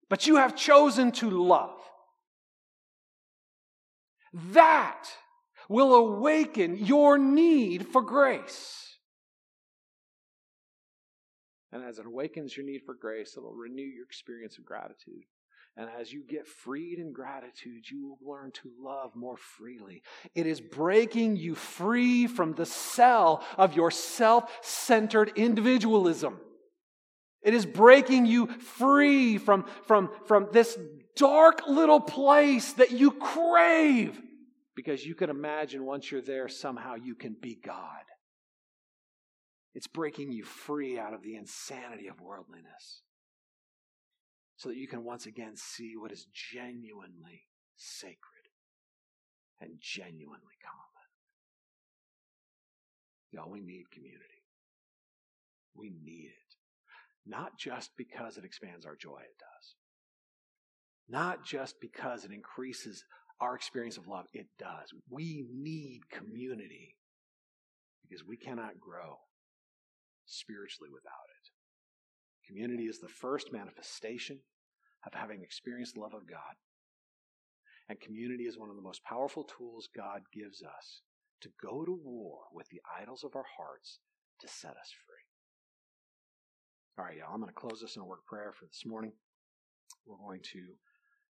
But 0.08 0.26
you 0.26 0.36
have 0.36 0.56
chosen 0.56 1.12
to 1.12 1.30
love. 1.30 1.78
That 4.52 5.08
will 5.68 5.94
awaken 5.94 6.76
your 6.78 7.18
need 7.18 7.86
for 7.88 8.02
grace. 8.02 8.93
And 11.74 11.82
as 11.82 11.98
it 11.98 12.06
awakens 12.06 12.56
your 12.56 12.64
need 12.64 12.82
for 12.86 12.94
grace, 12.94 13.34
it'll 13.36 13.52
renew 13.52 13.82
your 13.82 14.04
experience 14.04 14.58
of 14.58 14.64
gratitude. 14.64 15.24
And 15.76 15.90
as 16.00 16.12
you 16.12 16.22
get 16.22 16.46
freed 16.46 17.00
in 17.00 17.12
gratitude, 17.12 17.90
you 17.90 18.16
will 18.20 18.32
learn 18.32 18.52
to 18.62 18.70
love 18.80 19.16
more 19.16 19.36
freely. 19.36 20.04
It 20.36 20.46
is 20.46 20.60
breaking 20.60 21.34
you 21.34 21.56
free 21.56 22.28
from 22.28 22.54
the 22.54 22.64
cell 22.64 23.42
of 23.58 23.74
your 23.74 23.90
self 23.90 24.56
centered 24.62 25.32
individualism. 25.34 26.38
It 27.42 27.54
is 27.54 27.66
breaking 27.66 28.26
you 28.26 28.46
free 28.46 29.36
from, 29.36 29.64
from, 29.88 30.10
from 30.26 30.46
this 30.52 30.78
dark 31.16 31.66
little 31.66 32.00
place 32.00 32.72
that 32.74 32.92
you 32.92 33.10
crave 33.10 34.22
because 34.76 35.04
you 35.04 35.16
can 35.16 35.28
imagine 35.28 35.84
once 35.84 36.08
you're 36.08 36.22
there, 36.22 36.48
somehow 36.48 36.94
you 36.94 37.16
can 37.16 37.34
be 37.40 37.56
God. 37.56 38.04
It's 39.74 39.88
breaking 39.88 40.30
you 40.30 40.44
free 40.44 40.98
out 40.98 41.14
of 41.14 41.22
the 41.22 41.34
insanity 41.34 42.06
of 42.06 42.20
worldliness 42.20 43.02
so 44.56 44.68
that 44.68 44.76
you 44.76 44.86
can 44.86 45.04
once 45.04 45.26
again 45.26 45.56
see 45.56 45.94
what 45.96 46.12
is 46.12 46.26
genuinely 46.32 47.48
sacred 47.76 48.18
and 49.60 49.72
genuinely 49.80 50.58
common. 50.62 50.84
Y'all, 53.32 53.50
we 53.50 53.60
need 53.60 53.90
community. 53.90 54.22
We 55.74 55.90
need 55.90 56.28
it. 56.28 56.56
Not 57.26 57.58
just 57.58 57.90
because 57.96 58.36
it 58.36 58.44
expands 58.44 58.86
our 58.86 58.94
joy, 58.94 59.18
it 59.24 59.38
does. 59.38 59.74
Not 61.08 61.44
just 61.44 61.80
because 61.80 62.24
it 62.24 62.30
increases 62.30 63.04
our 63.40 63.56
experience 63.56 63.96
of 63.96 64.06
love, 64.06 64.26
it 64.32 64.46
does. 64.56 64.92
We 65.10 65.44
need 65.52 66.08
community 66.10 66.94
because 68.08 68.24
we 68.24 68.36
cannot 68.36 68.78
grow 68.78 69.18
spiritually 70.26 70.90
without 70.92 71.28
it. 71.28 71.50
Community 72.46 72.84
is 72.84 72.98
the 72.98 73.08
first 73.08 73.52
manifestation 73.52 74.40
of 75.06 75.14
having 75.14 75.42
experienced 75.42 75.94
the 75.94 76.00
love 76.00 76.14
of 76.14 76.28
God. 76.28 76.56
And 77.88 78.00
community 78.00 78.44
is 78.44 78.58
one 78.58 78.70
of 78.70 78.76
the 78.76 78.82
most 78.82 79.04
powerful 79.04 79.44
tools 79.44 79.88
God 79.94 80.22
gives 80.32 80.62
us 80.62 81.02
to 81.42 81.50
go 81.62 81.84
to 81.84 81.92
war 81.92 82.38
with 82.52 82.68
the 82.68 82.80
idols 83.00 83.24
of 83.24 83.36
our 83.36 83.44
hearts 83.58 83.98
to 84.40 84.48
set 84.48 84.70
us 84.70 84.90
free. 85.06 85.24
All 86.96 87.04
right, 87.04 87.18
y'all, 87.18 87.34
I'm 87.34 87.40
going 87.40 87.52
to 87.52 87.60
close 87.60 87.80
this 87.80 87.96
in 87.96 88.02
a 88.02 88.04
word 88.04 88.20
of 88.20 88.26
prayer 88.26 88.52
for 88.52 88.66
this 88.66 88.84
morning. 88.86 89.12
We're 90.06 90.16
going 90.16 90.40
to 90.52 90.60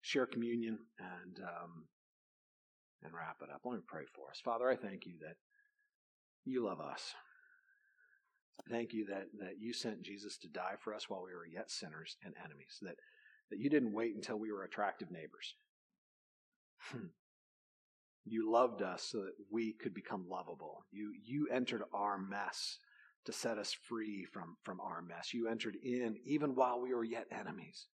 share 0.02 0.26
communion 0.26 0.78
and 1.00 1.40
um, 1.40 1.88
and 3.02 3.14
wrap 3.14 3.38
it 3.42 3.50
up. 3.54 3.62
Let 3.66 3.76
me 3.76 3.82
pray 3.88 4.04
for 4.14 4.30
us. 4.30 4.42
Father, 4.44 4.70
I 4.70 4.76
thank 4.76 5.06
you 5.06 5.14
that 5.22 5.36
you 6.46 6.66
love 6.66 6.80
us. 6.80 7.14
Thank 8.70 8.94
you 8.94 9.06
that, 9.08 9.28
that 9.40 9.60
you 9.60 9.74
sent 9.74 10.04
Jesus 10.04 10.38
to 10.38 10.48
die 10.48 10.76
for 10.80 10.94
us 10.94 11.10
while 11.10 11.24
we 11.24 11.34
were 11.34 11.46
yet 11.46 11.70
sinners 11.70 12.18
and 12.24 12.34
enemies, 12.44 12.78
that, 12.82 12.96
that 13.50 13.60
you 13.60 13.70
didn't 13.70 13.94
wait 13.94 14.16
until 14.16 14.38
we 14.38 14.52
were 14.52 14.64
attractive 14.64 15.12
neighbors. 15.12 15.56
Hmm. 16.92 17.08
you 18.26 18.52
loved 18.52 18.82
us 18.82 19.04
so 19.04 19.20
that 19.20 19.36
we 19.52 19.74
could 19.74 19.94
become 19.94 20.28
lovable. 20.30 20.86
You, 20.92 21.14
you 21.24 21.48
entered 21.52 21.84
our 21.94 22.18
mess 22.18 22.80
to 23.26 23.32
set 23.32 23.58
us 23.58 23.74
free 23.88 24.26
from, 24.26 24.58
from 24.64 24.80
our 24.82 25.02
mess. 25.02 25.34
You 25.34 25.48
entered 25.48 25.76
in 25.82 26.18
even 26.26 26.56
while 26.56 26.82
we 26.82 26.94
were 26.94 27.04
yet 27.04 27.28
enemies. 27.32 27.88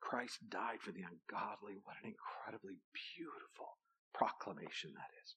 Christ 0.00 0.38
died 0.48 0.80
for 0.80 0.92
the 0.92 1.02
ungodly. 1.02 1.74
What 1.82 1.96
an 2.02 2.12
incredibly 2.14 2.78
beautiful 3.16 3.78
proclamation 4.14 4.92
that 4.94 5.10
is 5.24 5.34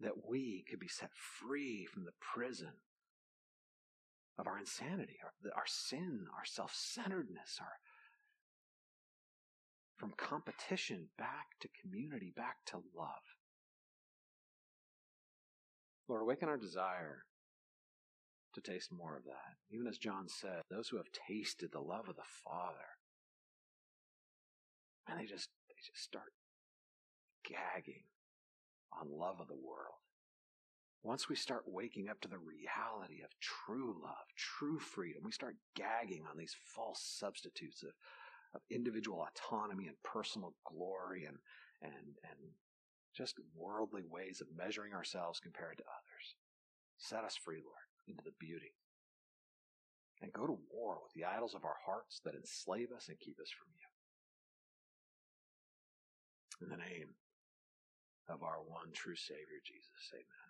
that 0.00 0.28
we 0.28 0.64
could 0.68 0.80
be 0.80 0.88
set 0.88 1.10
free 1.14 1.86
from 1.86 2.04
the 2.04 2.12
prison 2.20 2.72
of 4.38 4.46
our 4.46 4.58
insanity, 4.58 5.16
our, 5.22 5.50
our 5.54 5.66
sin, 5.66 6.26
our 6.36 6.44
self 6.44 6.74
centeredness, 6.74 7.58
our 7.60 7.72
from 9.96 10.12
competition 10.16 11.08
back 11.18 11.60
to 11.60 11.68
community, 11.82 12.32
back 12.34 12.64
to 12.64 12.78
love. 12.96 13.36
Lord, 16.08 16.22
awaken 16.22 16.48
our 16.48 16.56
desire 16.56 17.24
to 18.54 18.60
taste 18.62 18.90
more 18.90 19.14
of 19.14 19.24
that. 19.24 19.60
Even 19.70 19.86
as 19.86 19.98
John 19.98 20.26
said, 20.26 20.62
those 20.70 20.88
who 20.88 20.96
have 20.96 21.12
tasted 21.28 21.70
the 21.70 21.80
love 21.80 22.08
of 22.08 22.16
the 22.16 22.22
Father, 22.42 22.96
and 25.06 25.20
they 25.20 25.26
just 25.26 25.50
they 25.68 25.74
just 25.86 26.02
start 26.02 26.32
gagging 27.44 28.04
on 28.98 29.08
love 29.10 29.40
of 29.40 29.48
the 29.48 29.54
world. 29.54 30.00
Once 31.02 31.28
we 31.28 31.36
start 31.36 31.62
waking 31.66 32.08
up 32.08 32.20
to 32.20 32.28
the 32.28 32.38
reality 32.38 33.22
of 33.22 33.30
true 33.40 33.96
love, 34.02 34.26
true 34.36 34.78
freedom, 34.78 35.22
we 35.24 35.32
start 35.32 35.56
gagging 35.74 36.24
on 36.30 36.36
these 36.36 36.54
false 36.74 37.00
substitutes 37.02 37.82
of, 37.82 37.90
of 38.54 38.60
individual 38.70 39.26
autonomy 39.26 39.86
and 39.86 39.96
personal 40.02 40.54
glory 40.64 41.24
and, 41.24 41.38
and, 41.82 41.94
and 41.94 42.52
just 43.16 43.36
worldly 43.56 44.02
ways 44.08 44.42
of 44.42 44.46
measuring 44.54 44.92
ourselves 44.92 45.40
compared 45.40 45.78
to 45.78 45.84
others. 45.84 46.34
Set 46.98 47.24
us 47.24 47.36
free, 47.36 47.62
Lord, 47.64 47.88
into 48.06 48.22
the 48.22 48.36
beauty. 48.38 48.74
And 50.20 50.32
go 50.34 50.46
to 50.46 50.58
war 50.70 50.98
with 51.02 51.14
the 51.14 51.24
idols 51.24 51.54
of 51.54 51.64
our 51.64 51.78
hearts 51.86 52.20
that 52.26 52.34
enslave 52.34 52.92
us 52.94 53.08
and 53.08 53.18
keep 53.18 53.40
us 53.40 53.48
from 53.48 53.72
you. 53.72 53.86
In 56.60 56.68
the 56.68 56.76
name 56.76 57.14
of 58.32 58.42
our 58.42 58.62
one 58.68 58.92
true 58.94 59.16
Savior, 59.16 59.60
Jesus, 59.64 60.10
amen. 60.14 60.49